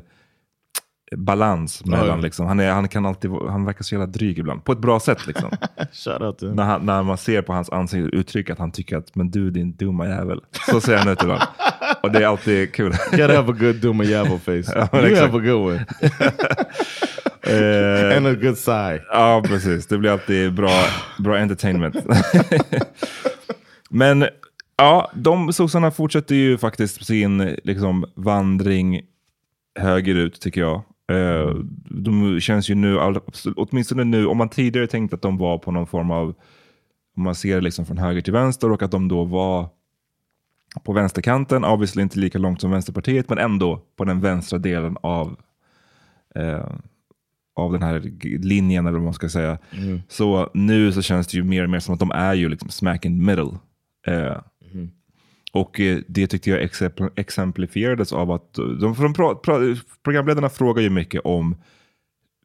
balans 1.18 1.86
mellan, 1.86 2.22
liksom. 2.22 2.48
han, 2.48 2.60
är, 2.60 2.72
han, 2.72 2.88
kan 2.88 3.06
alltid, 3.06 3.32
han 3.32 3.66
verkar 3.66 3.84
så 3.84 3.96
jävla 3.96 4.06
dryg 4.06 4.40
ibland, 4.40 4.64
på 4.64 4.72
ett 4.72 4.80
bra 4.80 5.00
sätt. 5.00 5.28
Liksom. 5.28 5.50
När, 6.56 6.64
han, 6.64 6.86
när 6.86 7.04
man 7.04 7.18
ser 7.18 7.42
på 7.42 7.54
hans 7.54 7.70
ansiktsuttryck 7.70 8.50
att 8.50 8.60
han 8.60 8.72
tycker 8.72 8.98
att, 8.98 9.16
men 9.16 9.32
du 9.32 9.52
din 9.52 9.76
dumma 9.76 10.08
jävel. 10.08 10.42
Så 10.72 10.82
säger 10.82 11.00
han 11.00 11.08
ut 11.08 11.22
ibland. 11.24 11.42
Och 12.04 12.12
det 12.12 12.20
är 12.20 12.28
alltid 12.28 12.74
kul. 12.74 12.92
Gotta 13.12 13.36
have 13.36 13.52
a 13.52 13.56
good 13.60 13.76
Duma 13.76 14.04
Yabo 14.04 14.38
face. 14.38 14.88
Ja, 14.92 15.08
you 15.08 15.16
have 15.16 15.38
a 15.38 15.42
good 15.42 15.62
one. 15.62 15.86
Eh, 17.42 18.18
and 18.18 18.28
a 18.28 18.34
good 18.34 18.58
sigh. 18.58 19.02
Ja, 19.12 19.44
precis. 19.46 19.88
Det 19.88 19.98
blir 19.98 20.12
alltid 20.12 20.54
bra, 20.54 20.72
bra 21.20 21.38
entertainment. 21.38 21.96
Men 23.90 24.26
ja, 24.78 25.12
de 25.14 25.54
sossarna 25.54 25.92
fortsätter 25.92 26.36
ju 26.36 26.58
faktiskt 26.58 27.06
sin 27.06 27.58
liksom, 27.64 28.06
vandring 28.16 29.02
högerut 29.80 30.42
tycker 30.42 30.62
jag. 30.62 30.84
Eh, 31.10 31.56
de 31.90 32.40
känns 32.40 32.70
ju 32.70 32.76
nu, 32.76 32.98
åtminstone 33.56 34.04
nu, 34.04 34.26
om 34.26 34.38
man 34.38 34.50
tidigare 34.50 34.88
tänkte 34.88 35.16
att 35.16 35.22
de 35.22 35.38
var 35.38 35.58
på 35.58 35.72
någon 35.72 35.88
form 35.88 36.12
av, 36.12 36.28
om 37.18 37.24
man 37.24 37.36
ser 37.36 37.56
det 37.56 37.62
liksom 37.62 37.86
från 37.86 37.98
höger 37.98 38.22
till 38.22 38.34
vänster 38.34 38.72
och 38.72 38.82
att 38.82 38.92
de 38.92 39.08
då 39.08 39.24
var 39.24 39.70
på 40.84 40.94
vänsterkanten, 40.94 41.66
obviously 41.66 42.02
inte 42.02 42.20
lika 42.20 42.38
långt 42.38 42.62
som 42.62 42.72
Vänsterpartiet, 42.72 43.30
men 43.30 43.38
ändå 43.38 43.82
på 43.96 44.06
den 44.06 44.22
vänstra 44.22 44.60
delen 44.60 44.98
av, 45.02 45.38
eh, 46.36 46.68
av 47.56 47.72
den 47.72 47.84
här 47.84 48.00
linjen, 48.44 48.86
eller 48.86 48.98
vad 48.98 49.06
man 49.06 49.14
ska 49.14 49.30
säga. 49.30 49.58
Mm. 49.72 50.02
Så 50.08 50.50
nu 50.54 50.92
så 50.92 51.02
känns 51.02 51.28
det 51.28 51.38
ju 51.38 51.44
mer 51.44 51.64
och 51.64 51.70
mer 51.70 51.80
som 51.80 51.94
att 51.94 52.00
de 52.00 52.12
är 52.12 52.34
ju 52.34 52.50
liksom 52.50 52.70
smack 52.70 53.06
in 53.06 53.20
the 53.20 53.26
middle. 53.26 53.58
Eh, 54.08 54.38
och 55.52 55.80
eh, 55.80 56.00
det 56.08 56.28
tyckte 56.28 56.50
jag 56.50 56.62
exempl- 56.62 57.12
exemplifierades 57.16 58.14
av 58.14 58.32
att 58.32 58.58
eh, 58.58 58.66
de, 58.66 58.96
de 59.00 59.14
pra, 59.14 59.36
programledarna 60.04 60.50
frågar 60.50 60.84
ju 60.84 60.90
mycket 60.90 61.22
om 61.24 61.56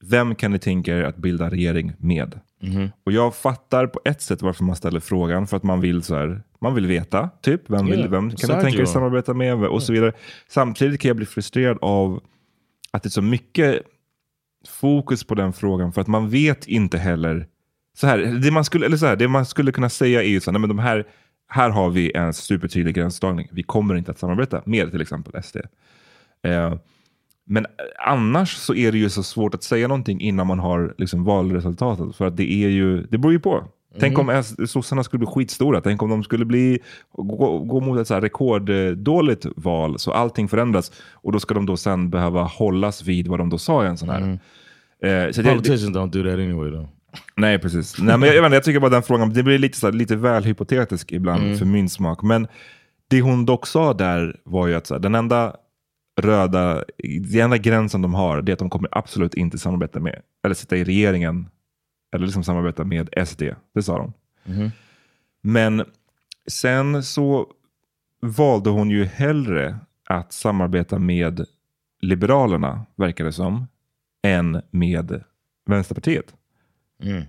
vem 0.03 0.35
kan 0.35 0.51
ni 0.51 0.59
tänka 0.59 0.97
er 0.99 1.03
att 1.03 1.17
bilda 1.17 1.51
regering 1.51 1.93
med? 1.99 2.41
Mhm. 2.63 2.91
Och 3.05 3.13
jag 3.13 3.35
fattar 3.35 3.87
på 3.87 4.01
ett 4.05 4.23
sätt 4.23 4.43
varför 4.43 4.65
man 4.65 4.77
ställer 4.77 5.01
frågan, 5.01 5.47
för 5.47 5.57
att 5.57 5.63
man 5.63 5.81
vill 5.81 6.03
så 6.03 6.15
här, 6.15 6.43
man 6.61 6.75
vill 6.75 6.87
veta, 6.87 7.31
typ, 7.43 7.71
vem, 7.71 7.87
vill, 7.87 7.99
Yeah, 7.99 8.11
vem 8.11 8.31
kan 8.31 8.57
ni 8.57 8.63
tänka 8.63 8.81
er 8.81 8.85
samarbeta 8.85 9.35
med 9.35 9.55
och 9.55 9.83
så 9.83 9.93
vidare. 9.93 10.13
Samtidigt 10.49 11.01
kan 11.01 11.09
jag 11.09 11.17
bli 11.17 11.27
frustrerad 11.27 11.79
av 11.81 12.21
att 12.91 13.03
det 13.03 13.07
är 13.07 13.11
så 13.11 13.23
mycket 13.23 13.83
fokus 14.69 15.25
på 15.25 15.35
den 15.35 15.53
frågan, 15.53 15.93
för 15.93 16.01
att 16.01 16.07
man 16.07 16.31
vet 16.31 16.67
inte 16.67 16.99
heller, 16.99 17.47
så 17.97 18.07
här, 18.07 18.19
det, 18.19 18.51
man 18.51 18.65
skulle, 18.65 18.87
eller 18.87 18.97
så 18.97 19.07
här, 19.07 19.17
det 19.17 19.29
man 19.29 19.47
skulle 19.47 19.73
kunna 19.73 19.89
säga 19.89 20.23
är 20.23 20.29
ju 20.29 20.41
så 20.41 20.51
här, 20.51 20.53
nej, 20.53 20.61
men 20.61 20.69
de 20.69 20.79
här, 20.79 21.07
här 21.55 21.71
har 21.71 21.91
vi 21.91 22.13
en 22.17 22.33
supertydlig 22.35 22.95
gränsdragning, 22.95 23.49
vi 23.53 23.63
kommer 23.63 23.95
inte 23.95 24.11
att 24.11 24.19
samarbeta 24.19 24.63
med 24.67 24.91
till 24.91 25.01
exempel 25.01 25.43
SD. 25.43 25.57
Eh, 26.43 26.75
men 27.47 27.67
annars 28.07 28.55
så 28.57 28.75
är 28.75 28.93
det 28.93 28.99
ju 28.99 29.11
så 29.11 29.23
svårt 29.23 29.55
att 29.55 29.63
säga 29.63 29.89
någonting 29.89 30.21
innan 30.21 30.47
man 30.47 30.59
har 30.59 30.95
liksom 30.99 31.25
valresultatet. 31.25 32.17
För 32.17 32.27
att 32.27 32.37
det 32.37 32.53
är 32.53 32.69
ju, 32.69 33.03
det 33.03 33.19
beror 33.19 33.33
ju 33.33 33.41
på. 33.41 33.65
Tänk 34.01 34.19
om 34.19 34.29
S- 34.31 34.71
sossarna 34.73 35.05
skulle 35.05 35.19
bli 35.19 35.27
skitstora. 35.27 35.81
Tänk 35.81 36.03
om 36.03 36.11
de 36.11 36.23
skulle 36.25 36.45
bli, 36.45 36.79
gå, 37.13 37.59
gå 37.59 37.81
mot 37.81 37.99
ett 38.01 38.09
så 38.09 38.21
rekorddåligt 38.21 39.47
val 39.57 39.99
så 39.99 40.13
allting 40.13 40.49
förändras. 40.49 40.93
Och 41.13 41.33
då 41.33 41.41
ska 41.41 41.55
de 41.55 41.67
då 41.67 41.77
sen 41.77 42.11
behöva 42.11 42.43
hållas 42.43 43.03
vid 43.05 43.29
vad 43.29 43.39
de 43.41 43.49
då 43.51 43.59
sa 43.59 43.85
i 43.85 43.87
en 43.89 43.97
sån 43.99 44.09
här. 44.09 44.21
Eh, 45.03 45.31
så 45.33 45.43
det- 45.43 45.49
Politicians 45.51 45.97
don't 45.97 46.11
do 46.11 46.23
that 46.23 46.33
anyway 46.39 46.71
though. 46.71 46.89
Nej, 47.37 47.59
precis. 47.59 47.99
Nej, 47.99 48.19
men 48.19 48.29
jag, 48.29 48.37
jag, 48.37 48.53
jag 48.55 48.65
tycker 48.65 48.81
bara 48.81 48.91
den 48.91 49.03
frågan, 49.03 49.33
det 49.33 49.43
blir 49.43 49.59
lite, 49.59 49.79
så 49.79 49.87
här, 49.87 49.93
lite 49.93 50.17
väl 50.17 50.45
hypotetisk 50.45 51.13
ibland 51.13 51.43
Mm. 51.43 51.59
för 51.59 51.67
min 51.67 51.89
smak. 51.89 52.23
Men 52.23 52.47
det 53.09 53.21
hon 53.21 53.47
dock 53.47 53.67
sa 53.67 53.95
där 53.95 54.41
var 54.45 54.67
ju 54.67 54.75
att 54.75 54.87
så 54.87 54.95
här, 54.95 55.01
den 55.01 55.15
enda 55.15 55.57
röda, 56.21 56.85
den 57.33 57.41
enda 57.41 57.57
gränsen 57.59 58.03
de 58.03 58.15
har, 58.15 58.43
det 58.43 58.53
är 58.53 58.53
att 58.53 58.59
de 58.59 58.71
kommer 58.71 58.89
absolut 58.93 59.35
inte 59.35 59.59
samarbeta 59.59 60.01
med, 60.01 60.21
eller 60.45 60.55
sitta 60.55 60.77
i 60.77 60.85
regeringen, 60.85 61.49
eller 62.15 62.25
liksom 62.27 62.45
samarbeta 62.45 62.85
med 62.85 63.09
SD. 63.27 63.43
Det 63.75 63.83
sa 63.83 63.99
de. 63.99 64.13
Mhm. 64.45 64.71
Men 65.43 65.85
sen 66.51 67.03
så 67.03 67.47
valde 68.23 68.71
hon 68.71 68.91
ju 68.91 69.05
hellre 69.05 69.79
att 70.09 70.33
samarbeta 70.33 70.99
med 70.99 71.47
Liberalerna, 72.01 72.87
verkar 72.97 73.25
det 73.25 73.33
som, 73.33 73.67
än 74.27 74.63
med 74.71 75.23
Vänsterpartiet. 75.67 76.35
Mm. 77.05 77.23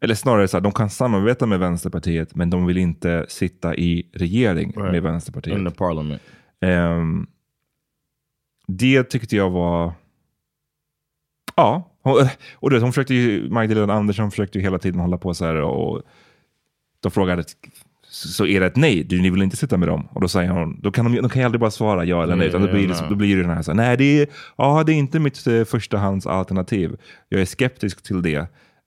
Eller 0.00 0.14
snarare 0.14 0.48
så 0.48 0.56
här, 0.56 0.62
de 0.62 0.72
kan 0.72 0.90
samarbeta 0.90 1.46
med 1.46 1.58
Vänsterpartiet, 1.60 2.34
men 2.34 2.50
de 2.50 2.66
vill 2.66 2.78
inte 2.78 3.26
sitta 3.28 3.76
i 3.76 4.08
regering 4.12 4.72
Right. 4.76 4.92
med 4.92 5.02
Vänsterpartiet. 5.02 5.58
In 5.58 5.64
the 5.64 5.70
parliament. 5.70 6.22
Ehm, 6.60 7.26
det 8.66 9.04
tyckte 9.04 9.36
jag 9.36 9.50
var... 9.50 9.92
Ja, 11.56 11.90
hon, 12.02 12.28
och 12.54 12.70
det, 12.70 12.80
hon 12.80 12.92
försökte 12.92 13.14
ju, 13.14 13.50
Magdalena 13.50 13.94
Andersson 13.94 14.30
försökte 14.30 14.58
ju 14.58 14.62
hela 14.64 14.78
tiden 14.78 15.00
hålla 15.00 15.18
på 15.18 15.34
så 15.34 15.44
här 15.44 15.54
och 15.54 16.02
de 17.00 17.10
frågade, 17.12 17.44
så 18.10 18.46
är 18.46 18.60
det 18.60 18.66
ett 18.66 18.76
nej? 18.76 19.04
Du, 19.04 19.20
ni 19.22 19.30
vill 19.30 19.42
inte 19.42 19.56
sitta 19.56 19.76
med 19.76 19.88
dem? 19.88 20.08
Och 20.12 20.20
då 20.20 20.28
säger 20.28 20.50
hon, 20.50 20.80
då 20.80 20.90
kan 20.90 21.04
de, 21.12 21.20
de 21.22 21.28
kan 21.30 21.44
aldrig 21.44 21.60
bara 21.60 21.70
svara 21.70 22.04
ja 22.04 22.22
eller 22.22 22.36
nej, 22.36 22.46
utan 22.48 22.62
då 22.62 22.72
blir 22.72 22.88
det, 22.88 22.94
då 23.08 23.14
blir 23.14 23.36
det 23.36 23.42
den 23.42 23.50
här, 23.50 23.62
så 23.62 23.70
här 23.70 23.76
nej 23.76 23.96
det 23.96 24.04
är, 24.22 24.26
ja, 24.56 24.82
det 24.86 24.92
är 24.92 24.94
inte 24.96 25.18
mitt 25.18 25.46
eh, 25.46 25.64
förstahandsalternativ. 25.64 26.96
Jag 27.28 27.40
är 27.40 27.44
skeptisk 27.44 28.02
till 28.02 28.22
det. 28.22 28.36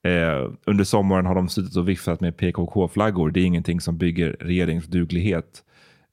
Eh, 0.04 0.52
under 0.66 0.84
sommaren 0.84 1.26
har 1.26 1.36
de 1.36 1.50
suttit 1.50 1.76
och 1.78 1.90
viftat 1.90 2.22
med 2.22 2.38
PKK-flaggor. 2.38 3.32
Det 3.32 3.40
är 3.40 3.46
ingenting 3.46 3.82
som 3.82 3.98
bygger 3.98 4.36
regeringsduglighet. 4.40 5.64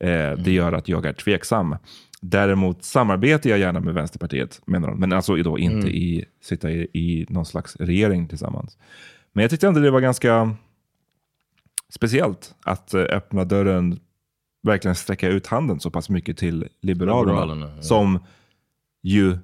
Eh, 0.05 0.33
Det 0.45 0.53
gör 0.53 0.73
att 0.73 0.89
jag 0.89 1.07
är 1.07 1.13
tveksam. 1.13 1.77
Däremot 2.21 2.85
samarbetar 2.85 3.51
jag 3.51 3.59
gärna 3.59 3.81
med 3.81 3.95
Vänsterpartiet, 3.95 4.61
menar 4.67 4.89
de. 4.89 5.01
Men 5.01 5.13
alltså 5.13 5.37
då 5.37 5.59
inte 5.59 5.77
Mm. 5.77 5.89
i, 5.89 6.25
sitta 6.43 6.71
i, 6.71 6.83
i 6.93 7.27
någon 7.29 7.47
slags 7.47 7.77
regering 7.77 8.29
tillsammans. 8.29 8.77
Men 9.33 9.43
jag 9.43 9.51
tyckte 9.51 9.67
ändå 9.69 9.81
det 9.81 9.91
var 9.91 10.01
ganska 10.01 10.55
speciellt 11.95 12.55
att 12.63 12.95
eh, 12.95 13.01
öppna 13.03 13.45
dörren, 13.45 14.01
verkligen 14.63 14.95
sträcka 14.95 15.29
ut 15.29 15.47
handen 15.47 15.81
så 15.81 15.91
pass 15.91 16.11
mycket 16.11 16.37
till 16.37 16.69
Liberalerna. 16.81 17.33
Liberalerna, 17.33 17.77
ja. 17.77 17.83
Som 17.83 18.19
ju 19.03 19.39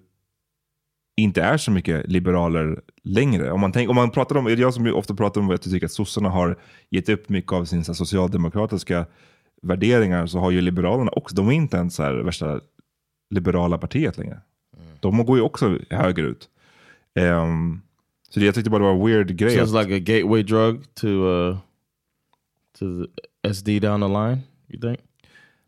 inte 1.16 1.42
är 1.42 1.56
så 1.56 1.70
mycket 1.70 2.08
liberaler 2.10 2.80
längre. 3.02 3.52
Om 3.52 3.60
man, 3.60 3.72
tänk, 3.72 3.90
om 3.90 3.96
man 3.96 4.10
pratar 4.10 4.36
om, 4.36 4.46
jag 4.48 4.74
som 4.74 4.86
ofta 4.94 5.14
pratar 5.14 5.40
om 5.40 5.46
att 5.50 5.66
jag 5.66 5.72
tycker 5.72 5.86
att 5.86 5.92
sossarna 5.92 6.28
har 6.28 6.58
gett 6.90 7.08
upp 7.08 7.28
mycket 7.28 7.52
av 7.52 7.64
sina 7.64 7.84
så 7.84 7.94
socialdemokratiska 7.94 9.06
värderingar 9.62 10.26
så 10.26 10.38
har 10.38 10.50
ju 10.50 10.60
liberalerna 10.60 11.10
också, 11.10 11.36
de 11.36 11.48
är 11.48 11.52
inte 11.52 11.76
ens 11.76 11.94
så 11.94 12.02
här 12.02 12.14
värsta 12.14 12.60
liberala 13.30 13.78
partiet 13.78 14.18
längre. 14.18 14.40
De 15.00 15.24
går 15.26 15.36
ju 15.36 15.42
också 15.42 15.78
högerut. 15.90 16.48
Um, 17.20 17.82
så 18.30 18.40
det, 18.40 18.46
jag 18.46 18.54
tyckte 18.54 18.70
bara 18.70 18.78
det 18.78 18.84
var 18.84 18.94
en 18.94 19.06
weird 19.06 19.36
grej. 19.36 19.56
So 19.56 19.62
att- 19.62 19.68
it's 19.68 19.82
like 19.82 19.96
a 19.96 19.98
gateway 19.98 20.42
drug 20.42 20.94
to 20.94 21.06
uh 21.06 21.58
to 22.78 22.84
the 23.42 23.54
SD 23.54 23.68
down 23.68 24.00
the 24.00 24.08
line. 24.08 24.38
You 24.68 24.80
think? 24.80 25.00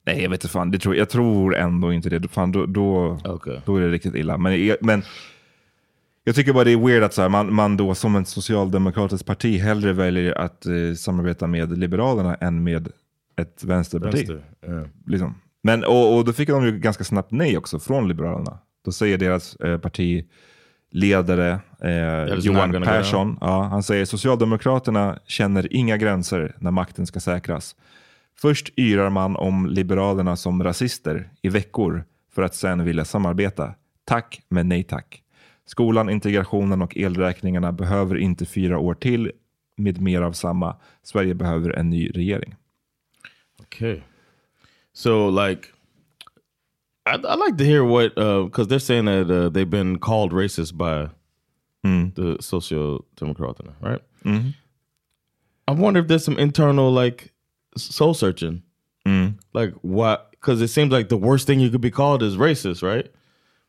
Nej, 0.07 0.23
jag 0.23 0.31
vet 0.31 0.45
inte 0.45 0.53
fan. 0.53 0.71
Det 0.71 0.79
tror, 0.79 0.97
jag 0.97 1.11
tror 1.11 1.57
ändå 1.57 1.93
inte 1.93 2.09
det. 2.09 2.29
Fan, 2.29 2.53
då, 2.53 2.67
då, 2.67 3.19
då 3.65 3.77
är 3.77 3.81
det 3.81 3.91
riktigt 3.91 4.15
illa. 4.15 4.39
Men, 4.39 4.77
men 4.81 5.03
jag 6.25 6.35
tycker 6.35 6.53
bara 6.53 6.65
det 6.65 6.73
är 6.73 6.87
weird 6.87 7.03
att 7.03 7.15
så 7.15 7.23
här, 7.23 7.29
man, 7.29 7.55
man 7.55 7.77
då 7.77 7.95
som 7.95 8.17
ett 8.17 8.29
socialdemokratiskt 8.29 9.27
parti 9.27 9.61
hellre 9.61 9.93
väljer 9.93 10.39
att 10.39 10.67
eh, 10.67 10.95
samarbeta 10.97 11.47
med 11.47 11.79
Liberalerna 11.79 12.35
än 12.35 12.63
med 12.63 12.89
ett 13.37 13.65
vänsterparti. 13.65 14.15
Vänster, 14.15 14.45
ja. 14.61 14.85
liksom. 15.07 15.35
Men, 15.63 15.85
och, 15.85 16.17
och 16.17 16.25
då 16.25 16.33
fick 16.33 16.49
de 16.49 16.65
ju 16.65 16.79
ganska 16.79 17.05
snabbt 17.05 17.31
nej 17.31 17.59
också 17.59 17.79
från 17.79 18.09
Liberalerna. 18.09 18.59
Då 18.85 18.93
säger 18.93 19.19
deras 19.19 19.57
eh, 19.57 19.79
partiledare 20.93 21.61
eh, 21.81 22.39
Johan 22.39 22.83
Persson, 22.83 23.39
ja, 23.41 23.63
han 23.63 23.83
säger 23.83 24.05
Socialdemokraterna 24.05 25.19
känner 25.27 25.73
inga 25.73 25.97
gränser 25.97 26.55
när 26.59 26.71
makten 26.71 27.07
ska 27.07 27.21
säkras. 27.21 27.77
Först 28.39 28.79
yrar 28.79 29.11
man 29.11 29.37
om 29.37 29.67
Liberalerna 29.67 30.37
som 30.37 30.65
rasister 30.65 31.31
i 31.43 31.49
veckor 31.49 32.05
för 32.35 32.43
att 32.43 32.55
sen 32.55 32.85
vilja 32.85 33.05
samarbeta. 33.05 33.75
Tack, 34.05 34.43
men 34.49 34.69
nej 34.69 34.83
tack. 34.83 35.23
Skolan, 35.67 36.11
integrationen 36.11 36.83
och 36.83 36.97
elräkningarna 36.97 37.73
behöver 37.73 38.17
inte 38.17 38.47
fyra 38.47 38.79
år 38.79 38.95
till 38.95 39.33
med 39.77 40.01
mer 40.01 40.23
av 40.23 40.33
samma. 40.33 40.77
Sverige 41.03 41.35
behöver 41.35 41.71
en 41.71 41.91
ny 41.91 42.11
regering. 42.11 42.55
Okay. 43.61 44.01
So 44.93 45.31
like 45.31 45.69
I 47.07 47.15
I 47.15 47.35
like 47.37 47.57
to 47.59 47.65
hear 47.65 47.85
what 47.85 48.15
because 48.15 48.69
they're 48.69 48.79
saying 48.79 49.05
that 49.07 49.31
uh, 49.31 49.49
they've 49.49 49.71
been 49.71 49.99
called 49.99 50.33
racist 50.33 50.77
by 50.77 51.09
the 52.15 52.37
social 52.41 53.05
democrat, 53.17 53.57
right? 53.81 54.03
Mm 54.25 54.39
-hmm. 54.39 54.55
I 55.69 55.73
wonder 55.73 56.01
if 56.01 56.07
there's 56.07 56.25
some 56.25 56.41
internal 56.41 56.93
like 56.93 57.33
soul 57.77 58.15
searching. 58.15 58.63
Mm. 59.05 59.39
Like 59.53 59.75
what? 59.83 60.31
Because 60.31 60.65
it 60.65 60.69
seems 60.69 60.93
like 60.93 61.09
the 61.09 61.17
worst 61.17 61.47
thing 61.47 61.61
you 61.61 61.71
could 61.71 61.81
be 61.81 61.91
called 61.91 62.23
is 62.23 62.37
racist, 62.37 62.83
right? 62.83 63.11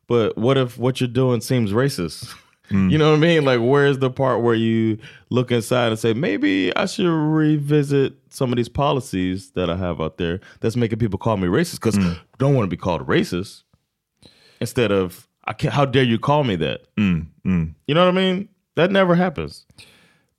But 0.07 0.37
what 0.37 0.57
if 0.57 0.77
what 0.77 0.99
you're 0.99 1.07
doing 1.07 1.41
seems 1.41 1.71
racist? 1.71 2.33
You 2.69 2.97
know 2.97 3.11
what 3.11 3.17
I 3.17 3.19
mean? 3.19 3.45
Like, 3.45 3.59
where's 3.59 3.99
the 3.99 4.09
part 4.09 4.41
where 4.41 4.55
you 4.55 4.97
look 5.29 5.51
inside 5.51 5.89
and 5.89 5.99
say, 5.99 6.13
maybe 6.13 6.75
I 6.75 6.85
should 6.85 7.07
revisit 7.07 8.13
some 8.29 8.51
of 8.51 8.57
these 8.57 8.69
policies 8.69 9.51
that 9.51 9.69
I 9.69 9.77
have 9.77 10.01
out 10.01 10.17
there 10.17 10.41
that's 10.59 10.75
making 10.75 10.99
people 10.99 11.17
call 11.17 11.37
me 11.37 11.47
racist 11.47 11.81
because 11.81 11.97
don't 12.37 12.55
want 12.55 12.65
to 12.65 12.69
be 12.69 12.77
called 12.77 13.07
racist. 13.07 13.63
Instead 14.59 14.91
of, 14.91 15.27
I 15.45 15.53
can't, 15.53 15.73
how 15.73 15.85
dare 15.85 16.03
you 16.03 16.19
call 16.19 16.43
me 16.43 16.55
that? 16.57 16.81
Mm, 16.97 17.27
mm. 17.45 17.75
You 17.87 17.95
know 17.95 18.05
what 18.05 18.11
I 18.11 18.15
mean? 18.15 18.49
That 18.75 18.91
never 18.91 19.15
happens. 19.15 19.65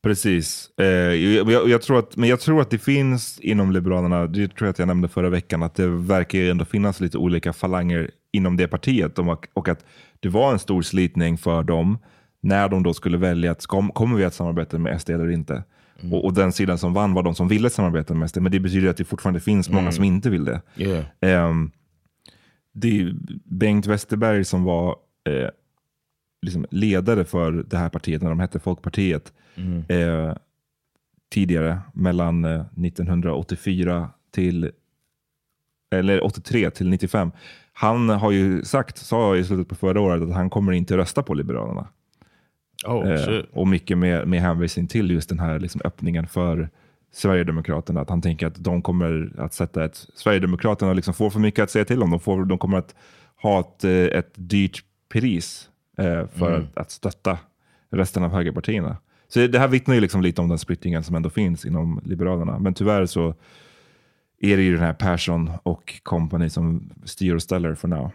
Precis. 0.02 0.70
Eh, 0.76 0.86
jag, 0.86 1.68
jag, 1.68 1.82
tror 1.82 1.98
att, 1.98 2.16
men 2.16 2.28
jag 2.28 2.40
tror 2.40 2.60
att 2.60 2.70
det 2.70 2.78
finns 2.78 3.40
inom 3.40 3.72
Liberalerna, 3.72 4.26
det 4.26 4.48
tror 4.48 4.66
jag 4.66 4.70
att 4.70 4.78
jag 4.78 4.88
nämnde 4.88 5.08
förra 5.08 5.30
veckan, 5.30 5.62
att 5.62 5.74
det 5.74 5.86
verkar 5.86 6.38
ändå 6.38 6.64
finnas 6.64 7.00
lite 7.00 7.18
olika 7.18 7.52
falanger 7.52 8.10
inom 8.32 8.56
det 8.56 8.68
partiet. 8.68 9.18
Och, 9.18 9.48
och 9.52 9.68
att 9.68 9.84
det 10.20 10.28
var 10.28 10.52
en 10.52 10.58
stor 10.58 10.82
slitning 10.82 11.38
för 11.38 11.62
dem 11.62 11.98
när 12.41 12.68
de 12.68 12.82
då 12.82 12.95
skulle 12.95 13.18
välja 13.18 13.51
att 13.51 13.66
kom, 13.66 13.91
kommer 13.91 14.16
vi 14.16 14.24
att 14.24 14.34
samarbeta 14.34 14.78
med 14.78 15.01
SD 15.01 15.11
eller 15.11 15.30
inte. 15.30 15.64
Och, 16.12 16.24
och 16.24 16.34
den 16.34 16.53
sidan 16.53 16.78
som 16.78 16.93
vann 16.95 17.14
var 17.14 17.22
de 17.22 17.34
som 17.34 17.49
ville 17.49 17.70
samarbeta 17.70 18.14
med 18.14 18.30
SD. 18.30 18.39
Men 18.41 18.53
det 18.53 18.61
betyder 18.61 18.89
att 18.91 18.97
det 18.97 19.05
fortfarande 19.05 19.41
finns 19.41 19.68
många 19.68 19.80
Mm. 19.80 19.93
som 19.93 20.05
inte 20.05 20.30
vill 20.30 20.45
det. 20.45 20.61
Yeah. 20.76 21.05
Ehm, 21.20 21.70
det 22.72 23.01
är 23.01 23.14
Bengt 23.45 23.86
Westerberg 23.86 24.45
som 24.45 24.64
var 24.64 24.97
eh, 25.24 25.49
liksom 26.43 26.66
ledare 26.70 27.24
för 27.24 27.53
det 27.53 27.76
här 27.76 27.89
partiet 27.89 28.22
när 28.22 28.28
de 28.30 28.41
hette 28.41 28.59
Folkpartiet. 28.59 29.32
Mm. 29.55 29.84
Eh, 29.89 30.36
tidigare, 31.30 31.78
mellan 31.93 32.45
eh, 32.45 32.64
1984 32.84 34.11
till 34.30 34.70
eller 35.91 36.24
83 36.24 36.70
till 36.70 36.89
95. 36.89 37.30
Han 37.72 38.09
har 38.09 38.30
ju 38.30 38.64
sagt, 38.64 38.99
sa 38.99 39.36
i 39.36 39.45
slutet 39.45 39.68
på 39.68 39.74
förra 39.74 40.01
året, 40.01 40.22
att 40.22 40.32
han 40.34 40.51
kommer 40.51 40.72
inte 40.72 40.97
rösta 40.97 41.22
på 41.22 41.34
Liberalerna. 41.34 41.89
Oh, 42.86 43.10
Eh, 43.10 43.44
och 43.52 43.68
mycket 43.68 43.98
med, 43.98 44.28
med 44.28 44.40
hänvisning 44.40 44.86
till 44.86 45.10
just 45.10 45.28
den 45.28 45.38
här 45.38 45.58
liksom 45.60 45.80
öppningen 45.84 46.26
för 46.26 46.68
Sverigedemokraterna. 47.12 48.00
Att 48.00 48.10
han 48.10 48.22
tänker 48.22 48.46
att 48.46 48.64
de 48.64 48.82
kommer 48.82 49.32
att 49.38 49.54
sätta 49.54 49.84
ett... 49.84 50.06
Sverigedemokraterna 50.14 50.92
liksom 50.92 51.14
får 51.14 51.30
för 51.30 51.40
mycket 51.40 51.62
att 51.62 51.70
säga 51.70 51.84
till 51.84 52.02
om. 52.02 52.10
De, 52.10 52.20
får, 52.20 52.44
de 52.44 52.58
kommer 52.58 52.78
att 52.78 52.94
ha 53.42 53.60
ett, 53.60 53.84
eh, 53.84 53.92
ett 53.92 54.32
dyrt 54.34 54.84
pris 55.12 55.68
eh, 55.98 56.26
för 56.26 56.54
Mm. 56.54 56.62
att, 56.62 56.78
att 56.78 56.90
stötta 56.90 57.38
resten 57.90 58.22
av 58.22 58.30
högerpartierna. 58.30 58.96
Så 59.28 59.46
det 59.46 59.58
här 59.58 59.68
vittnar 59.68 59.94
ju 59.94 60.00
liksom 60.00 60.22
lite 60.22 60.40
om 60.40 60.48
den 60.48 60.58
splittringen 60.58 61.04
som 61.04 61.16
ändå 61.16 61.30
finns 61.30 61.64
inom 61.64 62.00
Liberalerna. 62.04 62.58
Men 62.58 62.74
tyvärr 62.74 63.06
så 63.06 63.34
är 64.40 64.56
det 64.56 64.62
ju 64.62 64.72
den 64.72 64.82
här 64.82 64.92
Persson 64.92 65.50
och 65.62 66.00
company 66.02 66.48
som 66.50 66.90
styr 67.04 67.34
och 67.34 67.42
ställer 67.42 67.74
för 67.74 67.88
now. 67.88 68.10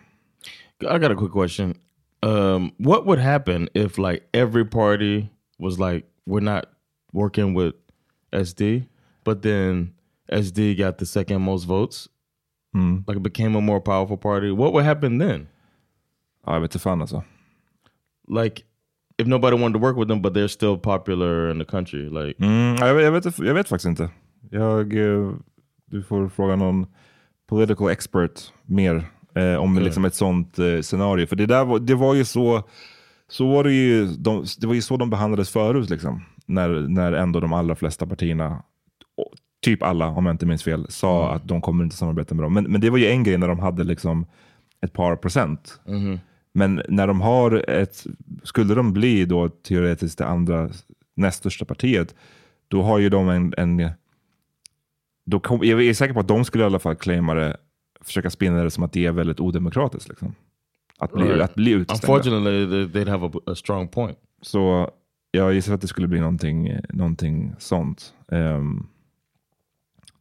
I 0.81 0.99
got 0.99 1.11
a 1.11 1.15
quick 1.19 1.31
question. 1.31 1.75
Um, 2.23 2.71
what 2.77 3.05
would 3.05 3.19
happen 3.19 3.67
if 3.73 3.97
like 3.97 4.23
every 4.33 4.65
party 4.65 5.29
was 5.59 5.77
like, 5.79 6.05
we're 6.25 6.39
not 6.43 6.65
working 7.13 7.53
with 7.53 7.73
SD, 8.31 8.87
but 9.23 9.41
then 9.41 9.93
SD 10.31 10.77
got 10.77 10.97
the 10.97 11.05
second 11.05 11.41
most 11.41 11.65
votes, 11.65 12.07
Mm. 12.75 13.03
like 13.07 13.17
it 13.17 13.23
became 13.23 13.55
a 13.57 13.61
more 13.61 13.79
powerful 13.81 14.17
party? 14.17 14.51
What 14.51 14.73
would 14.73 14.85
happen 14.85 15.17
then? 15.19 15.47
Jag 16.45 16.59
vet 16.61 16.63
inte 16.75 16.79
fan 16.79 17.01
alltså. 17.01 17.23
Like, 18.27 18.63
if 19.17 19.27
nobody 19.27 19.55
wanted 19.57 19.73
to 19.73 19.79
work 19.79 19.97
with 19.97 20.07
them, 20.07 20.21
but 20.21 20.33
they're 20.33 20.47
still 20.47 20.77
popular 20.77 21.49
in 21.51 21.59
the 21.59 21.65
country, 21.65 22.09
like. 22.09 22.37
Mm, 22.39 22.75
jag, 22.79 22.93
vet- 22.95 23.03
jag, 23.03 23.11
vet, 23.11 23.39
jag 23.39 23.53
vet 23.53 23.67
faktiskt 23.67 23.85
inte. 23.89 24.09
Jag, 24.49 24.89
du 25.85 26.03
får 26.07 26.29
fråga 26.29 26.55
någon 26.55 26.85
political 27.47 27.89
expert 27.89 28.53
mer 28.65 29.05
eh, 29.35 29.55
om 29.55 29.71
Okej. 29.73 29.83
liksom 29.83 30.05
ett 30.05 30.15
sånt 30.15 30.59
eh, 30.59 30.81
scenario. 30.81 31.25
För 31.27 31.35
det, 31.35 31.45
där 31.45 31.65
var, 31.65 31.79
det 31.79 31.95
var 31.95 32.13
ju 32.13 32.25
så, 32.25 32.63
så 33.27 33.47
var 33.51 33.63
det, 33.63 33.73
ju, 33.73 34.05
de, 34.07 34.45
det 34.59 34.67
var 34.67 34.73
ju 34.73 34.81
så 34.81 34.97
de 34.97 35.09
behandlades 35.09 35.49
förut. 35.49 35.89
Liksom, 35.89 36.23
när, 36.45 36.69
när 36.69 37.13
ändå 37.13 37.39
de 37.39 37.53
allra 37.53 37.75
flesta 37.75 38.05
partierna, 38.07 38.63
typ 39.65 39.83
alla 39.83 40.07
om 40.07 40.25
jag 40.25 40.33
inte 40.33 40.45
minns 40.45 40.63
fel, 40.63 40.85
sa 40.89 41.23
Mm. 41.23 41.35
att 41.35 41.47
de 41.47 41.61
kommer 41.61 41.83
inte 41.83 41.95
samarbeta 41.95 42.35
med 42.35 42.45
dem. 42.45 42.53
Men, 42.53 42.63
men 42.63 42.81
det 42.81 42.89
var 42.89 42.97
ju 42.97 43.07
en 43.07 43.23
grej 43.23 43.37
när 43.37 43.47
de 43.47 43.59
hade 43.59 43.83
liksom 43.83 44.25
ett 44.81 44.93
par 44.93 45.15
procent. 45.15 45.79
Mhm. 45.87 46.19
Men 46.53 46.81
när 46.89 47.07
de 47.07 47.21
har 47.21 47.69
ett, 47.69 48.05
skulle 48.43 48.73
de 48.75 48.93
bli 48.93 49.25
då 49.25 49.49
teoretiskt 49.49 50.17
det 50.17 50.25
andra 50.25 50.69
näst 51.15 51.37
största 51.39 51.65
partiet, 51.65 52.15
då 52.67 52.81
har 52.83 52.99
ju 52.99 53.09
de 53.09 53.29
en, 53.29 53.53
en 53.57 53.89
då 55.25 55.39
kom, 55.39 55.59
jag 55.63 55.83
är 55.83 55.93
säker 55.93 56.13
på 56.13 56.19
att 56.19 56.27
de 56.27 56.45
skulle 56.45 56.63
i 56.63 56.67
alla 56.67 56.79
fall 56.79 56.95
claima 56.95 57.33
det, 57.33 57.57
försöka 58.03 58.29
spinna 58.29 58.63
det 58.63 58.71
som 58.71 58.83
att 58.83 58.93
det 58.93 59.05
är 59.05 59.11
väldigt 59.11 59.39
odemokratiskt. 59.39 60.09
Liksom. 60.09 60.35
Att 60.97 61.11
bli, 61.13 61.23
Right. 61.23 61.41
att 61.41 61.55
bli 61.55 61.71
utestängda. 61.71 62.13
Unfortunately, 62.17 62.65
they- 62.65 62.91
they'd 62.91 63.09
have 63.09 63.27
a, 63.27 63.31
a 63.45 63.55
strong 63.55 63.87
point. 63.87 64.17
Så 64.41 64.91
jag 65.31 65.53
gissar 65.53 65.73
att 65.73 65.81
det 65.81 65.87
skulle 65.87 66.07
bli 66.07 66.19
någonting, 66.19 66.75
någonting 66.89 67.55
sånt. 67.59 68.13
Um, 68.27 68.87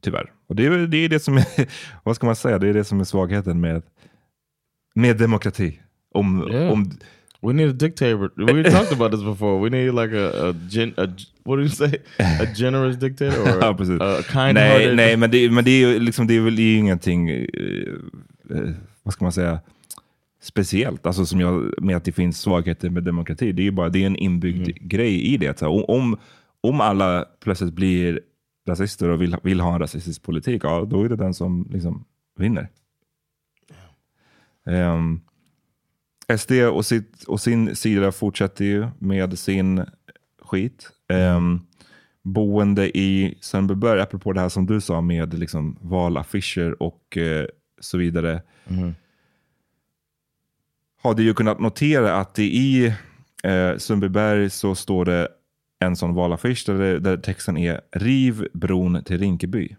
tyvärr. 0.01 0.33
Och 0.47 0.57
det 0.57 0.67
är 0.67 0.87
det, 0.87 0.97
är 0.97 1.09
det 1.09 1.21
som 1.21 1.37
är, 1.37 1.45
vad 2.05 2.17
ska 2.17 2.27
man 2.27 2.37
säga, 2.37 2.59
det 2.59 2.69
är 2.69 2.75
det 2.75 2.85
som 2.85 3.01
är 3.01 3.05
svagheten 3.05 3.61
med, 3.61 3.83
med 4.95 5.17
demokrati. 5.19 5.81
Om, 6.15 6.49
Yeah. 6.51 6.73
om, 6.73 6.91
We 7.43 7.53
need 7.53 7.69
a 7.69 7.73
dictator. 7.73 8.31
We 8.37 8.63
talked 8.71 8.93
about 8.93 9.11
this 9.13 9.23
before. 9.23 9.59
We 9.61 9.71
need 9.71 9.93
like 9.93 10.13
a, 10.13 10.49
a, 10.49 10.53
gen, 10.69 10.95
a 10.97 11.09
what 11.45 11.57
do 11.57 11.63
you 11.63 11.69
say? 11.69 11.99
A 12.19 12.47
generous 12.55 12.97
dictator 12.97 13.43
or 13.43 13.59
Ja, 13.61 13.75
precis. 13.75 14.01
a 14.01 14.05
nej, 14.05 14.23
kind-hearted? 14.23 14.97
nej, 14.97 15.17
men 15.17 15.31
det, 15.31 15.51
men 15.51 15.65
det 15.65 15.71
är 15.71 15.89
ju 15.89 15.99
liksom, 15.99 16.27
det 16.27 16.37
är 16.37 16.41
väl 16.41 16.57
det 16.57 16.63
är 16.63 16.73
ju 16.73 16.77
ingenting, 16.77 17.31
eh, 17.31 17.47
eh, 18.51 18.71
vad 19.03 19.15
ska 19.15 19.25
man 19.25 19.33
säga, 19.33 19.61
speciellt. 20.41 21.07
Alltså 21.07 21.27
som 21.27 21.41
jag, 21.41 21.83
med 21.83 21.97
att 21.97 22.05
det 22.05 22.13
finns 22.13 22.41
svagheter 22.41 22.91
med 22.91 23.03
demokrati. 23.03 23.53
Det 23.53 23.63
är 23.63 23.65
ju 23.65 23.71
bara 23.71 23.89
det 23.89 24.03
är 24.03 24.07
en 24.07 24.17
inbyggd 24.17 24.69
grej 24.81 25.23
i 25.23 25.37
det. 25.37 25.59
Så 25.59 25.85
om, 25.85 26.17
om 26.61 26.81
alla 26.81 27.25
plötsligt 27.45 27.73
blir 27.75 28.21
rasister 28.69 29.09
och 29.09 29.23
vill, 29.23 29.37
vill 29.43 29.61
ha 29.61 29.73
en 29.73 29.79
rasistisk 29.79 30.23
politik, 30.23 30.65
ja, 30.65 30.85
då 30.91 31.03
är 31.03 31.09
det 31.09 31.17
den 31.17 31.35
som 31.35 31.69
liksom 31.71 32.05
vinner. 32.39 32.69
Ehm, 34.67 35.21
SD 36.39 36.53
och, 36.53 36.87
sitt, 36.87 37.25
och 37.25 37.41
sin 37.41 37.77
sida 37.77 38.13
fortsätter 38.13 38.65
ju 38.65 38.89
med 38.99 39.39
sin 39.39 39.85
skit. 40.39 40.91
Um, 41.09 41.67
boende 42.23 42.99
i 42.99 43.39
Sundbyberg, 43.41 44.01
apropå 44.01 44.33
det 44.33 44.41
här 44.41 44.49
som 44.49 44.67
du 44.67 44.81
sa 44.81 45.01
med 45.01 45.39
liksom 45.39 45.79
valaffischer 45.81 46.83
och 46.83 47.17
eh, 47.17 47.47
så 47.81 47.99
vidare. 47.99 48.43
Mhm. 48.65 48.95
Hade 51.03 51.23
ju 51.23 51.35
kunnat 51.35 51.61
notera 51.61 52.17
att 52.17 52.35
det 52.35 52.45
i 52.45 52.95
eh, 53.43 53.77
Sundbyberg 53.77 54.51
så 54.51 54.75
står 54.75 55.05
det 55.05 55.29
en 55.79 55.97
sån 55.97 56.15
valaffisch 56.15 56.65
där, 56.67 56.75
det, 56.75 56.99
där 56.99 57.17
texten 57.17 57.57
är 57.57 57.81
Riv 57.93 58.49
bron 58.53 59.05
till 59.05 59.19
Rinkeby. 59.19 59.77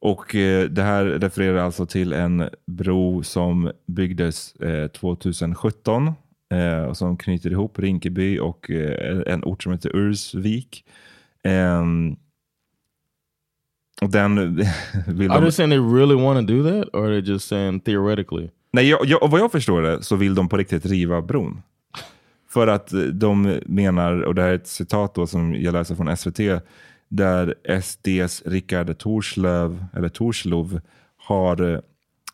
Och 0.00 0.34
eh, 0.34 0.68
det 0.68 0.82
här 0.82 1.04
refererar 1.04 1.58
alltså 1.58 1.86
till 1.86 2.12
en 2.12 2.48
bro 2.66 3.22
som 3.22 3.72
byggdes 3.86 4.54
eh, 4.56 4.88
2017 4.88 6.12
eh, 6.50 6.82
och 6.82 6.96
som 6.96 7.16
knyter 7.16 7.50
ihop 7.50 7.78
Rinkeby 7.78 8.38
och 8.38 8.70
eh, 8.70 9.22
en 9.26 9.44
ort 9.44 9.62
som 9.62 9.72
heter 9.72 9.96
Ursvik. 9.96 10.84
Ehm, 11.42 12.16
och 14.00 14.10
den 14.10 14.56
vill 15.06 15.30
Are 15.30 15.40
de... 15.40 15.44
they 15.44 15.52
saying 15.52 15.70
they 15.70 15.78
really 15.78 16.14
want 16.14 16.48
to 16.48 16.54
do 16.54 16.64
that, 16.64 16.94
or 16.94 17.04
are 17.04 17.20
they 17.20 17.32
just 17.32 17.48
saying 17.48 17.80
theoretically? 17.80 18.50
Nej, 18.72 18.88
jag, 18.88 19.06
jag, 19.06 19.28
vad 19.28 19.40
jag 19.40 19.52
förstår 19.52 19.82
det 19.82 20.02
så 20.02 20.16
vill 20.16 20.34
de 20.34 20.48
på 20.48 20.56
riktigt 20.56 20.86
riva 20.86 21.22
bron. 21.22 21.62
För 22.48 22.66
att 22.66 22.92
eh, 22.92 23.00
de 23.00 23.60
menar, 23.66 24.20
och 24.20 24.34
det 24.34 24.42
här 24.42 24.48
är 24.48 24.54
ett 24.54 24.66
citat 24.66 25.14
då 25.14 25.26
som 25.26 25.54
jag 25.54 25.72
läser 25.72 25.94
från 25.94 26.16
SVT, 26.16 26.40
där 27.08 27.54
SDs 27.80 28.42
Rickard 28.46 28.98
Torslöv, 28.98 29.84
eller 29.92 30.08
Torslov, 30.08 30.80
har, 31.16 31.82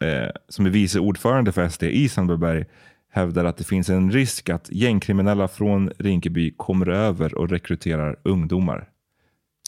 eh, 0.00 0.30
som 0.48 0.66
är 0.66 0.70
vice 0.70 0.98
ordförande 0.98 1.52
för 1.52 1.68
SD 1.68 1.82
i 1.82 2.08
Sandberg, 2.08 2.64
hävdar 3.10 3.44
att 3.44 3.56
det 3.56 3.64
finns 3.64 3.88
en 3.88 4.10
risk 4.10 4.48
att 4.48 4.68
gängkriminella 4.72 5.48
från 5.48 5.90
Rinkeby 5.98 6.54
kommer 6.56 6.88
över 6.88 7.34
och 7.34 7.50
rekryterar 7.50 8.16
ungdomar. 8.22 8.88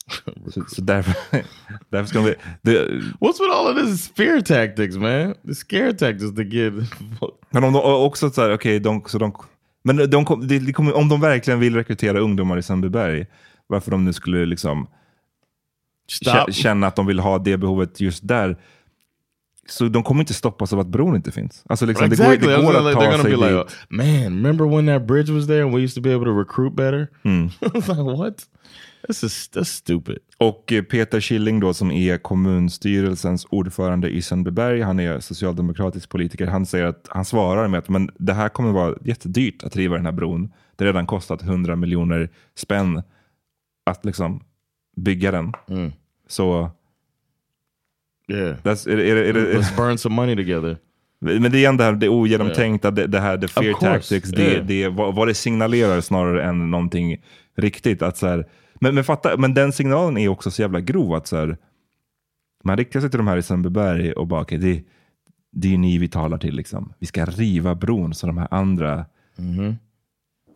så, 0.51 0.65
så 0.69 0.83
därför, 0.83 1.15
därför 1.89 2.09
ska 2.09 2.21
vi... 2.21 2.35
Det, 2.63 2.71
What's 3.21 3.41
with 3.41 3.53
all 3.53 3.77
of 3.77 3.83
this 3.83 4.09
fear 4.09 4.41
tactics, 4.41 4.97
man? 4.97 5.35
The 5.47 5.55
scare 5.55 5.93
tactics 5.93 6.35
to 6.35 6.43
get. 6.43 6.75
Men 7.51 7.65
om 7.65 7.73
de 7.73 7.83
också 7.83 8.31
så 8.31 8.43
här, 8.43 8.55
okej, 8.55 8.81
de, 8.81 9.03
så 9.07 9.19
de, 9.19 9.33
men 9.85 9.97
de, 9.97 10.25
det 10.47 10.73
kommer, 10.73 10.97
om 10.97 11.09
de 11.09 11.21
verkligen 11.21 11.61
vill 11.61 11.75
rekrytera 11.75 12.19
ungdomar 12.19 12.59
i 12.59 12.63
Sundbyberg, 12.63 13.27
varför 13.75 13.91
de 13.91 14.05
nu 14.05 14.13
skulle 14.13 14.47
liksom 14.47 14.87
Stop. 16.09 16.53
känna 16.53 16.87
att 16.87 16.97
de 16.97 17.07
vill 17.07 17.19
ha 17.19 17.39
det 17.39 17.57
behovet 17.57 18.01
just 18.01 18.29
där, 18.29 18.57
så 19.69 19.89
de 19.89 20.03
kommer 20.03 20.21
inte 20.21 20.35
stoppas 20.35 20.73
av 20.73 20.81
att 20.81 20.87
bron 20.87 21.17
inte 21.17 21.33
finns. 21.33 21.63
Alltså 21.67 21.87
liksom, 21.87 22.07
exactly. 22.07 22.49
det 22.49 22.57
går, 22.57 22.57
det 22.57 22.63
går 22.63 22.89
like, 22.89 22.99
att 22.99 23.13
ta 23.13 23.23
sig 23.23 23.37
be 23.37 23.49
dit. 23.49 23.55
like, 23.55 23.75
man, 23.89 24.25
remember 24.25 24.77
when 24.77 24.87
that 24.87 25.07
bridge 25.07 25.33
was 25.33 25.47
there 25.47 25.63
and 25.63 25.75
we 25.75 25.81
used 25.81 25.95
to 25.95 26.01
be 26.01 26.15
able 26.15 26.25
to 26.25 26.39
recruit 26.39 26.77
better? 26.77 27.09
Mm. 27.23 27.47
I 27.61 27.69
was 27.75 27.89
like, 27.89 28.01
what? 28.01 28.47
That's 29.09 29.23
just 29.23 29.57
that's 29.57 29.65
stupid. 29.65 30.19
Och 30.39 30.73
eh, 30.73 30.83
Peter 30.83 31.21
Killing 31.21 31.61
då 31.61 31.75
som 31.75 31.91
är 31.91 32.19
kommunstyrelsens 32.19 33.47
ordförande 33.51 34.11
i 34.11 34.23
Sundbyberg, 34.23 34.81
han 34.81 35.01
är 35.01 35.21
socialdemokratisk 35.21 36.09
politiker, 36.09 36.47
han 36.47 36.67
säger 36.67 36.85
att 36.85 37.09
han 37.11 37.25
svarar 37.25 37.69
med 37.69 37.79
att 37.79 37.89
men 37.89 38.11
det 38.19 38.33
här 38.33 38.49
kommer 38.49 38.73
vara 38.73 38.95
jättedyrt 39.05 39.63
att 39.63 39.77
riva 39.77 39.97
den 39.97 40.05
här 40.05 40.13
bron. 40.13 40.53
Det 40.77 40.85
har 40.85 40.87
redan 40.87 41.07
kostat 41.07 41.43
100 41.43 41.77
miljoner 41.77 42.29
spänn 42.55 43.03
att 43.85 44.05
liksom 44.05 44.45
bygga 44.97 45.31
den. 45.31 45.53
Mm. 45.69 45.93
Så 46.29 46.71
Yeah. 48.33 48.57
that's, 48.63 48.85
det- 48.97 49.11
är, 49.11 49.33
det- 49.33 49.59
Let's 49.59 49.77
burn 49.77 49.99
some 49.99 50.15
money 50.17 50.37
together. 50.37 50.77
men 51.21 51.43
det 51.43 51.49
är 51.49 51.55
igen 51.59 51.77
det 51.77 51.85
här 51.85 51.93
det 51.93 52.09
ogenomtänkta, 52.09 52.91
det, 52.91 53.07
det 53.07 53.21
här 53.21 53.39
the 53.39 53.49
fear 53.49 53.73
tactics, 53.81 54.31
det, 54.31 54.43
yeah. 54.53 54.67
det, 54.67 54.89
vad, 54.89 55.15
vad 55.15 55.29
det 55.29 55.35
signalerar 55.35 56.01
snarare 56.01 56.45
än 56.45 56.71
någonting 56.71 57.17
riktigt. 57.57 58.03
Att 58.03 58.17
så 58.17 58.27
här, 58.27 58.49
men, 58.81 58.95
men, 58.95 59.05
fatta, 59.05 59.37
men 59.37 59.55
den 59.55 59.73
signalen 59.73 60.17
är 60.19 60.29
också 60.29 60.51
så 60.51 60.63
jävla 60.63 60.81
grov. 60.81 61.15
att 61.15 61.27
så 61.27 61.37
här, 61.37 61.57
Man 62.65 62.77
riktar 62.77 63.01
sig 63.01 63.11
till 63.11 63.19
de 63.19 63.27
här 63.29 63.37
i 63.37 63.43
Sundbyberg 63.43 64.13
och 64.13 64.27
bara, 64.27 64.41
okay, 64.41 64.59
det, 64.59 64.83
det 65.53 65.75
är 65.75 65.79
ni 65.79 65.99
vi 65.99 66.09
talar 66.09 66.39
till. 66.39 66.55
Liksom. 66.57 66.93
Vi 66.99 67.07
ska 67.07 67.25
riva 67.25 67.75
bron 67.75 68.15
så 68.15 68.27
de 68.27 68.39
här 68.39 68.49
andra 68.51 69.07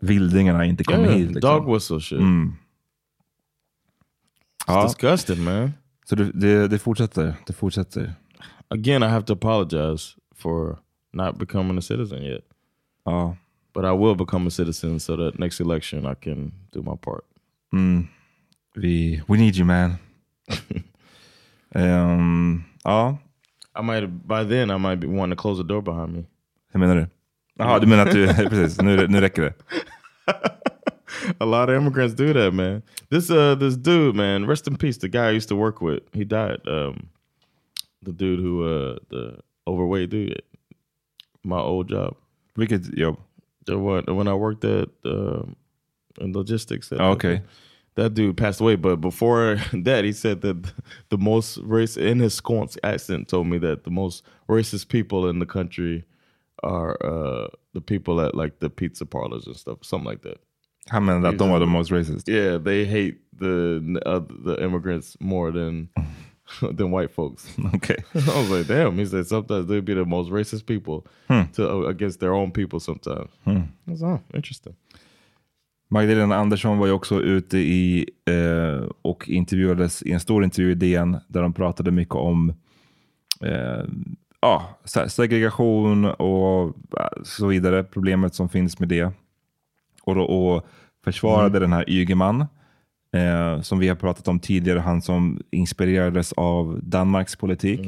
vildingarna 0.01 0.65
inte 0.65 0.85
kommer 0.85 1.05
Yeah, 1.05 1.17
hit. 1.19 1.31
Liksom. 1.35 1.51
dog 1.65 1.75
whistle 1.75 2.01
shit. 2.01 2.19
Mm. 2.19 2.53
It's 4.69 4.85
disgusting, 4.85 5.45
man. 5.45 5.73
Så 6.07 6.15
det, 6.15 6.33
det, 6.33 6.69
det 6.69 6.79
fortsätter, 6.79 7.35
det 7.47 7.53
fortsätter. 7.53 8.15
Again, 8.71 9.03
I 9.03 9.07
have 9.07 9.23
to 9.23 9.33
apologize 9.33 10.17
for 10.37 10.79
not 11.13 11.39
becoming 11.39 11.79
a 11.79 11.83
citizen 11.83 12.23
yet. 12.23 12.45
Ja. 13.05 13.37
But 13.75 13.85
I 13.85 13.93
will 13.93 14.17
become 14.17 14.47
a 14.47 14.51
citizen 14.51 15.01
so 15.01 15.17
that 15.17 15.39
next 15.39 15.61
election 15.61 16.07
I 16.07 16.15
can 16.15 16.53
do 16.73 16.83
my 16.83 16.97
part. 16.97 17.25
Mm. 17.73 18.09
Vi, 18.75 19.23
we 19.29 19.39
need 19.39 19.57
you 19.57 19.65
man. 19.65 19.99
um, 21.75 22.65
ja, 22.85 23.19
I 23.75 23.83
might 23.83 24.29
by 24.29 24.45
then 24.45 24.71
I 24.71 24.79
might 24.79 25.01
be 25.01 25.07
wanting 25.07 25.37
to 25.37 25.43
close 25.43 25.63
the 25.63 25.69
door 25.69 25.83
behind 25.83 26.13
me. 26.13 26.25
hur 26.73 26.81
menar 26.81 26.97
du? 26.97 27.07
Jaha, 27.59 27.79
du 27.79 27.87
menar 27.87 28.07
att 28.07 28.13
du, 28.13 28.27
precis, 28.49 28.81
nu, 28.81 29.09
nu 29.09 29.21
räcker 29.21 29.43
det. 29.43 29.55
A 31.41 31.47
lot 31.47 31.69
of 31.71 31.77
immigrants 31.77 32.15
do 32.15 32.33
that, 32.33 32.53
man. 32.53 32.83
This 33.11 33.31
uh 33.31 33.55
this 33.55 33.77
dude, 33.77 34.15
man, 34.17 34.47
rest 34.47 34.67
in 34.67 34.77
peace. 34.77 34.97
The 34.99 35.09
guy 35.09 35.29
I 35.29 35.31
used 35.31 35.49
to 35.49 35.57
work 35.57 35.81
with, 35.81 36.03
he 36.13 36.25
died. 36.25 36.59
Um, 36.67 37.09
the 38.03 38.13
dude 38.13 38.41
who 38.41 38.65
uh 38.65 38.99
the 39.11 39.39
overweight 39.67 40.11
dude, 40.11 40.43
my 41.45 41.59
old 41.61 41.89
job. 41.89 42.17
Vilket 42.57 42.83
jobb? 42.95 43.19
The 43.67 43.79
one 43.79 44.05
when 44.15 44.29
I 44.29 44.35
worked 44.35 44.65
at 44.65 44.89
um 45.05 45.57
in 46.21 46.33
logistics. 46.33 46.93
at- 46.93 47.01
Oh, 47.01 47.11
okay. 47.13 47.43
That 47.95 48.15
dude 48.15 48.37
passed 48.37 48.61
away, 48.61 48.77
but 48.77 48.97
before 49.01 49.57
that, 49.73 50.05
he 50.05 50.13
said 50.13 50.41
that 50.43 50.73
the 51.09 51.19
most 51.19 51.59
race 51.59 51.97
in 51.97 52.21
his 52.21 52.41
Skånsk 52.41 52.77
accent 52.85 53.29
told 53.29 53.49
me 53.49 53.59
that 53.59 53.83
the 53.83 53.91
most 53.91 54.25
racist 54.49 54.89
people 54.89 55.29
in 55.29 55.39
the 55.41 55.47
country 55.47 56.05
are 56.63 56.97
uh 57.05 57.49
the 57.73 57.81
people 57.81 58.21
at 58.21 58.35
like 58.35 58.59
the 58.61 58.71
pizza 58.71 59.05
parlors 59.07 59.47
and 59.47 59.57
stuff, 59.57 59.79
something 59.83 60.07
like 60.07 60.23
that. 60.23 60.39
Han 60.89 61.05
menade 61.05 61.29
att 61.29 61.39
de 61.39 61.51
var 61.51 61.61
the 61.61 61.67
most 61.67 61.91
racist. 61.91 62.29
Yeah, 62.29 62.63
they 62.63 62.85
hate 62.85 63.17
the 63.39 63.79
uh, 64.07 64.23
the 64.45 64.65
immigrants 64.65 65.17
more 65.21 65.53
than 65.53 65.89
than 66.77 66.91
white 66.91 67.15
folks. 67.15 67.57
Okay. 67.75 67.97
I 68.15 68.41
was 68.41 68.51
like, 68.51 68.69
damn. 68.69 68.99
He 68.99 69.07
said 69.07 69.27
sometimes 69.27 69.67
they'd 69.67 69.85
be 69.85 69.95
the 69.95 70.05
most 70.05 70.31
racist 70.31 70.67
people 70.67 71.07
to 71.55 71.71
uh, 71.71 71.89
against 71.89 72.21
their 72.21 72.33
own 72.33 72.53
people. 72.53 72.81
Sometimes. 72.81 73.31
I 73.47 73.63
was, 73.87 74.03
oh, 74.03 74.21
interesting. 74.35 74.75
Magdalena 75.91 76.37
Andersson 76.37 76.79
var 76.79 76.87
ju 76.87 76.93
också 76.93 77.23
ute 77.23 77.59
i 77.59 78.11
eh, 78.25 78.89
och 79.03 79.29
intervjuades 79.29 80.03
i 80.03 80.13
en 80.13 80.21
stor 80.21 80.45
intervju 80.45 80.71
i 80.71 80.75
DN 80.75 81.17
där 81.29 81.43
de 81.43 81.53
pratade 81.53 81.91
mycket 81.91 82.15
om 82.15 82.53
eh, 83.41 83.85
ja, 84.41 84.79
segregation 85.09 86.05
och 86.05 86.67
eh, 87.01 87.23
så 87.23 87.47
vidare. 87.47 87.85
Problemet 87.85 88.35
som 88.35 88.49
finns 88.49 88.79
med 88.79 88.89
det. 88.89 89.13
Och, 90.17 90.55
och 90.55 90.67
försvarade 91.05 91.59
den 91.59 91.73
här 91.73 91.91
Ygeman 91.91 92.47
eh, 93.13 93.61
som 93.61 93.79
vi 93.79 93.89
har 93.89 93.97
pratat 93.97 94.29
om 94.29 94.41
tidigare. 94.41 94.79
Han 94.79 95.03
som 95.03 95.41
inspirerades 95.51 96.33
av 96.33 96.81
Danmarks 96.83 97.37
politik. 97.37 97.81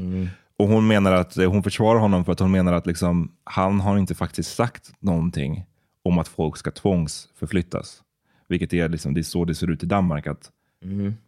Och 0.58 0.68
hon 0.68 0.86
menar 0.86 1.12
att 1.12 1.36
eh, 1.36 1.50
hon 1.50 1.62
försvarar 1.62 2.00
honom 2.00 2.24
för 2.24 2.32
att 2.32 2.40
hon 2.40 2.50
menar 2.50 2.72
att 2.72 2.86
liksom, 2.86 3.32
han 3.44 3.80
har 3.80 3.98
inte 3.98 4.14
faktiskt 4.14 4.54
sagt 4.54 4.92
någonting 5.00 5.64
om 6.04 6.18
att 6.18 6.28
folk 6.28 6.56
ska 6.56 6.70
tvångsförflyttas. 6.70 8.02
Vilket 8.48 8.72
är, 8.72 8.88
liksom, 8.88 9.14
det 9.14 9.20
är 9.20 9.22
så 9.22 9.44
det 9.44 9.54
ser 9.54 9.70
ut 9.70 9.82
i 9.82 9.86
Danmark. 9.86 10.26
Att 10.26 10.50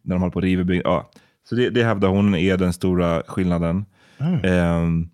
När 0.03 0.15
de 0.15 0.21
håller 0.21 0.33
på 0.33 0.39
att 0.39 0.45
riva 0.45 0.75
ja. 0.75 1.11
Så 1.49 1.55
det, 1.55 1.71
det 1.71 1.85
hävdar 1.85 2.09
hon 2.09 2.35
är 2.35 2.57
den 2.57 2.73
stora 2.73 3.23
skillnaden. 3.27 3.85
Ehm, 4.45 5.09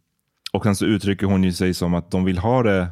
och 0.53 0.62
sen 0.62 0.76
så 0.76 0.87
uttrycker 0.87 1.26
hon 1.26 1.45
ju 1.45 1.53
sig 1.53 1.74
som 1.74 1.95
att 1.95 2.11
de 2.11 2.24
vill 2.24 2.39
ha 2.39 2.62
det 2.62 2.89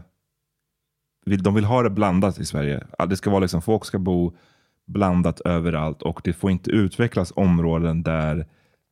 vill, 1.27 1.43
de 1.43 1.55
vill 1.55 1.65
ha 1.65 1.83
det 1.83 1.91
blandat 1.91 2.39
i 2.39 2.45
Sverige. 2.45 2.87
Det 3.09 3.17
ska 3.17 3.31
vara 3.31 3.41
liksom, 3.41 3.63
folk 3.63 3.85
ska 3.85 3.99
bo 3.99 4.33
blandat 4.87 5.41
överallt 5.41 6.03
och 6.03 6.21
det 6.25 6.33
får 6.33 6.51
inte 6.51 6.71
utvecklas 6.71 7.33
områden 7.37 8.03
där 8.03 8.47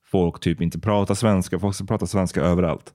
folk 0.06 0.40
typ 0.40 0.60
inte 0.60 0.78
pratar 0.78 1.14
svenska. 1.14 1.58
Folk 1.58 1.74
ska 1.74 1.84
prata 1.84 2.06
svenska 2.06 2.40
överallt. 2.40 2.94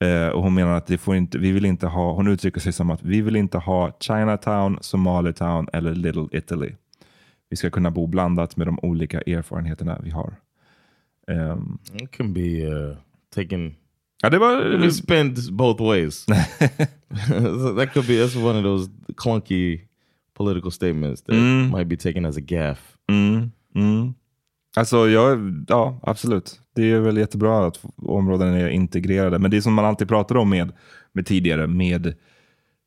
Eh, 0.00 0.28
och 0.28 0.42
hon 0.42 0.54
menar 0.54 0.72
att 0.72 0.86
det 0.86 0.98
får 0.98 1.16
inte, 1.16 1.38
vi 1.38 1.52
vill 1.52 1.64
inte 1.64 1.86
ha, 1.86 2.12
hon 2.12 2.28
uttrycker 2.28 2.60
sig 2.60 2.72
som 2.72 2.90
att 2.90 3.02
vi 3.02 3.20
vill 3.20 3.36
inte 3.36 3.58
ha 3.58 3.96
Chinatown, 4.00 4.78
Somalitown 4.80 5.68
eller 5.72 5.94
Little 5.94 6.28
Italy. 6.32 6.72
Vi 7.50 7.56
ska 7.56 7.70
kunna 7.70 7.90
bo 7.90 8.06
blandat 8.06 8.56
med 8.56 8.66
de 8.66 8.78
olika 8.82 9.20
erfarenheterna 9.20 10.00
vi 10.02 10.10
har. 10.10 10.36
Um, 11.26 11.78
It 11.94 12.10
can 12.10 12.32
be 12.32 12.66
uh, 12.66 12.96
taken 13.34 13.74
ja, 14.24 14.30
det 14.30 14.38
var... 14.38 14.84
It 14.84 14.94
spent 14.94 15.50
both 15.50 15.82
ways. 15.82 16.24
that 17.76 17.92
could 17.92 18.06
be. 18.06 18.14
That's 18.24 18.36
one 18.36 18.58
of 18.58 18.64
those 18.64 18.90
clunky 19.16 19.80
political 20.36 20.70
statements 20.70 21.22
that 21.22 21.34
Mm. 21.34 21.70
might 21.70 21.86
be 21.88 21.96
taken 21.96 22.24
as 22.26 22.36
a 22.36 22.40
gaff. 22.40 22.78
Mm, 23.10 23.50
mm. 23.74 24.14
Alltså, 24.76 25.08
jag, 25.08 25.64
ja, 25.68 26.00
absolut. 26.02 26.60
Det 26.74 26.90
är 26.92 27.00
väl 27.00 27.16
jättebra 27.16 27.66
att 27.66 27.80
områden 27.96 28.54
är 28.54 28.68
integrerade. 28.68 29.38
Men 29.38 29.50
det 29.50 29.56
är 29.56 29.60
som 29.60 29.74
man 29.74 29.84
alltid 29.84 30.08
pratar 30.08 30.36
om 30.36 30.50
med, 30.50 30.72
med 31.12 31.26
tidigare, 31.26 31.66
med 31.66 32.14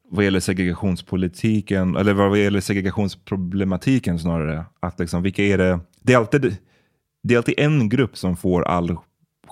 vad 0.10 0.24
gäller 0.26 0.40
segregationspolitiken, 0.40 1.96
eller 1.96 2.14
vad 2.14 2.40
gäller 2.40 2.62
segregationsproblematiken 2.62 4.20
snarare. 4.20 4.66
Att 4.80 5.00
liksom, 5.00 5.24
vilka 5.24 5.44
är 5.44 5.58
det? 5.58 5.80
Det 6.02 6.14
är, 6.14 6.18
alltid, 6.18 6.58
det 7.24 7.34
är 7.34 7.38
alltid 7.38 7.56
en 7.58 7.90
grupp 7.90 8.18
som 8.18 8.38
får 8.38 8.62
all 8.64 8.98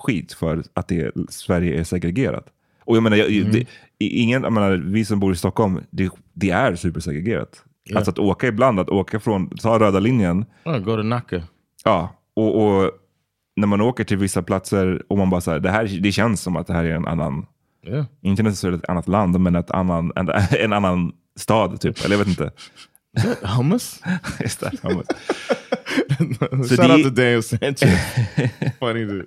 skit 0.06 0.32
för 0.32 0.62
att 0.74 0.88
det, 0.88 1.12
Sverige 1.28 1.80
är 1.80 1.84
segregerat. 1.84 2.46
Och 2.84 2.96
jag 2.96 3.02
menar, 3.02 3.16
jag, 3.16 3.30
Mm. 3.32 3.52
det, 3.52 3.66
ingen, 3.98 4.42
jag 4.42 4.52
menar, 4.52 4.70
vi 4.86 5.04
som 5.04 5.20
bor 5.20 5.32
i 5.32 5.36
Stockholm, 5.36 5.80
det, 5.90 6.10
det 6.32 6.50
är 6.50 6.74
supersegregerat. 6.76 7.62
Ja. 7.84 7.96
Alltså 7.96 8.10
att 8.10 8.18
åka 8.18 8.46
ibland, 8.46 8.80
att 8.80 8.88
åka 8.90 9.20
från, 9.20 9.48
ta 9.48 9.78
röda 9.78 9.98
linjen, 10.00 10.44
Oh, 10.64 10.78
go 10.78 10.96
to 10.96 11.02
Nacka. 11.02 11.42
Ja, 11.84 12.16
och, 12.34 12.66
och 12.66 12.90
när 13.56 13.66
man 13.66 13.80
åker 13.80 14.04
till 14.04 14.16
vissa 14.16 14.42
platser 14.42 15.02
och 15.08 15.18
man 15.18 15.30
bara 15.30 15.40
säger 15.40 15.60
det 15.60 15.70
här 15.70 15.98
det 16.00 16.12
känns 16.12 16.40
som 16.40 16.56
att 16.56 16.66
det 16.66 16.72
här 16.72 16.84
är 16.84 16.94
en 16.94 17.06
annan, 17.06 17.46
Yeah. 17.86 18.04
inte 18.22 18.42
necessarily 18.42 18.78
ett 18.78 18.88
annat 18.88 19.08
land, 19.08 19.40
men 19.40 19.56
ett 19.56 19.70
annan, 19.70 20.12
en, 20.16 20.28
en 20.60 20.72
annan 20.72 21.12
stad 21.38 21.80
typ. 21.80 22.04
Eller 22.04 22.16
jag 22.16 22.18
vet 22.18 22.28
inte. 22.28 22.50
Hummus. 23.42 24.00
Just 24.40 24.60
det, 24.60 24.70
hummus. 24.82 25.06
Shout 26.68 26.78
det- 26.78 26.92
out 26.94 27.02
to 27.04 27.10
Daniel 27.10 27.42
Sanchez. 27.42 27.82
Funny 28.80 29.04
dude. 29.04 29.26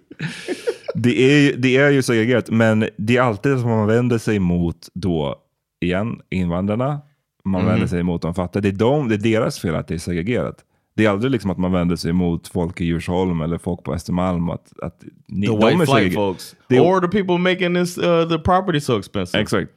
det, 0.96 1.22
är, 1.32 1.40
ju- 1.40 1.56
det 1.58 1.78
är 1.78 1.90
ju 1.90 2.02
segregerat, 2.02 2.50
men 2.50 2.90
det 2.98 3.18
är 3.18 3.22
alltid 3.22 3.60
som 3.60 3.70
man 3.70 3.88
vänder 3.88 4.18
sig 4.18 4.40
mot 4.40 4.88
då, 4.94 5.36
igen, 5.82 6.22
invandrarna. 6.30 7.02
Man 7.46 7.66
vänder 7.66 7.88
sig 7.88 8.04
mot 8.04 8.22
de 8.22 8.34
fattiga. 8.36 8.62
Det 8.62 8.68
är, 8.70 8.74
de, 8.74 9.08
det 9.10 9.16
är 9.16 9.18
deras 9.18 9.60
fel 9.60 9.76
att 9.76 9.88
det 9.88 9.94
är 9.94 9.98
segregerat. 9.98 10.56
Det 10.96 11.06
är 11.06 11.10
aldrig 11.10 11.32
liksom 11.32 11.52
att 11.52 11.58
man 11.58 11.72
vänder 11.72 11.96
sig 11.96 12.14
mot 12.14 12.48
folk 12.48 12.82
i 12.82 12.86
Djursholm 12.86 13.42
eller 13.42 13.58
folk 13.58 13.84
på 13.84 13.94
Östermalm. 13.94 14.50
Att, 14.50 14.80
att 14.82 15.04
ni, 15.28 15.48
The 15.48 15.54
de 15.54 15.60
white 15.60 15.76
flight 15.76 15.90
segregerade. 15.90 16.14
folks, 16.16 16.56
Det- 16.68 16.80
or 16.80 17.02
the 17.02 17.08
people 17.08 17.38
making 17.38 17.76
this 17.76 17.98
uh, 17.98 18.30
the 18.30 18.40
property 18.40 18.80
so 18.82 19.00
expensive. 19.00 19.42
Exakt. 19.42 19.72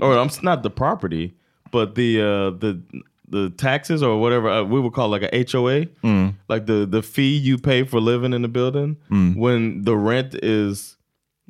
Or 0.00 0.14
I'm 0.14 0.26
s- 0.26 0.42
not 0.42 0.62
the 0.62 0.70
property, 0.70 1.30
but 1.72 1.94
the 1.94 2.22
uh, 2.22 2.58
the 2.58 2.72
the 3.32 3.50
taxes 3.50 4.02
or 4.02 4.20
whatever 4.20 4.48
uh, 4.48 4.62
we 4.62 4.78
would 4.78 4.92
call 4.92 5.08
like 5.08 5.22
a 5.22 5.28
HOA, 5.50 5.86
Mm. 6.04 6.34
like 6.48 6.66
the 6.66 6.86
the 6.86 7.02
fee 7.02 7.36
you 7.36 7.58
pay 7.58 7.82
for 7.82 8.00
living 8.00 8.32
in 8.32 8.42
the 8.42 8.48
building. 8.48 8.96
When 9.36 9.82
the 9.82 9.96
rent 9.96 10.34
is 10.42 10.96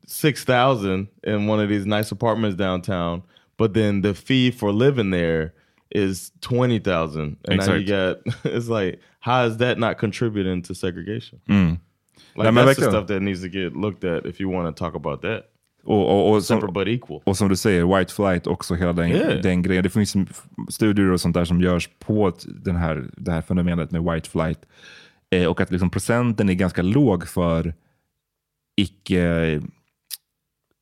six 0.06 0.44
thousand 0.44 1.08
in 1.22 1.46
one 1.46 1.60
of 1.60 1.68
these 1.68 1.84
nice 1.86 2.10
apartments 2.10 2.56
downtown, 2.56 3.22
but 3.56 3.74
then 3.74 4.00
the 4.02 4.14
fee 4.14 4.50
for 4.50 4.72
living 4.72 5.10
there 5.10 5.54
is 5.94 6.32
twenty 6.40 6.78
thousand, 6.78 7.36
and 7.46 7.58
now 7.58 7.74
you 7.74 7.86
got 7.86 8.18
it's 8.44 8.68
like 8.68 9.00
how 9.20 9.44
is 9.44 9.58
that 9.58 9.78
not 9.78 9.98
contributing 9.98 10.62
to 10.62 10.74
segregation? 10.74 11.40
Mm. 11.48 11.80
Like 12.34 12.46
that's 12.54 12.78
the 12.78 12.82
stuff 12.92 13.06
that 13.08 13.20
needs 13.20 13.42
to 13.42 13.48
get 13.48 13.76
looked 13.76 14.04
at 14.04 14.24
if 14.26 14.40
you 14.40 14.48
want 14.48 14.74
to 14.74 14.78
talk 14.80 14.94
about 14.94 15.22
that. 15.22 15.50
Och, 15.84 16.08
och, 16.10 16.30
och, 16.34 16.42
som, 16.44 16.60
och 17.24 17.36
som 17.36 17.48
du 17.48 17.56
säger, 17.56 17.98
white 17.98 18.14
flight 18.14 18.46
också, 18.46 18.74
hela 18.74 18.92
den, 18.92 19.10
Yeah. 19.10 19.42
den 19.42 19.62
grejen. 19.62 19.82
Det 19.82 19.90
finns 19.90 20.14
studier 20.68 21.10
och 21.10 21.20
sånt 21.20 21.34
där 21.34 21.44
som 21.44 21.60
görs 21.60 21.90
på 21.98 22.32
den 22.46 22.76
här, 22.76 23.10
det 23.16 23.32
här 23.32 23.42
fenomenet 23.42 23.90
med 23.90 24.02
white 24.02 24.30
flight. 24.30 24.58
Eh, 25.30 25.46
och 25.46 25.60
att 25.60 25.70
liksom 25.70 25.90
procenten 25.90 26.48
är 26.48 26.54
ganska 26.54 26.82
låg 26.82 27.28
för 27.28 27.74
icke 28.76 29.60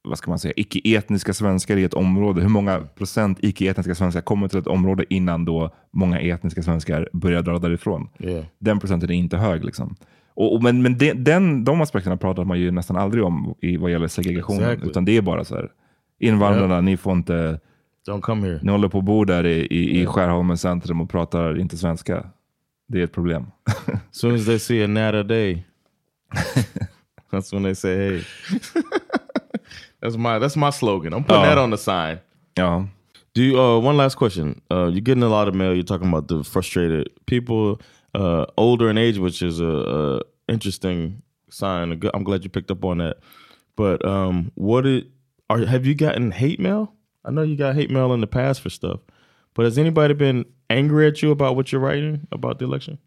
vad 0.09 0.19
ska 0.19 0.31
man 0.31 0.39
säga, 0.39 0.55
icke-etniska 0.57 1.35
svenskar 1.35 1.77
i 1.77 1.85
ett 1.85 1.95
område. 1.95 2.41
Hur 2.41 2.49
många 2.49 2.81
procent 2.81 3.39
icke-etniska 3.41 3.95
svenskar 3.95 4.21
kommer 4.21 4.49
till 4.49 4.59
ett 4.59 4.67
område 4.67 5.05
innan 5.09 5.45
då 5.45 5.75
många 5.91 6.21
etniska 6.21 6.63
svenskar 6.63 7.09
börjar 7.13 7.43
dra 7.43 7.59
därifrån? 7.59 8.09
Yeah. 8.19 8.45
Den 8.59 8.81
procenten 8.81 9.11
är 9.11 9.15
inte 9.15 9.37
hög. 9.37 9.65
Liksom. 9.65 9.97
Och, 10.41 10.55
och, 10.55 10.63
men 10.63 10.83
men 10.83 10.99
de, 10.99 11.13
den, 11.15 11.65
de 11.65 11.81
aspekterna 11.81 12.17
pratar 12.17 12.45
man 12.45 12.61
ju 12.61 12.71
nästan 12.71 12.97
aldrig 12.97 13.25
om 13.25 13.55
i 13.61 13.77
vad 13.77 13.91
gäller 13.91 14.09
segregation. 14.09 14.57
Exactly. 14.57 14.91
Utan 14.91 15.05
det 15.05 15.17
är 15.17 15.23
bara 15.23 15.45
så 15.45 15.55
här, 15.55 15.69
invandrarna, 16.19 16.81
ni 16.81 16.97
får 16.97 17.13
inte, 17.13 17.61
Don't 18.09 18.21
come 18.21 18.47
here. 18.47 18.61
ni 18.63 18.73
håller 18.73 18.89
på 18.89 18.99
att 18.99 19.05
bo 19.05 19.25
där 19.25 19.47
i, 19.47 19.67
i, 19.71 20.01
i 20.01 20.07
Skärholmens 20.07 20.61
centrum 20.61 21.01
och 21.01 21.11
pratar 21.11 21.59
inte 21.61 21.77
svenska. 21.77 22.27
Det 22.89 23.01
är 23.01 23.05
ett 23.05 23.13
problem. 23.13 23.47
Soon 24.11 24.35
as 24.35 24.47
they 24.47 24.59
see 24.59 24.85
a 24.85 24.87
nata 24.87 25.23
day, 25.23 25.65
that's 27.33 27.53
when 27.55 27.63
they 27.63 27.75
say, 27.75 27.97
"Hey." 27.97 28.23
that's 30.03 30.17
my 30.17 30.39
that's 30.39 30.57
my 30.57 30.71
slogan. 30.73 31.13
I'm 31.15 31.25
putting 31.25 31.43
Oh. 31.43 31.47
that 31.49 31.59
on 31.59 31.71
the 31.71 31.77
sign. 31.79 32.19
Ja. 32.55 32.87
Do 33.35 33.43
you, 33.43 33.59
uh, 33.61 33.79
one 33.89 33.97
last 33.97 34.17
question? 34.17 34.61
Uh, 34.71 34.89
you're 34.89 35.05
getting 35.05 35.23
a 35.23 35.29
lot 35.29 35.49
of 35.49 35.55
mail. 35.55 35.73
You're 35.75 35.85
talking 35.87 36.09
about 36.09 36.27
the 36.29 36.43
frustrated 36.45 37.09
people, 37.27 37.81
uh, 38.15 38.45
older 38.57 38.91
in 38.91 38.99
age, 38.99 39.19
which 39.19 39.41
is 39.43 39.61
a, 39.61 39.65
a 39.65 40.23
interesting 40.51 41.23
sign. 41.49 42.01
I'm 42.15 42.25
glad 42.25 42.45
you 42.45 42.51
picked 42.51 42.71
up 42.71 42.85
on 42.85 42.99
that. 42.99 43.17
But 43.77 44.05
um, 44.05 44.53
what 44.55 44.87
it 44.87 45.07
are? 45.49 45.67
Have 45.67 45.87
you 45.87 45.95
gotten 45.95 46.33
hate 46.33 46.61
mail? 46.61 46.93
I 47.25 47.31
know 47.31 47.43
you 47.43 47.57
got 47.57 47.75
hate 47.75 47.91
mail 47.91 48.13
in 48.13 48.21
the 48.21 48.27
past 48.27 48.61
for 48.61 48.71
stuff, 48.71 49.01
but 49.55 49.65
has 49.65 49.79
anybody 49.79 50.15
been 50.15 50.45
angry 50.69 51.07
at 51.07 51.23
you 51.23 51.33
about 51.33 51.57
what 51.57 51.73
you're 51.73 51.81
writing 51.81 52.27
about 52.31 52.59
the 52.59 52.65
election? 52.65 52.99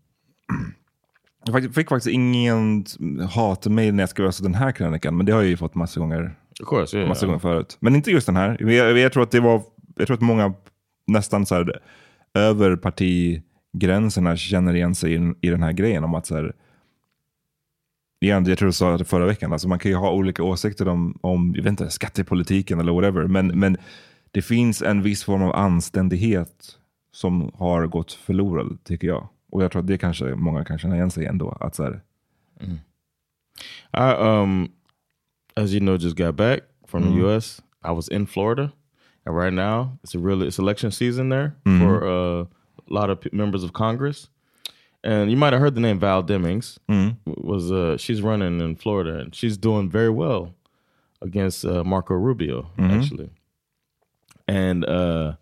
Jag 1.46 1.74
fick 1.74 1.90
faktiskt 1.90 2.08
ingen 2.08 2.86
hatmejl 3.30 3.94
när 3.94 4.04
jag 4.04 4.10
skrev 4.10 4.26
alltså 4.26 4.44
den 4.44 4.54
här 4.54 4.72
krönikan, 4.72 5.18
men 5.18 5.26
det 5.26 5.32
har 5.32 5.42
jag 5.42 5.50
ju 5.50 5.58
fått 5.58 5.76
massa 5.76 6.00
gånger, 6.00 6.36
of 6.62 6.68
course, 6.68 6.98
yeah, 6.98 7.10
massa 7.10 7.26
yeah. 7.26 7.30
gånger 7.30 7.40
förut. 7.40 7.78
Men 7.80 7.96
inte 7.96 8.12
just 8.12 8.26
den 8.26 8.36
här. 8.36 8.58
Jag, 8.60 8.98
jag, 8.98 9.14
tror 9.14 9.24
att 9.24 9.32
det 9.32 9.40
var, 9.40 9.62
jag 9.96 10.08
tror 10.08 10.16
att 10.16 10.22
många 10.22 10.54
nästan 11.08 11.46
så 11.46 11.56
här, 11.56 11.82
över 12.34 12.76
partigränserna 12.76 14.38
känner 14.38 14.76
igen 14.76 14.96
sig 14.96 15.14
i, 15.14 15.34
i 15.42 15.50
den 15.50 15.64
här 15.64 15.72
grejen 15.72 16.04
om 16.04 16.16
att 16.16 16.26
så 16.26 16.36
här, 16.36 16.54
igen, 18.24 18.46
jag 18.46 18.58
tror 18.58 18.68
du 18.68 18.74
sa 18.74 18.98
det 18.98 19.06
förra 19.06 19.26
veckan, 19.26 19.54
alltså 19.54 19.68
man 19.68 19.80
kan 19.80 19.92
ju 19.92 19.98
ha 19.98 20.12
olika 20.12 20.44
åsikter 20.44 20.88
om, 20.88 21.18
om 21.22 21.54
jag 21.56 21.64
vet 21.64 21.70
inte, 21.70 21.90
skattepolitiken 21.90 22.80
eller 22.80 22.92
whatever, 22.94 23.28
men, 23.28 23.48
men 23.48 23.78
det 24.32 24.42
finns 24.42 24.82
en 24.82 25.02
viss 25.02 25.24
form 25.24 25.44
av 25.44 25.56
anständighet 25.56 26.78
som 27.12 27.52
har 27.54 27.88
gått 27.88 28.12
förlorad, 28.14 28.78
tycker 28.84 29.08
jag. 29.08 29.28
Och 29.52 29.64
jag 29.64 29.72
tror 29.72 29.80
att 29.82 29.88
det 29.88 29.98
kanske 29.98 30.26
många 30.36 30.66
kan 30.66 30.78
känna 30.80 30.96
igen 30.96 31.12
sig 31.12 31.26
ändå. 31.26 31.50
Att 31.60 31.76
så 31.76 31.84
här, 31.84 32.02
Mm. 32.60 32.78
I 33.94 34.14
um, 34.24 34.72
as 35.56 35.72
you 35.72 35.80
know, 35.80 35.96
just 35.98 36.18
got 36.18 36.36
back 36.36 36.60
from 36.88 37.04
the 37.04 37.10
Mhm. 37.10 37.20
U.S. 37.20 37.62
I 37.86 37.92
was 37.92 38.10
in 38.10 38.28
Florida, 38.28 38.72
and 39.26 39.38
right 39.38 39.54
now 39.54 39.98
it's 40.04 40.16
a 40.16 40.22
really 40.28 40.48
it's 40.48 40.60
election 40.60 40.92
season 40.92 41.30
there 41.30 41.52
Mhm. 41.66 41.80
for 41.80 42.04
uh, 42.08 42.46
a 42.78 42.94
lot 43.00 43.10
of 43.10 43.34
members 43.34 43.64
of 43.64 43.72
Congress. 43.74 44.30
And 45.04 45.30
you 45.30 45.36
might 45.38 45.52
have 45.54 45.62
heard 45.62 45.76
the 45.76 45.82
name 45.82 46.00
Val 46.00 46.24
Demings. 46.24 46.78
Mhm. 46.90 47.18
Was 47.26 47.72
uh, 47.72 47.98
she's 47.98 48.22
running 48.22 48.62
in 48.62 48.76
Florida, 48.76 49.20
and 49.20 49.36
she's 49.36 49.58
doing 49.58 49.90
very 49.90 50.10
well 50.10 50.54
against 51.22 51.66
uh, 51.66 51.84
Marco 51.84 52.14
Rubio, 52.14 52.70
Mhm. 52.78 52.90
actually. 53.02 53.30
And 54.48 54.86
uh, 54.86 55.34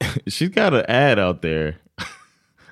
she's 0.28 0.48
got 0.50 0.74
an 0.74 0.84
ad 0.88 1.18
out 1.18 1.42
there 1.42 1.76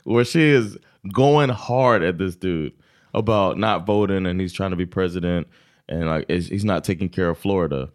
where 0.05 0.25
she 0.25 0.43
is 0.43 0.77
going 1.13 1.49
hard 1.51 2.03
at 2.03 2.19
this 2.19 2.37
dude 2.37 2.73
about 3.15 3.59
not 3.59 3.87
voting 3.87 4.27
and 4.27 4.41
he's 4.41 4.53
trying 4.53 4.71
to 4.71 4.77
be 4.77 4.87
president 4.87 5.47
and 5.89 6.07
like 6.07 6.29
he's 6.31 6.65
not 6.65 6.85
taking 6.85 7.09
care 7.09 7.31
of 7.31 7.39
Florida. 7.39 7.91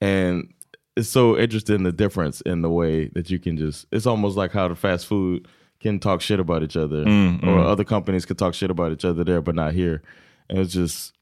And 0.00 0.52
it's 0.96 1.08
so 1.08 1.36
interesting 1.36 1.82
the 1.82 1.92
difference 1.92 2.40
in 2.42 2.62
the 2.62 2.70
way 2.70 3.08
that 3.08 3.28
you 3.30 3.38
can 3.38 3.56
just 3.56 3.86
it's 3.92 4.06
almost 4.06 4.36
like 4.36 4.52
how 4.52 4.68
the 4.68 4.74
fast 4.74 5.06
food 5.06 5.46
can 5.84 5.98
talk 6.00 6.20
shit 6.22 6.40
about 6.40 6.62
each 6.62 6.76
other 6.76 7.04
Mm, 7.04 7.42
or 7.42 7.58
mm. 7.58 7.72
other 7.72 7.84
companies 7.84 8.26
can 8.26 8.36
talk 8.36 8.54
shit 8.54 8.70
about 8.70 8.92
each 8.92 9.04
other 9.10 9.24
there 9.24 9.40
but 9.42 9.54
not 9.54 9.72
here. 9.72 10.02
And 10.50 10.58
it's 10.58 10.74
just 10.74 11.12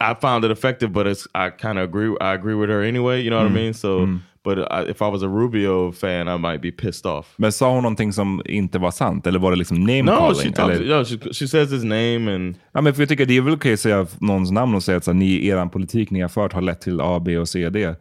I 0.00 0.14
found 0.14 0.44
it 0.44 0.50
effective, 0.50 0.92
but 0.92 1.06
it's 1.06 1.26
I 1.34 1.50
kind 1.50 1.78
of 1.78 1.84
agree. 1.84 2.14
I 2.20 2.34
agree 2.34 2.54
with 2.54 2.70
her 2.70 2.82
anyway. 2.82 3.22
You 3.22 3.30
know 3.30 3.38
what 3.42 3.50
Mm, 3.52 3.58
I 3.58 3.62
mean? 3.62 3.74
So, 3.74 3.88
mm. 4.06 4.18
but 4.44 4.58
I, 4.58 4.82
if 4.90 5.00
I 5.02 5.08
was 5.08 5.22
a 5.22 5.28
Rubio 5.28 5.92
fan, 5.92 6.28
I 6.28 6.36
might 6.36 6.60
be 6.60 6.70
pissed 6.70 7.06
off. 7.06 7.34
men 7.38 7.52
sa 7.52 7.70
hon 7.70 7.82
någonting 7.82 8.12
som 8.12 8.42
inte 8.44 8.78
var 8.78 8.90
sant? 8.90 9.26
Eller 9.26 9.38
var 9.38 9.50
det 9.50 9.56
liksom 9.56 9.80
name 9.80 10.02
No, 10.02 10.16
calling? 10.16 10.34
she 10.42 10.52
talks. 10.52 10.80
No, 10.80 11.04
she, 11.04 11.32
she 11.34 11.48
says 11.48 11.70
his 11.72 11.84
name 11.84 12.34
and 12.34 12.54
Ja, 12.72 12.80
men 12.80 12.94
för 12.94 13.02
jag 13.02 13.08
tycker 13.08 13.26
det 13.26 13.36
är 13.36 13.40
väl 13.40 13.54
okej 13.54 13.72
att 13.74 13.80
säga 13.80 14.06
någons 14.18 14.50
namn 14.50 14.74
och 14.74 14.82
säga 14.82 14.96
att 14.98 15.04
så 15.04 15.10
här, 15.12 15.18
ni, 15.18 15.46
er 15.46 15.66
politik 15.66 16.10
ni 16.10 16.20
har 16.20 16.28
fört 16.28 16.52
har 16.52 16.60
lett 16.62 16.80
till 16.80 17.00
A, 17.00 17.20
B 17.24 17.38
och 17.38 17.48
C, 17.48 17.68
D. 17.70 17.94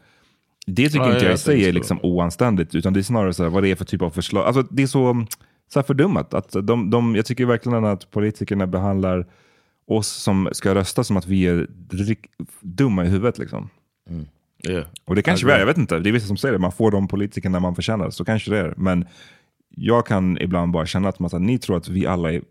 Det 0.67 0.89
tycker 0.89 1.05
Ja, 1.05 1.11
inte 1.13 1.25
ja, 1.25 1.29
jag 1.29 1.35
i 1.35 1.37
sig 1.37 1.65
är 1.69 1.73
liksom 1.73 1.99
oanständigt, 2.03 2.75
utan 2.75 2.93
det 2.93 2.99
är 2.99 3.03
snarare 3.03 3.33
så 3.33 3.43
här, 3.43 3.49
vad 3.49 3.63
det 3.63 3.71
är 3.71 3.75
för 3.75 3.85
typ 3.85 4.01
av 4.01 4.09
förslag. 4.09 4.45
Alltså, 4.45 4.61
det 4.69 4.83
är 4.83 4.87
så, 4.87 5.25
så 5.75 5.79
här 5.79 5.85
fördummat. 5.85 6.33
Att 6.33 6.55
de, 6.63 6.89
de, 6.89 7.15
jag 7.15 7.25
tycker 7.25 7.45
verkligen 7.45 7.85
att 7.85 8.11
politikerna 8.11 8.67
behandlar 8.67 9.25
oss 9.87 10.07
som 10.07 10.49
ska 10.51 10.75
rösta 10.75 11.03
som 11.03 11.17
att 11.17 11.27
vi 11.27 11.47
är 11.47 11.67
dumma 12.61 13.05
i 13.05 13.07
huvudet. 13.07 13.37
Liksom. 13.37 13.69
yeah. 14.69 14.85
Och 15.05 15.15
det 15.15 15.21
kanske 15.21 15.45
vi 15.47 15.51
är, 15.53 15.59
jag 15.59 15.65
vet 15.65 15.77
inte. 15.77 15.99
Det 15.99 16.09
är 16.09 16.11
vissa 16.11 16.27
som 16.27 16.37
säger 16.37 16.53
det, 16.53 16.59
man 16.59 16.71
får 16.71 16.91
de 16.91 17.07
politikerna 17.07 17.59
man 17.59 17.75
förtjänar. 17.75 18.09
Så 18.09 18.25
kanske 18.25 18.51
det 18.51 18.57
är. 18.59 18.73
Men 18.77 19.05
jag 19.69 20.05
kan 20.05 20.37
ibland 20.37 20.71
bara 20.71 20.85
känna 20.85 21.09
att 21.09 21.19
man, 21.19 21.29
så 21.29 21.37
här, 21.37 21.43
ni 21.43 21.57
tror 21.59 21.77
att 21.77 21.87
vi 21.87 22.07
alla 22.07 22.31
är 22.33 22.41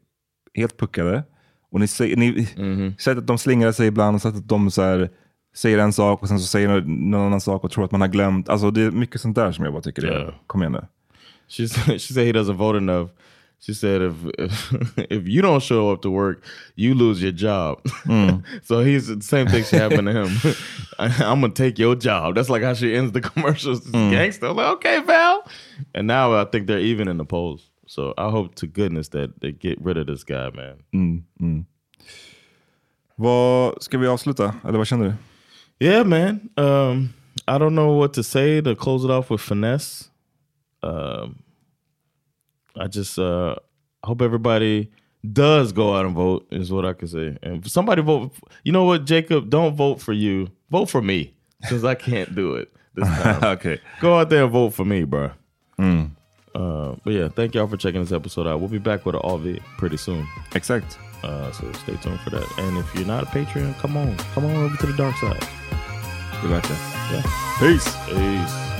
helt 0.54 0.76
puckade. 0.76 1.22
Och 1.70 1.80
ni, 1.80 1.86
ni 2.16 2.48
Mhm. 2.56 2.94
sättet 2.98 3.18
att 3.18 3.26
de 3.26 3.38
slingrar 3.38 3.72
sig 3.72 3.86
ibland, 3.86 4.22
sättet 4.22 4.38
att 4.40 4.48
de 4.48 4.70
så 4.70 4.82
här, 4.82 5.10
säger 5.56 5.78
en 5.78 5.92
sak 5.92 6.22
och 6.22 6.28
sen 6.28 6.38
så 6.38 6.46
säger 6.46 6.80
någon 6.80 7.14
annan 7.26 7.40
sak 7.40 7.64
och 7.64 7.70
tror 7.70 7.84
att 7.84 7.90
man 7.92 8.00
har 8.00 8.08
glömt. 8.08 8.48
Alltså 8.48 8.70
det 8.70 8.82
är 8.82 8.90
mycket 8.90 9.20
sånt 9.20 9.36
där 9.36 9.52
som 9.52 9.64
jag 9.64 9.74
bara 9.74 9.82
tycker 9.82 10.02
är, 10.04 10.24
Ja. 10.24 10.34
kom 10.46 10.62
igen 10.62 10.72
nu. 10.72 10.86
She 11.48 11.66
said, 11.68 12.00
she 12.00 12.12
said 12.12 12.26
he 12.26 12.32
doesn't 12.32 12.56
vote 12.56 12.76
enough. 12.76 13.10
She 13.60 13.72
said 13.72 14.02
if 14.02 14.14
if, 14.38 14.98
if 15.10 15.26
you 15.26 15.40
don't 15.40 15.62
show 15.62 15.90
up 15.90 16.02
to 16.02 16.10
work, 16.10 16.44
you 16.76 16.94
lose 16.94 17.22
your 17.22 17.32
job. 17.32 17.80
so 18.62 18.80
he's 18.80 19.06
the 19.06 19.22
same 19.22 19.46
thing 19.46 19.64
should 19.64 19.80
happen 19.80 20.04
to 20.04 20.12
him. 20.12 20.54
I, 20.98 21.06
I'm 21.24 21.40
gonna 21.40 21.54
take 21.54 21.78
your 21.78 21.94
job. 21.94 22.34
That's 22.34 22.50
like 22.50 22.62
how 22.62 22.74
she 22.74 22.94
ends 22.94 23.12
the 23.12 23.22
commercials. 23.22 23.80
This 23.80 23.92
Gangster. 23.92 24.48
I'm 24.48 24.56
like, 24.56 24.66
okay, 24.76 25.00
Val. 25.00 25.48
And 25.94 26.06
now 26.06 26.34
I 26.34 26.44
think 26.44 26.66
they're 26.66 26.78
even 26.78 27.08
in 27.08 27.16
the 27.16 27.24
polls. 27.24 27.70
So 27.86 28.12
I 28.18 28.28
hope 28.28 28.54
to 28.56 28.66
goodness 28.66 29.08
that 29.08 29.40
they 29.40 29.52
get 29.52 29.80
rid 29.80 29.96
of 29.96 30.08
this 30.08 30.24
guy, 30.24 30.50
man. 30.50 30.82
Mm, 30.94 31.22
mm. 31.40 31.64
Vad, 33.16 33.82
ska 33.82 33.98
vi 33.98 34.06
avsluta? 34.06 34.54
Eller 34.64 34.78
vad 34.78 34.88
känner 34.88 35.04
du? 35.04 35.14
Yeah, 35.86 36.06
man. 36.06 36.50
Um, 36.56 37.14
I 37.46 37.58
don't 37.58 37.74
know 37.74 37.98
what 37.98 38.12
to 38.14 38.22
say 38.22 38.60
to 38.62 38.74
close 38.74 39.04
it 39.04 39.10
off 39.10 39.30
with 39.30 39.40
finesse. 39.40 40.10
Um, 40.84 41.42
I 42.76 42.86
just 42.86 43.18
uh, 43.18 43.56
hope 44.02 44.20
everybody 44.22 44.90
does 45.32 45.72
go 45.72 45.94
out 45.96 46.04
and 46.04 46.14
vote. 46.14 46.46
Is 46.50 46.70
what 46.72 46.84
I 46.84 46.92
can 46.92 47.08
say. 47.08 47.38
And 47.42 47.68
somebody 47.70 48.02
vote. 48.02 48.32
You 48.64 48.72
know 48.72 48.84
what, 48.84 49.04
Jacob? 49.04 49.50
Don't 49.50 49.74
vote 49.74 50.00
for 50.00 50.12
you. 50.12 50.48
Vote 50.70 50.90
for 50.90 51.02
me 51.02 51.34
because 51.60 51.84
I 51.84 51.94
can't 51.94 52.34
do 52.34 52.54
it 52.56 52.72
this 52.94 53.08
time. 53.22 53.44
okay. 53.44 53.80
Go 54.00 54.18
out 54.18 54.28
there 54.30 54.44
and 54.44 54.52
vote 54.52 54.70
for 54.70 54.84
me, 54.84 55.04
bro. 55.04 55.30
Mm. 55.78 56.10
Uh, 56.54 56.94
but 57.04 57.12
yeah, 57.12 57.28
thank 57.28 57.54
y'all 57.54 57.66
for 57.66 57.76
checking 57.76 58.00
this 58.00 58.12
episode 58.12 58.46
out. 58.46 58.60
We'll 58.60 58.68
be 58.68 58.78
back 58.78 59.04
with 59.04 59.16
an 59.16 59.22
all 59.22 59.42
pretty 59.76 59.96
soon. 59.96 60.26
Exakt. 60.54 60.98
Uh, 61.22 61.50
so 61.52 61.72
stay 61.72 61.96
tuned 61.96 62.20
for 62.20 62.30
that. 62.30 62.46
And 62.58 62.78
if 62.78 62.94
you're 62.94 63.06
not 63.06 63.24
a 63.24 63.26
Patreon, 63.26 63.76
come 63.78 63.96
on, 63.96 64.16
come 64.34 64.44
on 64.44 64.54
over 64.54 64.76
to 64.76 64.86
the 64.86 64.96
dark 64.96 65.16
side. 65.16 65.40
Värt. 66.42 66.68
Yeah. 67.10 67.22
Peace! 67.58 67.96
Peace. 68.06 68.73